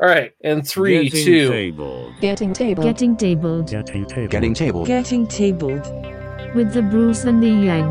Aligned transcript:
All 0.00 0.08
right, 0.08 0.32
and 0.42 0.66
three, 0.66 1.04
Getting 1.08 1.24
two. 1.24 1.48
tabled. 1.50 2.12
Getting 2.20 2.52
tabled. 2.52 2.84
Getting 2.86 3.16
tabled 3.16 3.68
Getting 3.68 4.04
tabled. 4.06 4.30
Getting 4.30 4.54
tabled. 4.54 4.86
Getting 4.86 5.26
tabled. 5.26 5.86
with 6.54 6.72
the 6.72 6.82
Bruce 6.82 7.24
and 7.24 7.42
the 7.42 7.48
Yang. 7.48 7.88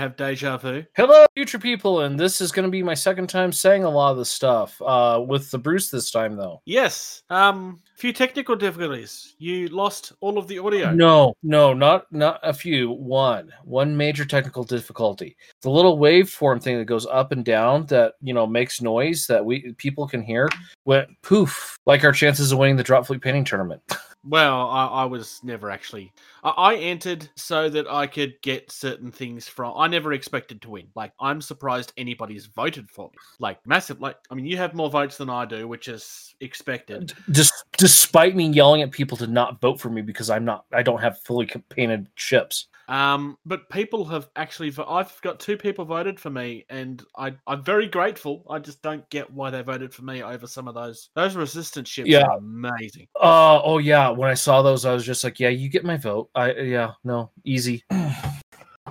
Have 0.00 0.16
deja 0.16 0.56
vu? 0.56 0.82
Hello, 0.96 1.26
future 1.34 1.58
people, 1.58 2.00
and 2.00 2.18
this 2.18 2.40
is 2.40 2.50
going 2.50 2.64
to 2.64 2.70
be 2.70 2.82
my 2.82 2.94
second 2.94 3.28
time 3.28 3.52
saying 3.52 3.84
a 3.84 3.90
lot 3.90 4.12
of 4.12 4.16
the 4.16 4.24
stuff. 4.24 4.80
Uh, 4.80 5.22
with 5.26 5.50
the 5.50 5.58
Bruce 5.58 5.90
this 5.90 6.10
time, 6.10 6.36
though. 6.36 6.62
Yes. 6.64 7.22
Um, 7.28 7.80
few 7.96 8.12
technical 8.12 8.56
difficulties. 8.56 9.36
You 9.38 9.68
lost 9.68 10.12
all 10.20 10.38
of 10.38 10.48
the 10.48 10.58
audio. 10.58 10.92
No, 10.92 11.34
no, 11.42 11.74
not 11.74 12.10
not 12.10 12.40
a 12.42 12.52
few. 12.52 12.90
One, 12.90 13.52
one 13.64 13.96
major 13.96 14.24
technical 14.24 14.64
difficulty. 14.64 15.36
The 15.60 15.70
little 15.70 15.98
waveform 15.98 16.62
thing 16.62 16.78
that 16.78 16.86
goes 16.86 17.06
up 17.06 17.30
and 17.32 17.44
down 17.44 17.86
that 17.86 18.14
you 18.22 18.32
know 18.32 18.46
makes 18.46 18.80
noise 18.80 19.26
that 19.26 19.44
we 19.44 19.74
people 19.74 20.08
can 20.08 20.22
hear 20.22 20.48
went 20.86 21.08
poof, 21.22 21.78
like 21.84 22.04
our 22.04 22.12
chances 22.12 22.52
of 22.52 22.58
winning 22.58 22.76
the 22.76 22.82
drop 22.82 23.06
fleet 23.06 23.20
painting 23.20 23.44
tournament. 23.44 23.82
Well, 24.22 24.68
I, 24.68 24.86
I 24.86 25.04
was 25.06 25.40
never 25.42 25.70
actually. 25.70 26.12
I, 26.44 26.50
I 26.50 26.74
entered 26.76 27.28
so 27.36 27.70
that 27.70 27.88
I 27.88 28.06
could 28.06 28.34
get 28.42 28.70
certain 28.70 29.10
things 29.10 29.48
from. 29.48 29.74
I 29.76 29.88
never 29.88 30.12
expected 30.12 30.60
to 30.62 30.70
win. 30.70 30.88
Like, 30.94 31.12
I'm 31.20 31.40
surprised 31.40 31.92
anybody's 31.96 32.46
voted 32.46 32.90
for 32.90 33.08
me. 33.08 33.18
Like, 33.38 33.66
massive. 33.66 34.00
Like, 34.00 34.16
I 34.30 34.34
mean, 34.34 34.46
you 34.46 34.58
have 34.58 34.74
more 34.74 34.90
votes 34.90 35.16
than 35.16 35.30
I 35.30 35.46
do, 35.46 35.66
which 35.66 35.88
is 35.88 36.34
uh, 36.34 36.44
expected. 36.44 37.12
Just 37.30 37.52
despite 37.78 38.36
me 38.36 38.48
yelling 38.48 38.82
at 38.82 38.90
people 38.90 39.16
to 39.18 39.26
not 39.26 39.60
vote 39.60 39.80
for 39.80 39.88
me 39.88 40.02
because 40.02 40.28
I'm 40.28 40.44
not, 40.44 40.66
I 40.72 40.82
don't 40.82 41.00
have 41.00 41.18
fully 41.20 41.50
painted 41.70 42.08
ships. 42.14 42.66
Um, 42.90 43.38
but 43.46 43.70
people 43.70 44.04
have 44.06 44.28
actually. 44.34 44.74
I've 44.86 45.18
got 45.22 45.38
two 45.38 45.56
people 45.56 45.84
voted 45.84 46.18
for 46.18 46.28
me, 46.28 46.66
and 46.68 47.02
I, 47.16 47.34
I'm 47.46 47.62
very 47.62 47.86
grateful. 47.86 48.44
I 48.50 48.58
just 48.58 48.82
don't 48.82 49.08
get 49.10 49.32
why 49.32 49.50
they 49.50 49.62
voted 49.62 49.94
for 49.94 50.02
me 50.02 50.22
over 50.22 50.48
some 50.48 50.66
of 50.66 50.74
those. 50.74 51.10
Those 51.14 51.36
resistance 51.36 51.88
ships 51.88 52.08
Yeah. 52.08 52.26
are 52.26 52.38
amazing. 52.38 53.06
Uh, 53.14 53.62
oh 53.62 53.78
yeah. 53.78 54.10
When 54.10 54.28
I 54.28 54.34
saw 54.34 54.60
those, 54.62 54.84
I 54.84 54.92
was 54.92 55.06
just 55.06 55.22
like, 55.22 55.38
yeah, 55.38 55.50
you 55.50 55.68
get 55.68 55.84
my 55.84 55.96
vote. 55.96 56.30
I 56.34 56.52
yeah, 56.52 56.92
no, 57.04 57.30
easy. 57.44 57.84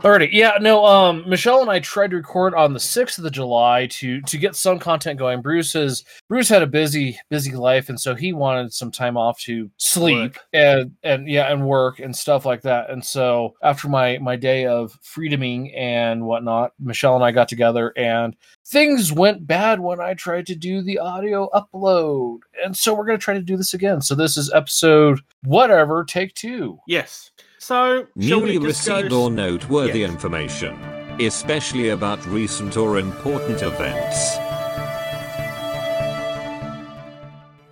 Alrighty, 0.01 0.29
yeah, 0.31 0.57
no. 0.61 0.85
Um, 0.85 1.27
Michelle 1.27 1.61
and 1.61 1.69
I 1.69 1.79
tried 1.79 2.11
to 2.11 2.15
record 2.15 2.53
on 2.53 2.73
the 2.73 2.79
sixth 2.79 3.17
of 3.17 3.25
the 3.25 3.31
July 3.31 3.87
to 3.87 4.21
to 4.21 4.37
get 4.37 4.55
some 4.55 4.79
content 4.79 5.19
going. 5.19 5.41
Bruce 5.41 5.73
has 5.73 6.05
Bruce 6.29 6.47
had 6.47 6.61
a 6.61 6.67
busy 6.67 7.19
busy 7.29 7.51
life, 7.51 7.89
and 7.89 7.99
so 7.99 8.15
he 8.15 8.31
wanted 8.31 8.71
some 8.73 8.91
time 8.91 9.17
off 9.17 9.39
to 9.41 9.69
sleep 9.75 10.35
Work. 10.35 10.45
and 10.53 10.95
and 11.03 11.27
yeah, 11.27 11.51
and 11.51 11.67
work 11.67 11.99
and 11.99 12.15
stuff 12.15 12.45
like 12.45 12.61
that. 12.61 12.89
And 12.89 13.03
so 13.03 13.55
after 13.61 13.89
my 13.89 14.17
my 14.19 14.37
day 14.37 14.65
of 14.65 14.97
freedoming 15.03 15.77
and 15.77 16.25
whatnot, 16.25 16.71
Michelle 16.79 17.15
and 17.15 17.23
I 17.23 17.31
got 17.31 17.49
together 17.49 17.91
and 17.97 18.37
things 18.65 19.11
went 19.11 19.45
bad 19.45 19.81
when 19.81 19.99
I 19.99 20.13
tried 20.13 20.45
to 20.47 20.55
do 20.55 20.81
the 20.81 20.99
audio 20.99 21.49
upload. 21.53 22.39
And 22.63 22.75
so 22.75 22.93
we're 22.93 23.05
going 23.05 23.19
to 23.19 23.23
try 23.23 23.33
to 23.33 23.41
do 23.41 23.57
this 23.57 23.73
again. 23.73 24.01
So 24.01 24.15
this 24.15 24.37
is 24.37 24.51
episode 24.53 25.19
whatever, 25.43 26.05
take 26.05 26.33
two. 26.35 26.79
Yes. 26.87 27.31
So 27.59 28.07
Newly 28.15 28.57
go 28.57 28.65
received 28.65 29.11
or 29.11 29.29
noteworthy 29.29 29.99
Yes. 29.99 30.09
information, 30.11 30.75
especially 31.19 31.89
about 31.89 32.25
recent 32.27 32.77
or 32.77 32.97
important 32.97 33.61
events. 33.61 34.37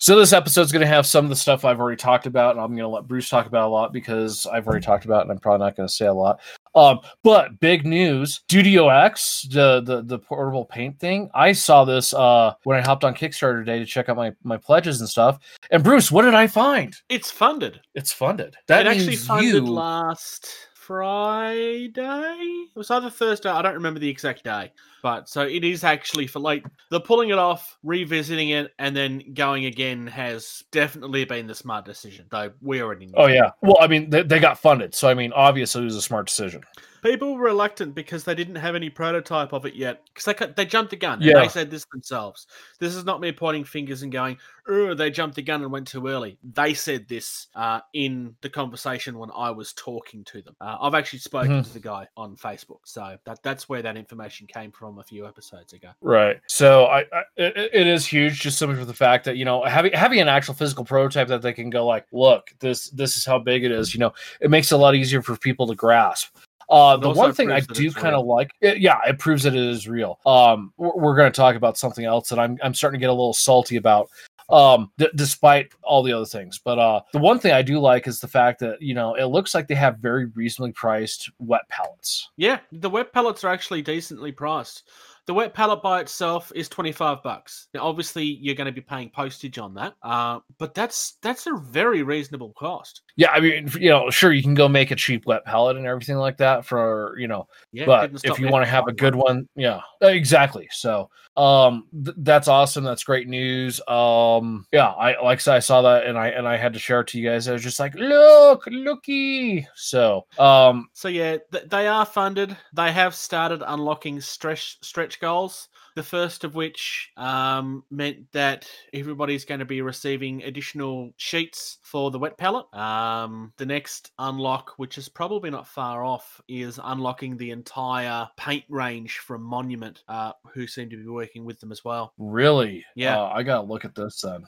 So 0.07 0.17
this 0.17 0.31
episode's 0.31 0.71
going 0.71 0.83
to 0.83 0.87
have 0.87 1.05
some 1.05 1.25
of 1.25 1.29
the 1.29 1.35
stuff 1.35 1.65
I've 1.65 1.81
already 1.81 1.97
talked 1.97 2.27
about, 2.27 2.51
and 2.51 2.61
I'm 2.61 2.69
going 2.69 2.77
to 2.77 2.87
let 2.87 3.09
Bruce 3.09 3.27
talk 3.27 3.45
about 3.45 3.67
a 3.67 3.67
lot 3.67 3.91
because 3.91 4.45
I've 4.45 4.65
already 4.65 4.85
talked 4.85 5.03
about, 5.03 5.17
it 5.17 5.21
and 5.23 5.31
I'm 5.31 5.37
probably 5.37 5.65
not 5.65 5.75
going 5.75 5.85
to 5.85 5.93
say 5.93 6.05
a 6.05 6.13
lot. 6.13 6.39
Um, 6.75 7.01
but 7.23 7.59
big 7.59 7.85
news: 7.85 8.35
Studio 8.35 8.87
X, 8.87 9.45
the, 9.51 9.81
the 9.81 10.03
the 10.03 10.17
portable 10.17 10.63
paint 10.63 10.97
thing. 10.97 11.29
I 11.33 11.51
saw 11.51 11.83
this 11.83 12.13
uh, 12.13 12.53
when 12.63 12.77
I 12.77 12.81
hopped 12.81 13.03
on 13.03 13.15
Kickstarter 13.15 13.59
today 13.59 13.79
to 13.79 13.85
check 13.85 14.07
out 14.07 14.15
my 14.15 14.31
my 14.43 14.55
pledges 14.55 15.01
and 15.01 15.09
stuff. 15.09 15.39
And 15.71 15.83
Bruce, 15.83 16.09
what 16.09 16.21
did 16.21 16.35
I 16.35 16.47
find? 16.47 16.95
It's 17.09 17.29
funded. 17.29 17.81
It's 17.93 18.13
funded. 18.13 18.55
That 18.67 18.85
it 18.85 18.89
actually 18.89 19.17
funded 19.17 19.55
you. 19.55 19.73
last 19.73 20.47
Friday. 20.87 21.89
It 21.91 22.77
was 22.77 22.89
either 22.89 23.09
Thursday. 23.09 23.49
I 23.49 23.61
don't 23.61 23.73
remember 23.73 23.99
the 23.99 24.07
exact 24.07 24.45
day, 24.45 24.71
but 25.03 25.27
so 25.27 25.41
it 25.41 25.65
is 25.65 25.83
actually 25.83 26.27
for 26.27 26.39
like 26.39 26.65
the 26.91 27.01
pulling 27.01 27.27
it 27.27 27.37
off, 27.37 27.77
revisiting 27.83 28.49
it, 28.49 28.71
and 28.79 28.95
then 28.95 29.21
going 29.33 29.65
again 29.65 30.07
has 30.07 30.63
definitely 30.71 31.25
been 31.25 31.45
the 31.45 31.55
smart 31.55 31.83
decision. 31.83 32.25
Though 32.31 32.53
we 32.61 32.81
already 32.81 33.07
knew. 33.07 33.15
Oh 33.17 33.27
yeah. 33.27 33.51
Well, 33.61 33.75
I 33.81 33.87
mean, 33.87 34.09
they, 34.09 34.23
they 34.23 34.39
got 34.39 34.59
funded, 34.59 34.95
so 34.95 35.09
I 35.09 35.13
mean, 35.13 35.33
obviously 35.33 35.81
it 35.81 35.85
was 35.85 35.97
a 35.97 36.01
smart 36.01 36.27
decision. 36.27 36.61
People 37.03 37.35
were 37.35 37.43
reluctant 37.43 37.95
because 37.95 38.23
they 38.23 38.35
didn't 38.35 38.55
have 38.55 38.75
any 38.75 38.89
prototype 38.89 39.53
of 39.53 39.65
it 39.65 39.75
yet. 39.75 40.03
Because 40.13 40.25
they 40.35 40.45
they 40.55 40.65
jumped 40.65 40.91
the 40.91 40.97
gun. 40.97 41.21
Yeah. 41.21 41.37
And 41.37 41.45
they 41.45 41.49
said 41.49 41.69
this 41.71 41.85
themselves. 41.91 42.47
This 42.79 42.95
is 42.95 43.05
not 43.05 43.21
me 43.21 43.31
pointing 43.31 43.63
fingers 43.63 44.01
and 44.03 44.11
going, 44.11 44.37
"Oh, 44.67 44.93
they 44.93 45.09
jumped 45.09 45.35
the 45.35 45.41
gun 45.41 45.61
and 45.61 45.71
went 45.71 45.87
too 45.87 46.07
early." 46.07 46.37
They 46.53 46.73
said 46.73 47.07
this 47.07 47.47
uh, 47.55 47.81
in 47.93 48.35
the 48.41 48.49
conversation 48.49 49.17
when 49.17 49.29
I 49.35 49.51
was 49.51 49.73
talking 49.73 50.23
to 50.25 50.41
them. 50.41 50.55
Uh, 50.59 50.77
I've 50.81 50.95
actually 50.95 51.19
spoken 51.19 51.51
Mhm. 51.61 51.63
to 51.65 51.73
the 51.73 51.79
guy 51.79 52.07
on 52.17 52.35
Facebook, 52.35 52.79
so 52.85 53.17
that 53.25 53.41
that's 53.43 53.69
where 53.69 53.81
that 53.81 53.97
information 53.97 54.47
came 54.47 54.71
from 54.71 54.99
a 54.99 55.03
few 55.03 55.27
episodes 55.27 55.73
ago. 55.73 55.89
Right. 56.01 56.39
So 56.47 56.85
I, 56.85 56.99
I 57.13 57.23
it, 57.35 57.69
it 57.73 57.87
is 57.87 58.05
huge 58.05 58.39
just 58.39 58.57
simply 58.57 58.77
for 58.77 58.85
the 58.85 58.93
fact 58.93 59.25
that 59.25 59.37
you 59.37 59.45
know 59.45 59.63
having 59.63 59.93
having 59.93 60.19
an 60.19 60.27
actual 60.27 60.53
physical 60.53 60.85
prototype 60.85 61.27
that 61.29 61.41
they 61.41 61.53
can 61.53 61.69
go 61.69 61.85
like, 61.85 62.05
look, 62.11 62.49
this 62.59 62.89
this 62.89 63.17
is 63.17 63.25
how 63.25 63.39
big 63.39 63.63
it 63.63 63.71
is. 63.71 63.93
You 63.93 63.99
know, 63.99 64.13
it 64.41 64.49
makes 64.49 64.71
it 64.71 64.75
a 64.75 64.77
lot 64.77 64.95
easier 64.95 65.21
for 65.21 65.37
people 65.37 65.67
to 65.67 65.75
grasp. 65.75 66.35
Uh, 66.69 66.97
the 66.97 67.09
one 67.09 67.33
thing 67.33 67.51
I 67.51 67.61
do 67.61 67.91
kind 67.91 68.15
of 68.15 68.25
like, 68.25 68.51
it, 68.61 68.79
yeah, 68.79 68.99
it 69.07 69.19
proves 69.19 69.43
that 69.43 69.55
it 69.55 69.63
is 69.63 69.87
real. 69.87 70.19
Um, 70.25 70.73
we're, 70.77 71.15
going 71.15 71.31
to 71.31 71.35
talk 71.35 71.55
about 71.55 71.77
something 71.77 72.05
else 72.05 72.29
that 72.29 72.39
I'm 72.39 72.57
I'm 72.61 72.73
starting 72.73 72.99
to 72.99 73.03
get 73.03 73.09
a 73.09 73.13
little 73.13 73.33
salty 73.33 73.77
about. 73.77 74.09
Um, 74.49 74.91
d- 74.97 75.09
despite 75.15 75.73
all 75.83 76.03
the 76.03 76.13
other 76.13 76.25
things, 76.25 76.57
but 76.63 76.79
uh, 76.79 77.01
the 77.11 77.19
one 77.19 77.37
thing 77.37 77.51
I 77.51 77.61
do 77.61 77.79
like 77.79 78.07
is 78.07 78.21
the 78.21 78.29
fact 78.29 78.61
that 78.61 78.81
you 78.81 78.93
know 78.93 79.13
it 79.15 79.25
looks 79.25 79.53
like 79.53 79.67
they 79.67 79.75
have 79.75 79.97
very 79.97 80.27
reasonably 80.27 80.71
priced 80.71 81.29
wet 81.39 81.67
palettes. 81.67 82.29
Yeah, 82.37 82.59
the 82.71 82.89
wet 82.89 83.11
palettes 83.11 83.43
are 83.43 83.49
actually 83.49 83.81
decently 83.81 84.31
priced. 84.31 84.83
The 85.27 85.33
wet 85.33 85.53
palette 85.53 85.81
by 85.83 85.99
itself 86.01 86.51
is 86.55 86.67
twenty 86.69 86.91
five 86.91 87.21
bucks. 87.21 87.67
Now, 87.73 87.81
obviously, 87.83 88.23
you're 88.23 88.55
going 88.55 88.65
to 88.65 88.71
be 88.71 88.81
paying 88.81 89.09
postage 89.09 89.57
on 89.59 89.73
that, 89.75 89.93
uh, 90.01 90.39
but 90.57 90.73
that's 90.73 91.17
that's 91.21 91.45
a 91.47 91.53
very 91.55 92.01
reasonable 92.01 92.53
cost. 92.57 93.01
Yeah, 93.17 93.31
I 93.31 93.39
mean, 93.39 93.69
you 93.79 93.89
know, 93.89 94.09
sure 94.09 94.31
you 94.31 94.41
can 94.41 94.53
go 94.53 94.67
make 94.69 94.91
a 94.91 94.95
cheap 94.95 95.25
wet 95.25 95.43
palette 95.45 95.77
and 95.77 95.85
everything 95.85 96.17
like 96.17 96.37
that 96.37 96.65
for 96.65 97.15
you 97.19 97.27
know 97.27 97.47
Yeah, 97.71 97.85
but 97.85 98.11
if 98.23 98.39
you 98.39 98.47
want 98.49 98.63
to 98.65 98.69
have 98.71 98.87
a 98.87 98.93
good 98.93 99.15
one. 99.15 99.27
one 99.27 99.49
yeah 99.55 99.81
exactly 100.01 100.67
so 100.71 101.09
um 101.35 101.85
th- 102.03 102.15
that's 102.19 102.47
awesome 102.47 102.83
that's 102.83 103.03
great 103.03 103.27
news 103.27 103.79
um 103.87 104.65
yeah 104.71 104.87
i 104.89 105.19
like 105.21 105.39
I 105.39 105.41
said, 105.41 105.55
i 105.55 105.59
saw 105.59 105.81
that 105.83 106.05
and 106.05 106.17
i 106.17 106.29
and 106.29 106.47
i 106.47 106.55
had 106.57 106.73
to 106.73 106.79
share 106.79 107.01
it 107.01 107.07
to 107.07 107.19
you 107.19 107.29
guys 107.29 107.47
i 107.47 107.53
was 107.53 107.61
just 107.61 107.79
like 107.79 107.93
look 107.95 108.63
looky 108.67 109.67
so 109.75 110.25
um 110.39 110.89
So 110.93 111.09
yeah, 111.09 111.37
th- 111.51 111.65
they 111.69 111.87
are 111.87 112.05
funded. 112.05 112.55
They 112.73 112.91
have 112.91 113.13
started 113.13 113.61
unlocking 113.65 114.21
stretch 114.21 114.77
stretch 114.81 115.16
goals. 115.19 115.69
The 115.95 116.03
first 116.03 116.43
of 116.43 116.53
which 116.53 117.11
um, 117.17 117.83
meant 117.89 118.31
that 118.31 118.69
everybody's 118.93 119.45
going 119.45 119.59
to 119.59 119.65
be 119.65 119.81
receiving 119.81 120.43
additional 120.43 121.11
sheets 121.17 121.79
for 121.81 122.11
the 122.11 122.19
wet 122.19 122.37
palette. 122.37 122.71
Um, 122.73 123.53
the 123.57 123.65
next 123.65 124.11
unlock, 124.19 124.73
which 124.77 124.97
is 124.97 125.09
probably 125.09 125.49
not 125.49 125.67
far 125.67 126.03
off, 126.03 126.39
is 126.47 126.79
unlocking 126.83 127.37
the 127.37 127.51
entire 127.51 128.29
paint 128.37 128.65
range 128.69 129.19
from 129.19 129.41
Monument, 129.41 130.03
uh, 130.07 130.33
who 130.53 130.67
seem 130.67 130.89
to 130.89 130.97
be 130.97 131.07
working 131.07 131.45
with 131.45 131.59
them 131.59 131.71
as 131.71 131.83
well. 131.83 132.13
really 132.17 132.85
Yeah. 132.95 133.17
uh, 133.19 133.31
i 133.33 133.43
gotta 133.43 133.67
look 133.67 133.85
at 133.85 133.95
this 133.95 134.21
then 134.21 134.43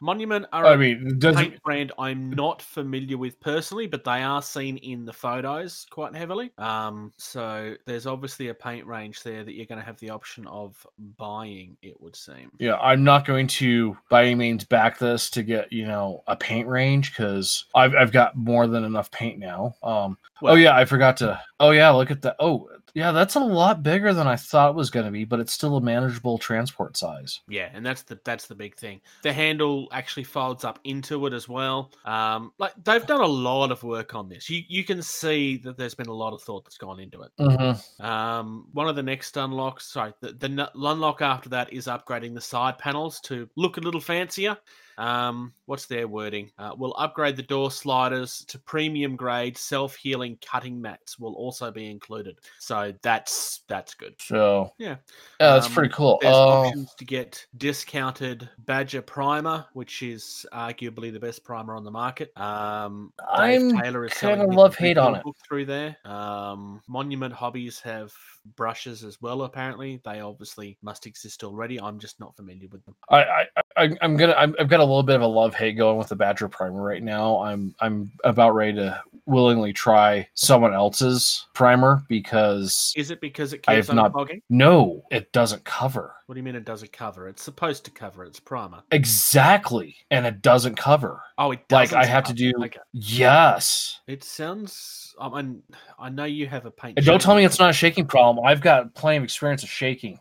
Monument 0.00 0.46
are 0.52 0.66
i 0.66 0.74
a 0.74 0.78
mean 0.78 1.18
paint 1.20 1.54
it, 1.54 1.62
brand 1.62 1.92
I'm 1.98 2.30
not 2.30 2.60
familiar 2.60 3.16
with 3.16 3.38
personally, 3.40 3.86
but 3.86 4.04
they 4.04 4.22
are 4.22 4.42
seen 4.42 4.76
in 4.78 5.04
the 5.04 5.12
photos 5.12 5.86
quite 5.90 6.14
heavily. 6.14 6.50
Um, 6.58 7.12
so 7.18 7.74
there's 7.86 8.06
obviously 8.06 8.48
a 8.48 8.54
paint 8.54 8.86
range 8.86 9.22
there 9.22 9.44
that 9.44 9.54
you're 9.54 9.66
going 9.66 9.80
to 9.80 9.86
have 9.86 9.98
the 9.98 10.10
option 10.12 10.46
of 10.46 10.86
buying. 11.16 11.76
It 11.82 12.00
would 12.00 12.14
seem. 12.14 12.50
yeah 12.58 12.76
i'm 12.76 13.02
not 13.02 13.24
going 13.24 13.46
to 13.46 13.96
by 14.10 14.24
any 14.24 14.34
means 14.34 14.64
back 14.64 14.98
this 14.98 15.30
to 15.30 15.42
get 15.42 15.72
you 15.72 15.86
know 15.86 16.22
a 16.26 16.36
paint 16.36 16.68
range 16.68 17.10
because 17.10 17.64
I've, 17.74 17.94
I've 17.94 18.12
got 18.12 18.36
more 18.36 18.66
than 18.66 18.84
enough 18.84 19.10
paint 19.10 19.38
now 19.38 19.74
um 19.82 20.16
Well- 20.40 20.52
oh 20.54 20.56
yeah 20.56 20.76
i 20.76 20.84
forgot 20.84 21.16
to 21.18 21.40
oh 21.60 21.70
yeah 21.70 21.90
look 21.90 22.10
at 22.10 22.22
that 22.22 22.36
oh 22.38 22.68
yeah 22.94 23.12
that's 23.12 23.34
a 23.34 23.40
lot 23.40 23.82
bigger 23.82 24.12
than 24.12 24.26
i 24.26 24.36
thought 24.36 24.70
it 24.70 24.76
was 24.76 24.90
going 24.90 25.06
to 25.06 25.12
be 25.12 25.24
but 25.24 25.40
it's 25.40 25.52
still 25.52 25.76
a 25.76 25.80
manageable 25.80 26.38
transport 26.38 26.96
size 26.96 27.40
Yeah, 27.48 27.68
and 27.72 27.84
that's 27.84 28.02
the 28.02 28.18
that's 28.24 28.46
the 28.46 28.54
big 28.54 28.76
thing. 28.76 29.00
The 29.22 29.32
handle 29.32 29.88
actually 29.92 30.24
folds 30.24 30.64
up 30.64 30.78
into 30.84 31.26
it 31.26 31.32
as 31.32 31.48
well. 31.48 31.90
Um, 32.04 32.52
like 32.58 32.72
they've 32.84 33.06
done 33.06 33.20
a 33.20 33.26
lot 33.26 33.70
of 33.70 33.82
work 33.82 34.14
on 34.14 34.28
this. 34.28 34.48
You 34.48 34.62
you 34.68 34.84
can 34.84 35.02
see 35.02 35.58
that 35.58 35.76
there's 35.76 35.94
been 35.94 36.08
a 36.08 36.14
lot 36.14 36.32
of 36.32 36.42
thought 36.42 36.64
that's 36.64 36.78
gone 36.78 37.00
into 37.00 37.22
it. 37.22 37.32
mm-hmm. 37.38 38.04
Um, 38.04 38.66
one 38.72 38.88
of 38.88 38.96
the 38.96 39.02
next 39.02 39.36
unlocks, 39.36 39.86
sorry, 39.92 40.12
the, 40.20 40.32
the 40.32 40.70
unlock 40.74 41.22
after 41.22 41.48
that 41.50 41.72
is 41.72 41.86
upgrading 41.86 42.34
the 42.34 42.40
side 42.40 42.78
panels 42.78 43.20
to 43.22 43.48
look 43.56 43.76
a 43.76 43.80
little 43.80 44.00
fancier. 44.00 44.56
Um, 44.98 45.54
what's 45.66 45.86
their 45.86 46.06
wording? 46.08 46.50
Uh, 46.58 46.72
we'll 46.76 46.94
upgrade 46.98 47.36
the 47.36 47.42
door 47.42 47.70
sliders 47.70 48.44
to 48.48 48.58
premium 48.58 49.16
grade 49.16 49.56
self 49.56 49.96
healing 49.96 50.38
cutting 50.44 50.80
mats. 50.80 51.18
Will 51.18 51.34
also 51.34 51.70
be 51.70 51.90
included. 51.90 52.38
So 52.58 52.92
that's 53.02 53.62
that's 53.68 53.94
good. 53.94 54.14
So 54.20 54.72
Yeah. 54.78 54.96
yeah, 55.40 55.46
that's 55.54 55.66
Um, 55.66 55.74
pretty 55.74 55.92
cool. 55.94 56.18
There's 56.20 56.36
Uh, 56.36 56.48
options 56.48 56.94
to 56.94 57.04
get 57.04 57.44
discounted 57.56 58.48
Badger 58.58 59.02
primer, 59.02 59.66
which 59.72 60.02
is 60.02 60.46
arguably 60.52 61.12
the 61.12 61.20
best 61.20 61.44
primer 61.44 61.74
on 61.74 61.84
the 61.84 61.90
market. 61.90 62.36
Um, 62.38 63.12
Dave 63.36 63.60
I'm 63.60 63.82
Taylor 63.82 64.04
is 64.04 64.12
kinda 64.14 64.36
selling 64.36 64.52
love-hate 64.52 64.96
review 64.96 65.02
on 65.02 65.14
it. 65.16 65.24
through 65.48 65.66
there. 65.66 65.96
Um, 66.04 66.80
Monument 66.88 67.32
Hobbies 67.34 67.80
have 67.80 68.12
brushes 68.56 69.04
as 69.04 69.20
well. 69.20 69.42
Apparently, 69.42 70.00
they 70.04 70.20
obviously 70.20 70.78
must 70.82 71.06
exist 71.06 71.44
already. 71.44 71.80
I'm 71.80 71.98
just 71.98 72.20
not 72.20 72.36
familiar 72.36 72.68
with 72.70 72.84
them. 72.84 72.94
I, 73.08 73.22
I, 73.24 73.46
I 73.76 73.96
I'm 74.00 74.16
gonna 74.16 74.34
I'm, 74.34 74.54
I've 74.58 74.68
got 74.68 74.80
a 74.82 74.84
little 74.84 75.02
bit 75.02 75.16
of 75.16 75.22
a 75.22 75.26
love 75.26 75.54
hate 75.54 75.76
going 75.76 75.96
with 75.98 76.08
the 76.08 76.16
Badger 76.16 76.48
primer 76.48 76.82
right 76.82 77.02
now. 77.02 77.38
I'm 77.38 77.74
I'm 77.80 78.10
about 78.24 78.50
ready 78.54 78.74
to 78.74 79.00
willingly 79.26 79.72
try 79.72 80.28
someone 80.34 80.74
else's 80.74 81.46
primer 81.54 82.02
because 82.08 82.92
Is 82.96 83.12
it 83.12 83.20
because 83.20 83.52
it 83.52 83.62
keeps 83.64 83.88
not- 83.92 84.12
no, 84.50 85.04
it 85.12 85.30
doesn't 85.32 85.64
cover 85.64 86.14
What 86.26 86.34
do 86.34 86.40
you 86.40 86.42
mean 86.42 86.56
it 86.56 86.64
doesn't 86.64 86.92
cover? 86.92 87.28
It's 87.28 87.42
supposed 87.42 87.84
to 87.84 87.92
cover. 87.92 88.24
It's 88.24 88.40
primer. 88.40 88.82
exactly, 88.90 89.94
and 90.10 90.26
it 90.26 90.42
doesn't 90.42 90.74
cover. 90.76 91.22
Oh, 91.38 91.52
it 91.52 91.60
Like 91.70 91.90
doesn't 91.90 91.98
I 91.98 92.04
have 92.06 92.24
to 92.24 92.32
do 92.34 92.52
Okay. 92.64 92.78
yes. 92.92 94.00
It 94.08 94.24
sounds. 94.24 95.14
I 95.20 95.28
mean, 95.28 95.62
I 95.98 96.08
know 96.08 96.24
you 96.24 96.46
have 96.48 96.66
a 96.66 96.70
paint. 96.70 96.96
Don't 96.98 97.20
tell 97.20 97.36
me 97.36 97.44
it's 97.44 97.58
not 97.60 97.70
a 97.70 97.72
shaking 97.74 98.06
problem. 98.06 98.44
I've 98.44 98.60
got 98.60 98.92
plenty 98.94 99.18
of 99.18 99.24
experience 99.24 99.62
of 99.62 99.68
shaking. 99.68 100.18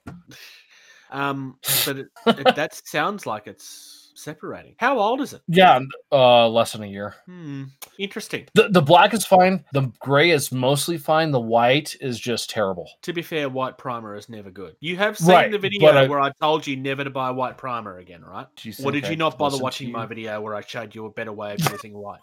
Um, 1.11 1.57
but 1.85 1.97
it, 1.97 2.07
it, 2.27 2.43
that 2.55 2.73
sounds 2.87 3.25
like 3.25 3.47
it's 3.47 4.00
separating. 4.15 4.75
How 4.77 4.99
old 4.99 5.21
is 5.21 5.33
it? 5.33 5.41
Yeah, 5.47 5.79
uh, 6.11 6.47
less 6.49 6.73
than 6.73 6.83
a 6.83 6.87
year. 6.87 7.15
Hmm. 7.25 7.65
Interesting. 7.99 8.47
The 8.53 8.69
the 8.69 8.81
black 8.81 9.13
is 9.13 9.25
fine. 9.25 9.63
The 9.73 9.91
gray 9.99 10.31
is 10.31 10.51
mostly 10.51 10.97
fine. 10.97 11.31
The 11.31 11.39
white 11.39 11.95
is 12.01 12.19
just 12.19 12.49
terrible. 12.49 12.89
To 13.03 13.13
be 13.13 13.21
fair, 13.21 13.49
white 13.49 13.77
primer 13.77 14.15
is 14.15 14.29
never 14.29 14.49
good. 14.51 14.75
You 14.79 14.97
have 14.97 15.17
seen 15.17 15.29
Right, 15.29 15.51
the 15.51 15.59
video 15.59 15.89
I- 15.89 16.07
where 16.07 16.19
I 16.19 16.31
told 16.41 16.65
you 16.67 16.75
never 16.77 17.03
to 17.03 17.09
buy 17.09 17.31
white 17.31 17.57
primer 17.57 17.97
again, 17.97 18.21
right? 18.23 18.47
Or 18.83 18.91
did 18.91 19.07
you 19.07 19.15
not 19.15 19.37
bother 19.37 19.57
watching 19.57 19.91
my 19.91 20.05
video 20.05 20.41
where 20.41 20.55
I 20.55 20.61
showed 20.61 20.93
you 20.95 21.05
a 21.05 21.11
better 21.11 21.33
way 21.33 21.53
of 21.53 21.59
using 21.71 21.93
white? 21.93 22.21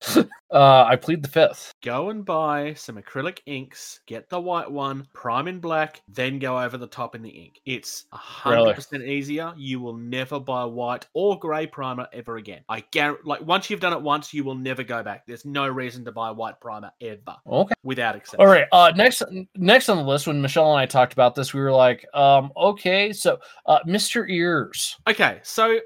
uh, 0.52 0.84
I 0.84 0.96
plead 0.96 1.22
the 1.22 1.28
fifth. 1.28 1.74
go 1.82 2.10
and 2.10 2.24
buy 2.24 2.74
some 2.74 2.96
acrylic 2.96 3.40
inks, 3.46 4.00
get 4.06 4.28
the 4.30 4.40
white 4.40 4.70
one, 4.70 5.06
prime 5.12 5.46
in 5.48 5.60
black, 5.60 6.00
then 6.08 6.38
go 6.38 6.58
over 6.58 6.78
the 6.78 6.86
top 6.86 7.14
in 7.14 7.22
the 7.22 7.28
ink. 7.28 7.60
It's 7.66 8.06
a 8.12 8.16
100% 8.16 9.06
easier. 9.06 9.52
You 9.56 9.80
will 9.80 9.96
never 9.96 10.40
buy 10.40 10.64
white 10.64 11.06
or 11.12 11.38
grey 11.38 11.66
primer 11.66 12.06
ever 12.12 12.36
again. 12.36 12.62
I 12.68 12.80
guarantee, 12.90 13.22
like, 13.24 13.42
once 13.42 13.68
you've 13.68 13.80
done 13.80 13.92
it 13.92 14.00
once, 14.02 14.32
you 14.32 14.42
will 14.44 14.54
never 14.54 14.82
go 14.82 15.02
back. 15.02 15.26
There's 15.26 15.44
no 15.44 15.68
reason 15.68 16.04
to 16.06 16.12
buy 16.12 16.30
white 16.30 16.60
primer 16.60 16.90
ever, 17.00 17.36
Okay. 17.46 17.74
without 17.82 18.16
exception. 18.16 18.40
All 18.40 18.50
right. 18.52 18.66
Uh, 18.72 18.92
next, 18.96 19.22
next 19.56 19.88
on 19.88 19.98
the 19.98 20.02
list, 20.04 20.26
when 20.26 20.40
Michelle 20.40 20.70
and 20.72 20.80
I 20.80 20.86
talked 20.86 21.12
about 21.12 21.34
this, 21.34 21.52
we 21.52 21.60
were 21.60 21.72
like, 21.72 22.06
um, 22.14 22.50
okay, 22.56 23.12
so 23.12 23.38
uh, 23.66 23.80
Mr. 23.86 24.24
Ears. 24.28 24.96
Okay, 25.08 25.40
so 25.42 25.78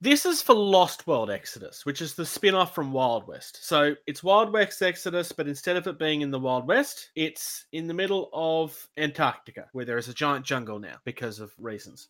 this 0.00 0.26
is 0.26 0.42
for 0.42 0.54
Lost 0.54 1.06
World 1.06 1.30
Exodus, 1.30 1.84
which 1.84 2.00
is 2.00 2.14
the 2.14 2.26
spin 2.26 2.54
off 2.54 2.74
from 2.74 2.92
Wild 2.92 3.26
West. 3.26 3.66
So 3.66 3.94
it's 4.06 4.22
Wild 4.22 4.52
West 4.52 4.82
Exodus, 4.82 5.32
but 5.32 5.48
instead 5.48 5.76
of 5.76 5.86
it 5.86 5.98
being 5.98 6.20
in 6.20 6.30
the 6.30 6.38
Wild 6.38 6.66
West, 6.66 7.10
it's 7.14 7.66
in 7.72 7.86
the 7.86 7.94
middle 7.94 8.30
of 8.32 8.88
Antarctica, 8.96 9.66
where 9.72 9.84
there 9.84 9.98
is 9.98 10.08
a 10.08 10.14
giant 10.14 10.44
jungle 10.44 10.78
now 10.78 10.96
because 11.04 11.40
of 11.40 11.52
reasons. 11.58 12.08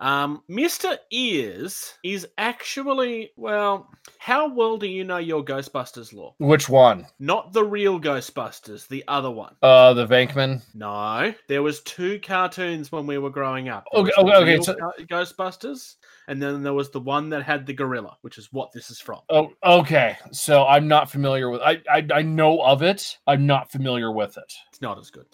Um, 0.00 0.42
Mr. 0.50 0.98
Ears 1.10 1.94
is 2.04 2.26
actually, 2.36 3.30
well, 3.36 3.90
how 4.18 4.52
well 4.52 4.76
do 4.76 4.86
you 4.86 5.04
know 5.04 5.16
your 5.16 5.42
Ghostbusters 5.44 6.12
lore? 6.12 6.34
Which 6.38 6.68
one? 6.68 7.06
Not 7.18 7.52
the 7.52 7.64
real 7.64 7.98
Ghostbusters, 7.98 8.86
the 8.88 9.04
other 9.08 9.30
one. 9.30 9.54
Uh, 9.62 9.94
the 9.94 10.06
Venkman. 10.06 10.62
No, 10.74 11.32
there 11.48 11.62
was 11.62 11.80
two 11.82 12.20
cartoons 12.20 12.92
when 12.92 13.06
we 13.06 13.16
were 13.18 13.30
growing 13.30 13.68
up. 13.68 13.86
There 13.92 14.02
Okay, 14.02 14.12
was 14.18 14.26
the 14.26 14.34
okay, 14.42 14.54
okay, 14.58 14.62
so- 14.62 15.04
Ghostbusters, 15.06 15.94
and 16.28 16.42
then 16.42 16.62
there 16.62 16.74
was 16.74 16.90
the 16.90 17.00
one 17.00 17.30
that 17.30 17.42
had 17.42 17.64
the 17.66 17.72
gorilla, 17.72 18.18
which 18.20 18.36
is 18.36 18.52
what 18.52 18.72
this 18.72 18.90
is 18.90 19.00
from. 19.00 19.20
Oh, 19.30 19.50
okay. 19.64 20.18
So 20.32 20.66
I'm 20.66 20.88
not 20.88 21.10
familiar 21.10 21.48
with. 21.48 21.62
I, 21.62 21.80
I 21.90 22.06
I 22.14 22.22
know 22.22 22.60
of 22.60 22.82
it. 22.82 23.16
I'm 23.26 23.46
not 23.46 23.70
familiar 23.72 24.12
with 24.12 24.36
it. 24.36 24.52
It's 24.68 24.82
not 24.82 24.98
as 24.98 25.10
good. 25.10 25.26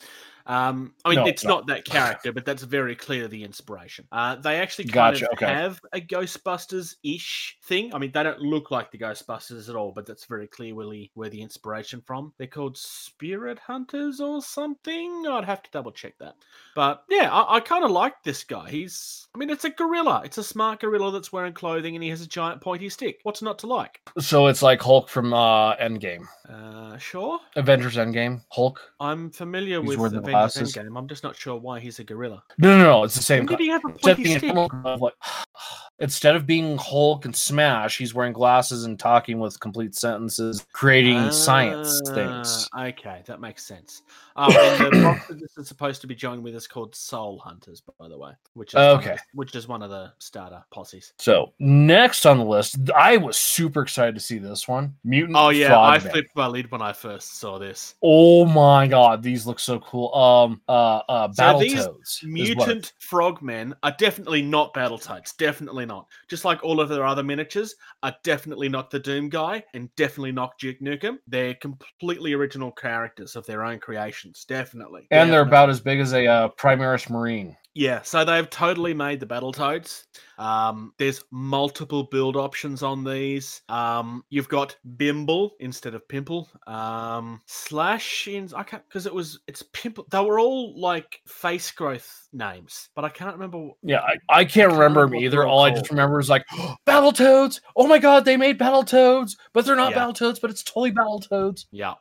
Um, 0.46 0.94
I 1.04 1.10
mean, 1.10 1.18
No, 1.20 1.26
it's 1.26 1.44
no. 1.44 1.50
not 1.50 1.66
that 1.68 1.84
character, 1.84 2.32
but 2.32 2.44
that's 2.44 2.62
very 2.62 2.96
clear 2.96 3.28
the 3.28 3.44
inspiration. 3.44 4.06
Uh, 4.12 4.36
they 4.36 4.56
actually 4.56 4.84
kind 4.86 5.14
Gotcha, 5.14 5.26
of 5.26 5.32
okay. 5.34 5.46
have 5.46 5.80
a 5.92 6.00
Ghostbusters 6.00 6.96
ish 7.02 7.58
thing. 7.64 7.94
I 7.94 7.98
mean, 7.98 8.12
they 8.12 8.22
don't 8.22 8.40
look 8.40 8.70
like 8.70 8.90
the 8.90 8.98
Ghostbusters 8.98 9.68
at 9.68 9.76
all, 9.76 9.92
but 9.92 10.06
that's 10.06 10.24
very 10.24 10.46
clearly 10.46 11.10
where 11.14 11.28
the 11.28 11.40
inspiration 11.42 12.02
from. 12.06 12.32
They're 12.38 12.46
called 12.46 12.76
Spirit 12.76 13.58
Hunters 13.58 14.20
or 14.20 14.42
something. 14.42 15.24
I'd 15.28 15.44
have 15.44 15.62
to 15.62 15.70
double 15.70 15.92
check 15.92 16.14
that. 16.18 16.34
But 16.74 17.04
yeah, 17.08 17.30
I, 17.32 17.56
I 17.56 17.60
kind 17.60 17.84
of 17.84 17.90
like 17.90 18.22
this 18.24 18.44
guy. 18.44 18.70
He's, 18.70 19.26
I 19.34 19.38
mean, 19.38 19.50
it's 19.50 19.64
a 19.64 19.70
gorilla. 19.70 20.22
It's 20.24 20.38
a 20.38 20.44
smart 20.44 20.80
gorilla 20.80 21.12
that's 21.12 21.32
wearing 21.32 21.52
clothing 21.52 21.94
and 21.94 22.02
he 22.02 22.10
has 22.10 22.20
a 22.22 22.26
giant 22.26 22.60
pointy 22.60 22.88
stick. 22.88 23.18
What's 23.22 23.42
not 23.42 23.58
to 23.60 23.66
like? 23.66 24.00
So 24.18 24.46
it's 24.46 24.62
like 24.62 24.80
Hulk 24.80 25.08
from 25.08 25.32
uh, 25.34 25.76
Endgame, 25.76 26.26
Uh, 26.48 26.96
sure. 26.98 27.38
Avengers 27.56 27.96
Endgame. 27.96 28.40
Hulk. 28.50 28.80
I'm 29.00 29.30
familiar 29.30 29.82
He's 29.82 29.96
with 29.96 30.12
Avengers 30.34 30.54
glasses. 30.54 30.74
Endgame. 30.74 30.98
I'm 30.98 31.08
just 31.08 31.22
not 31.22 31.36
sure 31.36 31.56
why 31.56 31.80
he's 31.80 31.98
a 31.98 32.04
gorilla. 32.04 32.42
No, 32.58 32.76
no, 32.78 32.84
no. 32.84 33.04
It's 33.04 33.14
the 33.14 33.22
same. 33.22 33.40
When 33.46 33.56
did 33.56 33.60
he 33.60 33.68
have 33.68 33.82
a 33.84 33.88
Instead 33.88 34.10
of, 34.10 34.16
pointy 34.16 34.22
being 34.24 34.38
stick? 34.38 34.52
Hulk, 34.52 35.00
like, 35.00 35.14
instead 35.98 36.36
of 36.36 36.46
being 36.46 36.76
Hulk 36.78 37.24
and 37.24 37.34
Smash, 37.36 37.98
he's 37.98 38.14
wearing 38.14 38.32
glasses 38.32 38.84
and 38.84 38.98
talking 38.98 39.38
with 39.38 39.58
complete 39.60 39.94
sentences, 39.94 40.66
creating 40.72 41.30
science 41.30 42.00
things. 42.14 42.68
Ah, 42.74 42.86
Okay, 42.86 43.22
that 43.26 43.40
makes 43.40 43.64
sense. 43.64 44.02
Um, 44.34 44.50
and 44.56 44.92
the 44.96 45.02
box 45.02 45.28
that 45.28 45.38
this 45.40 45.56
is 45.58 45.68
supposed 45.68 46.00
to 46.00 46.06
be 46.06 46.14
joined 46.14 46.42
with 46.42 46.54
is 46.54 46.66
called 46.66 46.94
Soul 46.94 47.38
Hunters, 47.38 47.82
by 47.98 48.08
the 48.08 48.16
way, 48.16 48.32
which 48.54 48.70
is 48.70 48.74
one 48.76 48.84
of 48.86 48.98
Okay. 49.00 49.14
the- 49.14 49.20
which 49.34 49.54
is 49.54 49.68
one 49.68 49.82
of 49.82 49.90
the 49.90 50.12
starter 50.18 50.64
posses. 50.72 51.12
So 51.18 51.52
next 51.58 52.24
on 52.26 52.38
the 52.38 52.44
list, 52.44 52.76
I 52.96 53.18
was 53.18 53.36
super 53.36 53.82
excited 53.82 54.14
to 54.14 54.20
see 54.20 54.38
this 54.38 54.66
one. 54.66 54.94
Mutant. 55.04 55.36
Oh 55.36 55.50
yeah, 55.50 55.78
I 55.78 55.98
flipped 55.98 56.34
my 56.34 56.46
lid 56.46 56.70
when 56.70 56.80
I 56.80 56.92
first 56.94 57.38
saw 57.38 57.58
this. 57.58 57.94
Oh 58.02 58.46
my 58.46 58.86
god, 58.86 59.22
these 59.22 59.46
look 59.46 59.60
so 59.60 59.78
cool. 59.80 60.10
Um, 60.22 60.60
uh, 60.68 61.00
uh, 61.08 61.32
So 61.32 61.58
these 61.58 61.74
Battletoads. 61.74 62.22
what 62.22 62.30
Mutant 62.30 62.92
frogmen 63.00 63.74
are 63.82 63.94
definitely 63.98 64.42
not 64.42 64.72
battle 64.72 64.92
Battletoads. 64.92 65.36
Definitely 65.36 65.86
not. 65.86 66.06
Just 66.28 66.44
like 66.44 66.62
all 66.62 66.80
of 66.80 66.88
their 66.88 67.06
other 67.06 67.22
miniatures 67.22 67.74
are 68.02 68.14
definitely 68.22 68.68
not 68.68 68.90
the 68.90 68.98
Doom 68.98 69.28
guy 69.28 69.64
and 69.74 69.94
definitely 69.96 70.32
not 70.32 70.58
Duke 70.58 70.80
Nukem. 70.80 71.18
They're 71.26 71.54
completely 71.54 72.32
original 72.32 72.70
characters 72.72 73.36
of 73.36 73.46
their 73.46 73.64
own 73.64 73.78
creations. 73.78 74.44
Definitely. 74.44 75.06
and 75.10 75.32
they're 75.32 75.42
about 75.42 75.70
as 75.70 75.80
big 75.80 76.00
as 76.00 76.12
a 76.12 76.26
uh, 76.26 76.48
Primaris 76.58 77.08
Marine. 77.08 77.56
Yeah, 77.74 78.02
so 78.02 78.24
they've 78.24 78.48
totally 78.50 78.92
made 78.92 79.18
the 79.18 79.26
Battletoads. 79.26 80.04
Um, 80.38 80.92
there's 80.98 81.24
multiple 81.30 82.04
build 82.04 82.36
options 82.36 82.82
on 82.82 83.02
these. 83.02 83.62
Um, 83.68 84.24
you've 84.28 84.48
got 84.48 84.76
Bimble 84.96 85.52
instead 85.60 85.94
of 85.94 86.06
Pimple. 86.08 86.50
Um, 86.66 87.40
Slash 87.46 88.28
in 88.28 88.50
I 88.54 88.62
can't 88.62 88.82
because 88.88 89.06
it 89.06 89.14
was 89.14 89.40
it's 89.46 89.62
Pimple. 89.72 90.06
They 90.10 90.20
were 90.20 90.38
all 90.38 90.78
like 90.78 91.20
face 91.26 91.70
growth 91.70 92.28
names, 92.32 92.90
but 92.94 93.04
I 93.04 93.08
can't 93.08 93.34
remember. 93.34 93.68
Yeah, 93.82 94.00
I, 94.00 94.40
I 94.40 94.44
can't 94.44 94.72
remember 94.72 95.06
them 95.06 95.14
either. 95.14 95.46
All 95.46 95.62
I 95.62 95.70
just 95.70 95.90
remember 95.90 96.20
is 96.20 96.28
like 96.28 96.44
Battletoads. 96.86 97.60
Oh 97.76 97.86
my 97.86 97.98
god, 97.98 98.24
they 98.24 98.36
made 98.36 98.58
Battletoads, 98.58 99.36
but 99.54 99.64
they're 99.64 99.76
not 99.76 99.92
Yeah. 99.92 100.04
Battletoads, 100.04 100.40
but 100.40 100.50
it's 100.50 100.62
totally 100.62 100.92
Battletoads. 100.92 101.66
Yeah, 101.70 101.94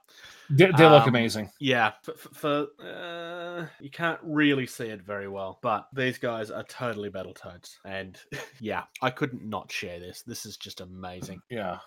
They, 0.51 0.65
they 0.65 0.89
look 0.89 1.03
Um, 1.03 1.09
amazing. 1.09 1.49
yeah. 1.59 1.91
For, 2.03 2.13
for, 2.13 2.67
uh, 2.85 3.67
you 3.79 3.89
can't 3.89 4.19
really 4.23 4.65
see 4.67 4.85
it 4.87 5.01
very 5.01 5.27
well, 5.27 5.59
but 5.61 5.87
these 5.93 6.17
guys 6.17 6.51
are 6.51 6.63
totally 6.63 7.09
Battletoads, 7.09 7.77
and 7.85 8.17
yeah, 8.59 8.83
I 9.01 9.09
couldn't 9.11 9.43
not 9.45 9.71
share 9.71 9.99
this. 9.99 10.21
This 10.23 10.45
is 10.45 10.57
just 10.57 10.81
amazing. 10.81 11.41
Yeah. 11.49 11.77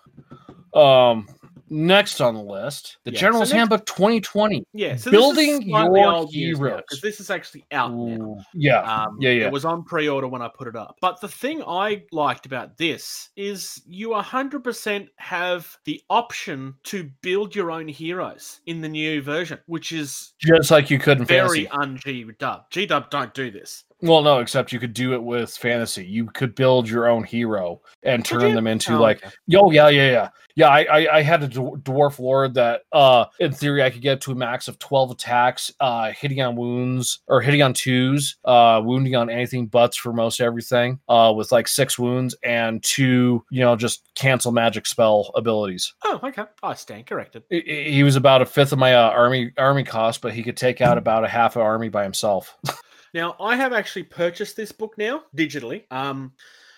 Um. 0.73 1.27
Next 1.69 2.21
on 2.21 2.35
the 2.35 2.41
list, 2.41 2.97
the 3.05 3.11
Yeah, 3.11 3.17
so 3.17 3.21
General's 3.21 3.49
next- 3.49 3.57
Handbook 3.57 3.85
2020. 3.87 4.65
Yeah, 4.73 4.95
so 4.97 5.09
Building 5.11 5.51
this 5.51 5.59
is 5.61 5.65
your 5.65 5.97
old 5.97 6.31
news 6.31 6.59
now, 6.59 6.65
heroes. 6.65 6.81
because 6.87 7.01
this 7.01 7.19
is 7.19 7.29
actually 7.31 7.65
out 7.71 7.91
now. 7.93 8.37
Yeah. 8.53 8.81
Um, 8.81 9.17
yeah. 9.19 9.31
Yeah. 9.31 9.47
It 9.47 9.51
was 9.51 9.65
on 9.65 9.83
pre-order 9.83 10.27
when 10.27 10.41
I 10.41 10.49
put 10.55 10.67
it 10.67 10.75
up. 10.75 10.97
But 11.01 11.21
the 11.21 11.27
thing 11.27 11.63
I 11.67 12.03
liked 12.11 12.45
about 12.45 12.77
this 12.77 13.29
is 13.35 13.81
you 13.87 14.09
100% 14.13 15.07
have 15.17 15.77
the 15.85 16.01
option 16.09 16.75
to 16.83 17.09
build 17.21 17.55
your 17.55 17.71
own 17.71 17.87
heroes 17.87 18.61
in 18.67 18.81
the 18.81 18.89
new 18.89 19.21
version, 19.21 19.59
which 19.65 19.91
is 19.91 20.33
Just 20.39 20.69
like 20.71 20.89
you 20.91 20.99
could 20.99 21.19
in 21.19 21.25
very 21.25 21.65
fantasy. 21.65 21.67
un-G 21.69 22.25
dub. 22.37 22.69
G 22.69 22.85
dub 22.85 23.09
don't 23.09 23.33
do 23.33 23.49
this. 23.49 23.85
Well, 24.01 24.21
no, 24.21 24.39
except 24.39 24.71
you 24.71 24.79
could 24.79 24.93
do 24.93 25.13
it 25.13 25.23
with 25.23 25.55
fantasy. 25.55 26.05
You 26.05 26.25
could 26.27 26.53
build 26.53 26.87
your 26.87 27.07
own 27.07 27.23
hero 27.23 27.81
and 28.03 28.23
turn 28.25 28.53
them 28.53 28.67
into 28.67 28.93
Oh, 28.93 29.01
like, 29.01 29.23
okay. 29.25 29.33
yo, 29.47 29.71
yeah, 29.71 29.87
yeah, 29.89 30.11
yeah. 30.11 30.29
Yeah, 30.57 30.69
I, 30.69 30.83
I, 30.83 31.17
I 31.17 31.21
had 31.21 31.43
a 31.43 31.49
dwarf 31.49 32.17
lord 32.17 32.53
that, 32.53 32.83
uh, 32.93 33.25
in 33.41 33.51
theory, 33.51 33.83
I 33.83 33.89
could 33.89 34.01
get 34.01 34.21
to 34.21 34.31
a 34.31 34.35
max 34.35 34.69
of 34.69 34.79
twelve 34.79 35.11
attacks, 35.11 35.69
uh, 35.81 36.11
hitting 36.13 36.41
on 36.41 36.55
wounds 36.55 37.19
or 37.27 37.41
hitting 37.41 37.61
on 37.61 37.73
twos, 37.73 38.37
uh, 38.45 38.81
wounding 38.81 39.15
on 39.17 39.29
anything 39.29 39.65
butts 39.67 39.97
for 39.97 40.13
most 40.13 40.39
everything, 40.39 40.97
uh, 41.09 41.33
with 41.35 41.51
like 41.51 41.67
six 41.67 41.99
wounds 41.99 42.37
and 42.41 42.81
two, 42.83 43.43
you 43.51 43.59
know, 43.61 43.75
just 43.75 44.03
cancel 44.15 44.53
magic 44.53 44.85
spell 44.85 45.29
abilities. 45.35 45.93
Oh, 46.05 46.21
okay. 46.23 46.43
I 46.63 46.73
stand 46.75 47.05
corrected. 47.05 47.43
He- 47.49 47.59
He 47.65 47.91
he 47.91 48.03
was 48.03 48.15
about 48.15 48.41
a 48.41 48.45
fifth 48.45 48.71
of 48.71 48.79
my 48.79 48.93
uh, 48.95 49.09
army 49.09 49.51
army 49.57 49.83
cost, 49.83 50.21
but 50.21 50.33
he 50.33 50.41
could 50.41 50.55
take 50.55 50.79
out 50.79 50.97
about 50.97 51.25
a 51.25 51.27
half 51.27 51.57
an 51.57 51.63
army 51.63 51.89
by 51.89 52.03
himself. 52.03 52.55
Now, 53.15 53.37
I 53.39 53.55
have 53.55 53.71
actually 53.71 54.03
purchased 54.03 54.57
this 54.57 54.73
book 54.73 54.97
now 54.97 55.23
digitally. 55.33 55.83
Um, 55.89 56.33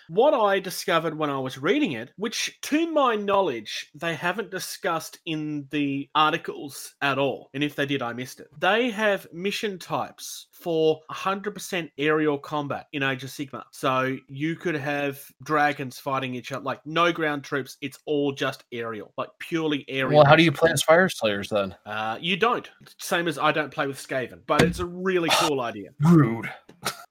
what 0.08 0.34
I 0.34 0.58
discovered 0.58 1.16
when 1.16 1.30
I 1.30 1.38
was 1.38 1.58
reading 1.58 1.92
it, 1.92 2.12
which 2.16 2.58
to 2.62 2.90
my 2.90 3.14
knowledge, 3.14 3.90
they 3.94 4.14
haven't 4.14 4.50
discussed 4.50 5.18
in 5.26 5.66
the 5.70 6.08
articles 6.14 6.94
at 7.00 7.18
all. 7.18 7.50
And 7.54 7.62
if 7.62 7.74
they 7.74 7.86
did, 7.86 8.02
I 8.02 8.12
missed 8.12 8.40
it. 8.40 8.48
They 8.58 8.90
have 8.90 9.26
mission 9.32 9.78
types 9.78 10.46
for 10.52 11.00
100% 11.10 11.90
aerial 11.98 12.38
combat 12.38 12.86
in 12.92 13.02
Age 13.02 13.24
of 13.24 13.30
Sigmar. 13.30 13.62
So 13.70 14.16
you 14.28 14.56
could 14.56 14.74
have 14.74 15.20
dragons 15.42 15.98
fighting 15.98 16.34
each 16.34 16.52
other, 16.52 16.64
like 16.64 16.84
no 16.84 17.12
ground 17.12 17.44
troops. 17.44 17.76
It's 17.80 17.98
all 18.06 18.32
just 18.32 18.64
aerial, 18.72 19.12
like 19.16 19.28
purely 19.38 19.84
aerial. 19.88 20.18
well, 20.18 20.26
how 20.26 20.36
do 20.36 20.42
you 20.42 20.52
play 20.52 20.70
as 20.70 20.82
fire 20.82 21.08
slayers 21.08 21.48
then? 21.48 21.74
Uh, 21.86 22.18
you 22.20 22.36
don't. 22.36 22.68
Same 22.98 23.28
as 23.28 23.38
I 23.38 23.52
don't 23.52 23.72
play 23.72 23.86
with 23.86 23.98
Skaven, 23.98 24.40
but 24.46 24.62
it's 24.62 24.80
a 24.80 24.86
really 24.86 25.30
cool 25.32 25.60
idea. 25.60 25.90
Rude. 26.00 26.50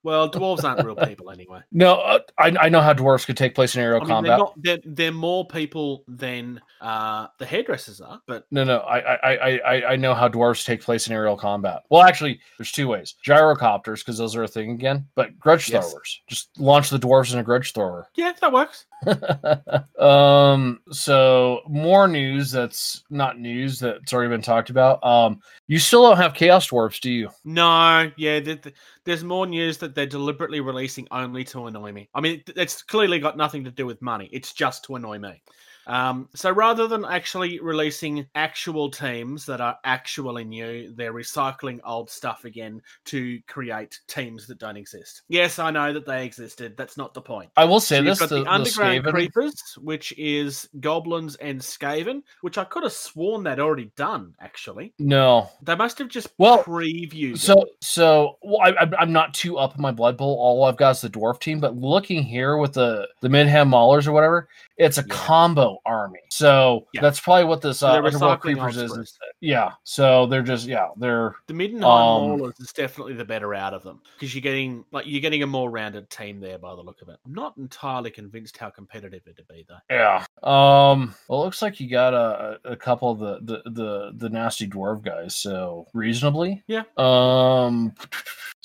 Well, 0.03 0.29
dwarves 0.29 0.63
aren't 0.63 0.85
real 0.85 0.95
people 0.95 1.29
anyway. 1.31 1.61
No, 1.71 1.95
uh, 1.95 2.19
I, 2.39 2.55
I 2.59 2.69
know 2.69 2.81
how 2.81 2.93
dwarves 2.93 3.25
could 3.25 3.35
take 3.37 3.53
place 3.55 3.75
in 3.75 3.81
aerial 3.81 4.01
I 4.01 4.05
mean, 4.05 4.23
they're 4.23 4.37
combat. 4.37 4.39
not. 4.39 4.53
They're, 4.63 4.77
they're 4.85 5.11
more 5.11 5.45
people 5.45 6.03
than 6.07 6.61
uh, 6.81 7.27
the 7.39 7.45
hairdressers 7.45 7.99
are, 8.01 8.21
but 8.27 8.45
No, 8.51 8.63
no, 8.63 8.77
I, 8.79 8.99
I, 8.99 9.17
I, 9.35 9.59
I- 9.59 9.91
I 9.91 9.95
know 9.95 10.13
how 10.13 10.27
dwarves 10.29 10.65
take 10.65 10.81
place 10.81 11.07
in 11.07 11.13
aerial 11.13 11.35
combat. 11.37 11.83
Well, 11.89 12.03
actually, 12.03 12.39
there's 12.57 12.71
two 12.71 12.87
ways: 12.87 13.15
gyrocopters, 13.25 13.99
because 13.99 14.17
those 14.17 14.35
are 14.35 14.43
a 14.43 14.47
thing 14.47 14.71
again, 14.71 15.05
but 15.15 15.37
grudge 15.39 15.69
Yes. 15.69 15.89
throwers. 15.91 16.21
Just 16.27 16.49
launch 16.59 16.89
the 16.89 16.99
dwarves 16.99 17.33
in 17.33 17.39
a 17.39 17.43
grudge 17.43 17.73
thrower. 17.73 18.07
yeah, 18.15 18.31
that 18.39 18.51
works. 18.53 18.85
um, 19.99 20.79
so 20.91 21.61
more 21.67 22.07
news 22.07 22.51
that's 22.51 23.03
not 23.09 23.39
news 23.39 23.79
that's 23.79 24.13
already 24.13 24.29
been 24.29 24.41
talked 24.41 24.69
about. 24.69 25.03
Um, 25.03 25.41
you 25.67 25.79
still 25.79 26.03
don't 26.03 26.17
have 26.17 26.33
chaos 26.33 26.69
dwarves, 26.69 26.99
do 26.99 27.11
you? 27.11 27.29
No, 27.45 28.11
yeah, 28.17 28.39
th- 28.39 28.61
th- 28.61 28.75
there's 29.03 29.23
more 29.23 29.45
news 29.45 29.77
that 29.79 29.95
they're 29.95 30.05
deliberately 30.05 30.59
releasing 30.59 31.07
only 31.11 31.43
to 31.45 31.67
annoy 31.67 31.91
me. 31.91 32.09
I 32.13 32.21
mean, 32.21 32.43
it's 32.55 32.81
clearly 32.81 33.19
got 33.19 33.37
nothing 33.37 33.63
to 33.65 33.71
do 33.71 33.85
with 33.85 34.01
money. 34.01 34.29
It's 34.31 34.53
just 34.53 34.85
to 34.85 34.95
annoy 34.95 35.19
me. 35.19 35.41
Um, 35.87 36.27
so 36.35 36.51
rather 36.51 36.87
than 36.87 37.05
actually 37.05 37.59
releasing 37.59 38.27
actual 38.35 38.91
teams 38.91 39.45
that 39.45 39.61
are 39.61 39.77
actually 39.85 40.43
new, 40.43 40.93
they're 40.95 41.13
recycling 41.13 41.79
old 41.85 42.09
stuff 42.09 42.45
again 42.45 42.81
to 43.05 43.39
create 43.47 43.99
teams 44.07 44.45
that 44.47 44.59
don't 44.59 44.77
exist. 44.77 45.21
Yes, 45.29 45.59
I 45.59 45.71
know 45.71 45.93
that 45.93 46.05
they 46.05 46.25
existed. 46.25 46.75
That's 46.77 46.97
not 46.97 47.13
the 47.13 47.21
point. 47.21 47.49
I 47.55 47.63
will 47.65 47.79
say 47.79 47.97
So 47.97 48.03
this: 48.03 48.19
the, 48.19 48.27
the, 48.27 48.43
the 48.43 48.49
underground 48.51 49.05
Skaven- 49.05 49.11
creepers, 49.11 49.77
which 49.81 50.13
is 50.17 50.67
goblins 50.81 51.35
and 51.37 51.59
skaven, 51.59 52.21
which 52.41 52.57
I 52.57 52.65
could 52.65 52.83
have 52.83 52.93
sworn 52.93 53.43
they'd 53.43 53.59
already 53.59 53.91
done. 53.95 54.35
Actually, 54.41 54.93
No, 54.99 55.49
they 55.61 55.75
must 55.75 55.97
have 55.99 56.09
just 56.09 56.27
Well, 56.37 56.63
previewed. 56.63 57.35
it. 57.35 57.39
So, 57.39 57.65
so 57.79 58.37
well, 58.41 58.59
I, 58.61 58.71
I'm- 58.79 58.93
I'm 58.99 59.13
not 59.13 59.33
too 59.33 59.57
up 59.57 59.75
in 59.75 59.81
my 59.81 59.91
blood 59.91 60.17
bowl. 60.17 60.37
All 60.39 60.65
I've 60.65 60.77
got 60.77 60.91
is 60.91 61.01
the 61.01 61.09
dwarf 61.09 61.39
team, 61.39 61.59
but 61.59 61.75
looking 61.77 62.23
here 62.23 62.57
with 62.57 62.73
the 62.73 63.07
the 63.21 63.29
Middenheim 63.29 63.69
Maulers 63.69 64.05
or 64.07 64.11
whatever, 64.11 64.49
it's 64.77 64.97
a 64.97 65.01
Yeah. 65.01 65.07
combo 65.15 65.76
army. 65.85 66.19
So 66.29 66.87
Yeah. 66.93 67.01
that's 67.01 67.19
probably 67.19 67.45
what 67.45 67.61
this 67.61 67.83
uh, 67.83 67.93
underworld 67.93 68.39
creepers 68.39 68.77
is. 68.77 69.17
Yeah. 69.41 69.71
So 69.83 70.25
they're 70.25 70.41
just 70.41 70.67
yeah 70.67 70.87
they're 70.97 71.35
The 71.47 71.53
Middenheim 71.53 71.83
Um, 71.83 72.39
Maulers 72.39 72.59
is 72.61 72.71
definitely 72.73 73.13
the 73.13 73.25
better 73.25 73.53
out 73.53 73.73
of 73.73 73.83
them 73.83 74.01
because 74.15 74.33
you're 74.33 74.41
getting 74.41 74.83
like 74.91 75.05
you're 75.07 75.21
getting 75.21 75.43
a 75.43 75.47
more 75.47 75.69
rounded 75.69 76.09
team 76.09 76.39
there 76.39 76.57
by 76.57 76.75
the 76.75 76.81
look 76.81 77.01
of 77.01 77.09
it. 77.09 77.17
I'm 77.25 77.33
not 77.33 77.55
entirely 77.57 78.11
convinced 78.11 78.57
how 78.57 78.69
competitive 78.69 79.21
it'd 79.25 79.47
be 79.47 79.65
though. 79.67 79.77
yeah. 79.89 80.25
Um. 80.43 81.13
Well, 81.27 81.41
it 81.41 81.45
looks 81.45 81.61
like 81.61 81.79
you 81.79 81.89
got 81.89 82.13
a 82.13 82.59
a 82.65 82.75
couple 82.75 83.11
of 83.11 83.19
the 83.19 83.39
the 83.63 83.69
the, 83.71 84.11
the 84.15 84.29
nasty 84.29 84.67
dwarf 84.67 85.01
guys. 85.03 85.35
So 85.35 85.87
reasonably. 85.93 86.63
Yeah. 86.67 86.83
Um. 86.97 87.93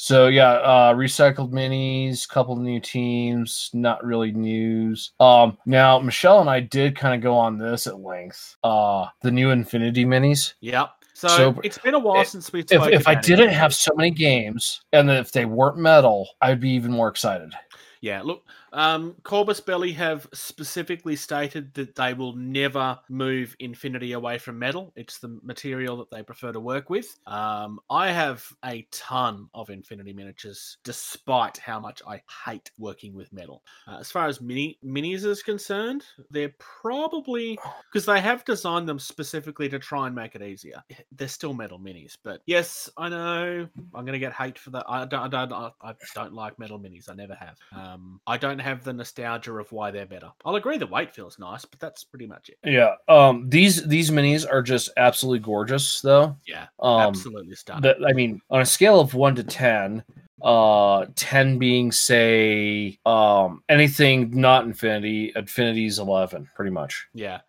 So 0.03 0.27
yeah, 0.27 0.55
uh, 0.55 0.95
recycled 0.95 1.53
minis, 1.53 2.29
couple 2.29 2.55
of 2.55 2.59
new 2.59 2.81
teams, 2.81 3.71
not 3.73 4.05
really 4.05 4.33
news. 4.33 5.13
Um, 5.21 5.57
now 5.65 6.01
Michelle 6.01 6.41
and 6.41 6.51
I 6.51 6.59
did 6.59 6.97
kind 6.97 7.15
of 7.15 7.21
go 7.21 7.37
on 7.37 7.57
this 7.57 7.87
at 7.87 8.01
length. 8.01 8.57
Uh, 8.65 9.07
the 9.21 9.31
new 9.31 9.51
Infinity 9.51 10.05
minis. 10.05 10.55
Yep. 10.59 10.91
So, 11.15 11.29
So, 11.29 11.61
it's 11.63 11.79
been 11.79 11.95
a 11.95 12.01
while 12.01 12.23
if- 12.23 12.27
since 12.27 12.53
we 12.53 12.65
If 12.69 12.73
if 12.89 13.07
I 13.07 13.15
didn't 13.15 13.51
have 13.51 13.73
so 13.73 13.93
many 13.95 14.11
games, 14.11 14.81
and 14.93 15.09
if 15.09 15.31
they 15.31 15.45
weren't 15.45 15.77
metal, 15.79 16.29
I'd 16.41 16.59
be 16.59 16.71
even 16.71 16.91
more 16.91 17.07
excited. 17.07 17.53
Yeah, 18.01 18.23
look, 18.23 18.43
um, 18.73 19.15
Corvus 19.23 19.61
Belli 19.61 19.93
have 19.93 20.27
specifically 20.33 21.17
stated 21.17 21.75
that 21.75 21.95
they 21.95 22.15
will 22.15 22.35
never 22.35 22.99
move 23.09 23.55
Infinity 23.61 24.13
away 24.13 24.39
from 24.39 24.59
metal. 24.59 24.93
It's 24.97 25.19
the 25.19 25.39
material 25.43 25.97
that 25.99 26.11
they 26.11 26.23
prefer 26.23 26.53
to 26.53 26.61
work 26.61 26.91
with. 26.91 27.19
Um, 27.27 27.81
I 27.91 28.11
have 28.11 28.45
a 28.65 28.87
ton 28.91 29.49
of 29.55 29.71
Infinity 29.71 30.13
miniatures, 30.13 30.79
despite 30.85 31.59
how 31.59 31.81
much 31.81 32.03
I 32.07 32.23
hate 32.47 32.71
working 32.79 33.15
with 33.15 33.33
metal. 33.33 33.63
Uh, 33.87 33.99
as 34.01 34.11
far 34.11 34.27
as 34.27 34.41
mini 34.41 34.79
minis 34.85 35.25
is 35.25 35.43
concerned, 35.43 36.05
they're 36.31 36.55
probably 36.59 37.59
because 37.91 38.07
they 38.07 38.21
have 38.21 38.45
designed 38.45 38.89
them 38.89 38.99
specifically 38.99 39.69
to 39.69 39.79
try 39.79 40.07
and 40.07 40.15
make 40.15 40.35
it 40.35 40.43
easier. 40.43 40.83
They're 41.13 41.29
still 41.29 41.55
metal 41.55 41.79
minis, 41.79 42.17
but 42.23 42.41
yes, 42.47 42.89
I 42.97 43.09
know 43.09 43.69
I'm 43.95 44.05
going 44.05 44.15
to 44.15 44.19
get 44.19 44.33
hate 44.33 44.59
for 44.59 44.71
that. 44.71 44.85
I 44.89 45.05
don't, 45.05 45.35
I 45.35 45.47
don't, 45.47 45.73
I 45.83 45.93
don't 46.15 46.33
like 46.33 46.59
metal 46.59 46.79
minis. 46.79 47.11
I 47.11 47.15
never 47.15 47.35
have. 47.35 47.59
Um, 47.75 48.21
I 48.27 48.37
don't 48.37 48.62
have 48.63 48.83
the 48.85 48.93
nostalgia 48.93 49.53
of 49.53 49.71
why 49.73 49.91
they're 49.91 50.07
better. 50.07 50.31
I'll 50.45 50.57
agree 50.57 50.79
the 50.79 50.87
weight 50.87 51.15
feels 51.15 51.39
nice, 51.39 51.65
but 51.65 51.79
that's 51.81 52.05
pretty 52.05 52.27
much 52.27 52.49
it. 52.49 52.59
Yeah. 52.65 52.95
Um. 53.09 53.49
These 53.49 53.87
these 53.87 54.11
minis 54.11 54.47
are 54.51 54.63
just 54.63 54.89
absolutely 54.97 55.41
gorgeous, 55.41 56.01
though. 56.01 56.37
Yeah, 56.47 56.67
Um. 56.81 57.01
absolutely 57.01 57.55
stunning. 57.57 57.83
that 57.83 57.97
I 58.09 58.13
mean, 58.13 58.41
on 58.51 58.61
a 58.63 58.67
scale 58.67 59.01
of 59.01 59.15
one 59.15 59.35
to 59.37 59.45
ten, 59.45 60.03
uh, 60.43 61.07
ten 61.15 61.59
being 61.59 61.93
say, 61.93 62.99
um, 63.05 63.63
anything 63.69 64.31
not 64.33 64.65
infinity, 64.65 65.33
infinity's 65.37 65.99
eleven, 65.99 66.49
pretty 66.55 66.71
much. 66.71 67.07
Yeah. 67.15 67.41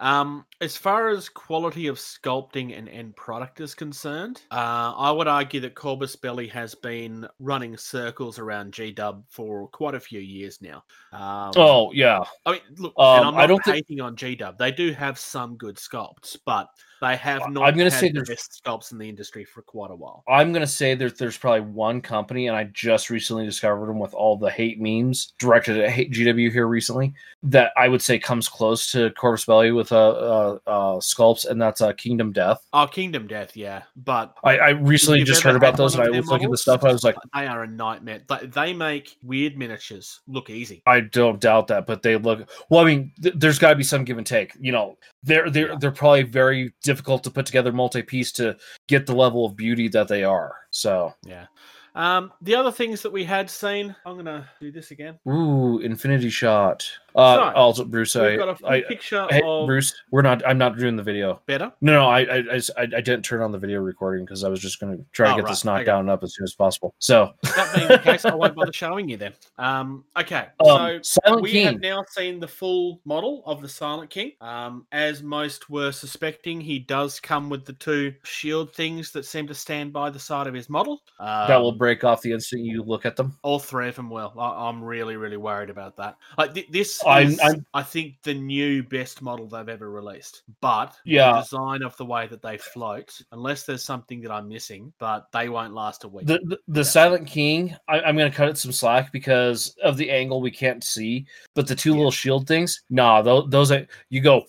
Um, 0.00 0.44
as 0.60 0.76
far 0.76 1.08
as 1.08 1.28
quality 1.28 1.86
of 1.88 1.96
sculpting 1.96 2.76
and 2.76 2.88
end 2.88 3.16
product 3.16 3.60
is 3.60 3.74
concerned, 3.74 4.42
uh, 4.50 4.92
I 4.96 5.10
would 5.10 5.26
argue 5.28 5.60
that 5.60 5.74
Corvus 5.74 6.14
Belli 6.16 6.46
has 6.48 6.74
been 6.74 7.26
running 7.40 7.76
circles 7.76 8.38
around 8.38 8.72
G 8.72 8.92
Dub 8.92 9.24
for 9.28 9.68
quite 9.68 9.94
a 9.94 10.00
few 10.00 10.20
years 10.20 10.60
now. 10.62 10.84
Um, 11.12 11.52
Oh 11.56 11.90
yeah, 11.92 12.20
I 12.46 12.52
mean, 12.52 12.60
look, 12.76 12.94
Um, 12.96 13.18
and 13.18 13.24
I'm 13.28 13.34
I 13.36 13.40
not 13.40 13.46
don't 13.48 13.64
thi- 13.64 13.72
hating 13.72 14.00
on 14.00 14.14
G 14.16 14.34
Dub. 14.36 14.56
They 14.56 14.70
do 14.72 14.92
have 14.92 15.18
some 15.18 15.56
good 15.56 15.76
sculpts, 15.76 16.36
but 16.44 16.68
they 17.00 17.16
have 17.16 17.42
I'm 17.42 17.54
gonna 17.54 17.84
had 17.84 17.92
say 17.92 18.08
the 18.08 18.14
there's- 18.14 18.28
best 18.28 18.62
sculpts 18.64 18.92
in 18.92 18.98
the 18.98 19.08
industry 19.08 19.44
for 19.44 19.62
quite 19.62 19.90
a 19.90 19.96
while. 19.96 20.24
I'm 20.28 20.52
gonna 20.52 20.66
say 20.66 20.94
that 20.94 21.18
there's 21.18 21.36
probably 21.36 21.60
one 21.60 22.00
company, 22.00 22.48
and 22.48 22.56
I 22.56 22.64
just 22.64 23.10
recently 23.10 23.44
discovered 23.44 23.86
them 23.86 23.98
with 23.98 24.14
all 24.14 24.36
the 24.36 24.50
hate 24.50 24.80
memes 24.80 25.32
directed 25.38 25.78
at 25.78 25.90
hate 25.90 26.12
GW 26.12 26.50
here 26.50 26.66
recently. 26.66 27.14
That 27.42 27.72
I 27.76 27.88
would 27.88 28.02
say 28.02 28.18
comes 28.18 28.48
close 28.48 28.90
to 28.92 29.10
Corvus 29.10 29.44
Belli 29.44 29.72
with 29.72 29.92
uh, 29.92 30.08
uh, 30.08 30.58
uh 30.66 30.94
sculpts, 30.96 31.48
and 31.48 31.60
that's 31.60 31.80
uh, 31.80 31.92
Kingdom 31.92 32.32
Death. 32.32 32.66
Oh, 32.72 32.86
Kingdom 32.86 33.26
Death, 33.26 33.56
yeah, 33.56 33.82
but 33.96 34.34
I, 34.44 34.58
I 34.58 34.68
recently 34.70 35.22
just 35.22 35.42
heard 35.42 35.56
about 35.56 35.76
those, 35.76 35.94
and 35.94 36.02
I 36.02 36.08
was 36.08 36.14
their 36.14 36.22
looking 36.22 36.46
at 36.46 36.50
the 36.50 36.58
stuff. 36.58 36.84
I 36.84 36.92
was 36.92 37.04
like, 37.04 37.16
they 37.34 37.46
are 37.46 37.62
a 37.62 37.66
nightmare. 37.66 38.22
They, 38.28 38.46
they 38.46 38.72
make 38.74 39.16
weird 39.22 39.56
miniatures 39.56 40.20
look 40.26 40.50
easy. 40.50 40.82
I 40.86 41.00
don't 41.00 41.40
doubt 41.40 41.68
that, 41.68 41.86
but 41.86 42.02
they 42.02 42.16
look 42.16 42.48
well. 42.68 42.82
I 42.82 42.84
mean, 42.84 43.12
th- 43.22 43.34
there's 43.36 43.58
got 43.58 43.70
to 43.70 43.76
be 43.76 43.84
some 43.84 44.04
give 44.04 44.18
and 44.18 44.26
take. 44.26 44.52
You 44.60 44.72
know, 44.72 44.98
they're 45.22 45.50
they're 45.50 45.76
they're 45.76 45.90
probably 45.90 46.22
very 46.22 46.72
difficult 46.82 47.24
to 47.24 47.30
put 47.30 47.46
together 47.46 47.72
multi-piece 47.72 48.32
to 48.32 48.56
get 48.86 49.06
the 49.06 49.14
level 49.14 49.44
of 49.44 49.56
beauty 49.56 49.88
that 49.88 50.08
they 50.08 50.24
are. 50.24 50.54
So, 50.70 51.14
Yeah. 51.24 51.46
Um, 51.94 52.32
the 52.42 52.54
other 52.54 52.70
things 52.70 53.02
that 53.02 53.12
we 53.12 53.24
had 53.24 53.50
seen, 53.50 53.96
I'm 54.06 54.16
gonna 54.16 54.48
do 54.60 54.70
this 54.70 54.92
again. 54.92 55.18
ooh, 55.28 55.80
Infinity 55.80 56.30
Shot. 56.30 56.88
Uh, 57.16 57.36
So, 57.36 57.56
also, 57.56 57.84
Bruce, 57.84 58.14
I, 58.16 58.36
got 58.36 58.60
a 58.62 58.66
I 58.66 58.82
picture 58.82 59.26
hey, 59.30 59.40
of 59.44 59.66
Bruce, 59.66 59.94
we're 60.10 60.22
not. 60.22 60.46
I'm 60.46 60.58
not 60.58 60.76
doing 60.78 60.94
the 60.96 61.02
video. 61.02 61.40
better. 61.46 61.72
No, 61.80 61.92
no, 61.94 62.06
I 62.08 62.20
I, 62.20 62.36
I, 62.52 62.60
I- 62.76 62.82
I 62.82 62.86
didn't 63.00 63.22
turn 63.22 63.40
on 63.42 63.50
the 63.52 63.58
video 63.58 63.80
recording 63.80 64.24
because 64.24 64.44
I 64.44 64.48
was 64.48 64.60
just 64.60 64.78
going 64.80 64.96
to 64.96 65.04
try 65.12 65.28
to 65.28 65.32
Oh, 65.32 65.36
get 65.36 65.44
right, 65.44 65.50
this 65.50 65.64
knocked 65.64 65.80
okay. 65.82 65.86
down 65.86 66.08
up 66.08 66.22
as 66.22 66.34
soon 66.34 66.44
as 66.44 66.54
possible. 66.54 66.94
So, 66.98 67.32
That 67.42 67.74
being 67.74 67.88
the 67.88 67.98
case, 67.98 68.24
I 68.24 68.34
won't 68.34 68.54
bother 68.54 68.72
showing 68.72 69.08
you 69.08 69.16
then. 69.16 69.32
Um, 69.58 70.04
okay, 70.18 70.46
um, 70.68 71.02
so 71.02 71.20
Silent 71.24 71.42
we 71.42 71.50
King. 71.52 71.66
have 71.66 71.80
now 71.80 72.04
seen 72.08 72.40
the 72.40 72.48
full 72.48 73.00
model 73.04 73.42
of 73.46 73.62
the 73.62 73.68
Silent 73.68 74.10
King. 74.10 74.32
Um, 74.40 74.86
as 74.92 75.22
most 75.22 75.70
were 75.70 75.92
suspecting, 75.92 76.60
he 76.60 76.78
does 76.78 77.18
come 77.20 77.48
with 77.48 77.64
the 77.64 77.72
two 77.74 78.14
shield 78.24 78.72
things 78.74 79.10
that 79.12 79.24
seem 79.24 79.46
to 79.48 79.54
stand 79.54 79.92
by 79.92 80.10
the 80.10 80.18
side 80.18 80.46
of 80.46 80.54
his 80.54 80.68
model. 80.68 81.00
Um, 81.20 81.48
that 81.48 81.56
will 81.60 81.72
break 81.72 82.04
off 82.04 82.20
the 82.22 82.32
instant 82.32 82.64
you 82.64 82.82
look 82.82 83.06
at 83.06 83.16
them. 83.16 83.36
all 83.42 83.58
three 83.58 83.88
of 83.88 83.96
them 83.96 84.10
will. 84.10 84.32
I, 84.38 84.68
I'm 84.68 84.82
really, 84.82 85.16
really 85.16 85.36
worried 85.36 85.70
about 85.70 85.96
that. 85.96 86.16
Like 86.36 86.54
th- 86.54 86.68
this 86.70 86.97
This 86.98 87.06
I'm- 87.06 87.26
is, 87.28 87.40
I'm- 87.40 87.66
I 87.74 87.82
think, 87.82 88.16
the 88.22 88.34
new 88.34 88.82
best 88.82 89.22
model 89.22 89.46
they've 89.48 89.68
ever 89.68 89.90
released. 89.90 90.42
But 90.60 90.94
Yeah. 91.04 91.32
the 91.32 91.40
design 91.40 91.82
of 91.82 91.96
the 91.96 92.04
way 92.04 92.26
that 92.26 92.42
they 92.42 92.58
float, 92.58 93.20
unless 93.32 93.64
there's 93.64 93.84
something 93.84 94.20
that 94.22 94.30
I'm 94.30 94.48
missing, 94.48 94.92
but 94.98 95.30
they 95.32 95.48
won't 95.48 95.74
last 95.74 96.04
a 96.04 96.08
week. 96.08 96.26
The 96.26 96.40
the, 96.44 96.58
the 96.68 96.84
Silent 96.84 97.26
King, 97.26 97.76
I, 97.88 98.00
I'm 98.00 98.16
gonna 98.16 98.30
cut 98.30 98.48
it 98.48 98.58
some 98.58 98.72
slack 98.72 99.12
because 99.12 99.76
of 99.82 99.96
the 99.96 100.10
angle 100.10 100.40
we 100.40 100.50
can't 100.50 100.82
see. 100.82 101.26
But 101.54 101.66
the 101.66 101.74
two 101.74 101.94
little 101.94 102.10
shield 102.10 102.46
things, 102.46 102.82
nah, 102.90 103.22
those, 103.22 103.48
those 103.48 103.72
are, 103.72 103.86
you 104.10 104.20
go 104.20 104.44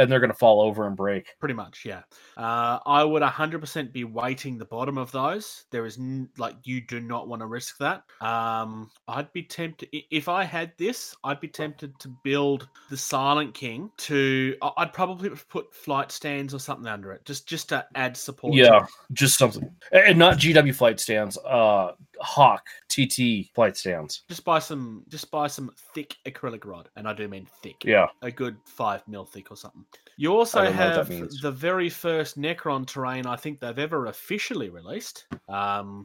and 0.00 0.10
they're 0.10 0.20
gonna 0.20 0.34
fall 0.34 0.60
over 0.60 0.86
and 0.86 0.96
break. 0.96 1.34
Pretty 1.38 1.54
much, 1.54 1.84
yeah. 1.84 2.02
Uh, 2.36 2.78
I 2.86 3.04
would 3.04 3.22
100% 3.22 3.92
be 3.92 4.04
weighting 4.04 4.58
the 4.58 4.64
bottom 4.64 4.98
of 4.98 5.12
those. 5.12 5.64
There 5.70 5.86
is 5.86 5.98
n- 5.98 6.28
like 6.38 6.56
you 6.64 6.80
do 6.80 7.00
not 7.00 7.28
want 7.28 7.40
to 7.40 7.46
risk 7.46 7.78
that. 7.78 8.04
Um, 8.20 8.90
I'd 9.08 9.32
be 9.32 9.42
tempted 9.42 9.88
if 10.10 10.28
I 10.28 10.44
had 10.44 10.72
this. 10.78 11.14
I'd 11.24 11.40
be 11.40 11.48
tempted 11.48 11.98
to 12.00 12.08
build 12.24 12.68
the 12.88 12.96
Silent 12.96 13.54
King. 13.54 13.90
To 13.98 14.56
I'd 14.76 14.92
probably 14.92 15.30
put 15.48 15.74
flight 15.74 16.12
stands 16.12 16.54
or 16.54 16.58
something 16.58 16.86
under 16.86 17.12
it, 17.12 17.24
just 17.24 17.48
just 17.48 17.68
to 17.70 17.86
add 17.94 18.16
support. 18.16 18.54
Yeah, 18.54 18.86
just 19.12 19.38
something, 19.38 19.70
and 19.92 20.10
and 20.10 20.18
not 20.18 20.38
GW 20.38 20.74
flight 20.74 20.98
stands. 20.98 21.38
Uh, 21.38 21.92
Hawk 22.20 22.66
TT 22.88 23.50
flight 23.54 23.76
stands. 23.76 24.22
Just 24.28 24.44
buy 24.44 24.58
some, 24.58 25.04
just 25.08 25.30
buy 25.30 25.46
some 25.46 25.70
thick 25.94 26.16
acrylic 26.26 26.64
rod, 26.64 26.88
and 26.96 27.08
I 27.08 27.12
do 27.12 27.28
mean 27.28 27.46
thick. 27.62 27.84
Yeah, 27.84 28.06
a 28.22 28.30
good 28.30 28.56
five 28.64 29.06
mil 29.08 29.24
thick 29.24 29.50
or 29.50 29.56
something. 29.56 29.84
You 30.16 30.34
also 30.34 30.64
don't 30.64 30.76
know 30.76 30.98
what 30.98 31.08
that 31.08 31.14
have 31.14 31.30
the 31.42 31.50
very 31.50 31.88
first 31.88 32.38
Necron 32.38 32.86
terrain 32.86 33.26
I 33.26 33.36
think 33.36 33.60
they've 33.60 33.78
ever 33.78 34.06
officially 34.06 34.68
released. 34.68 35.26
Um, 35.48 36.04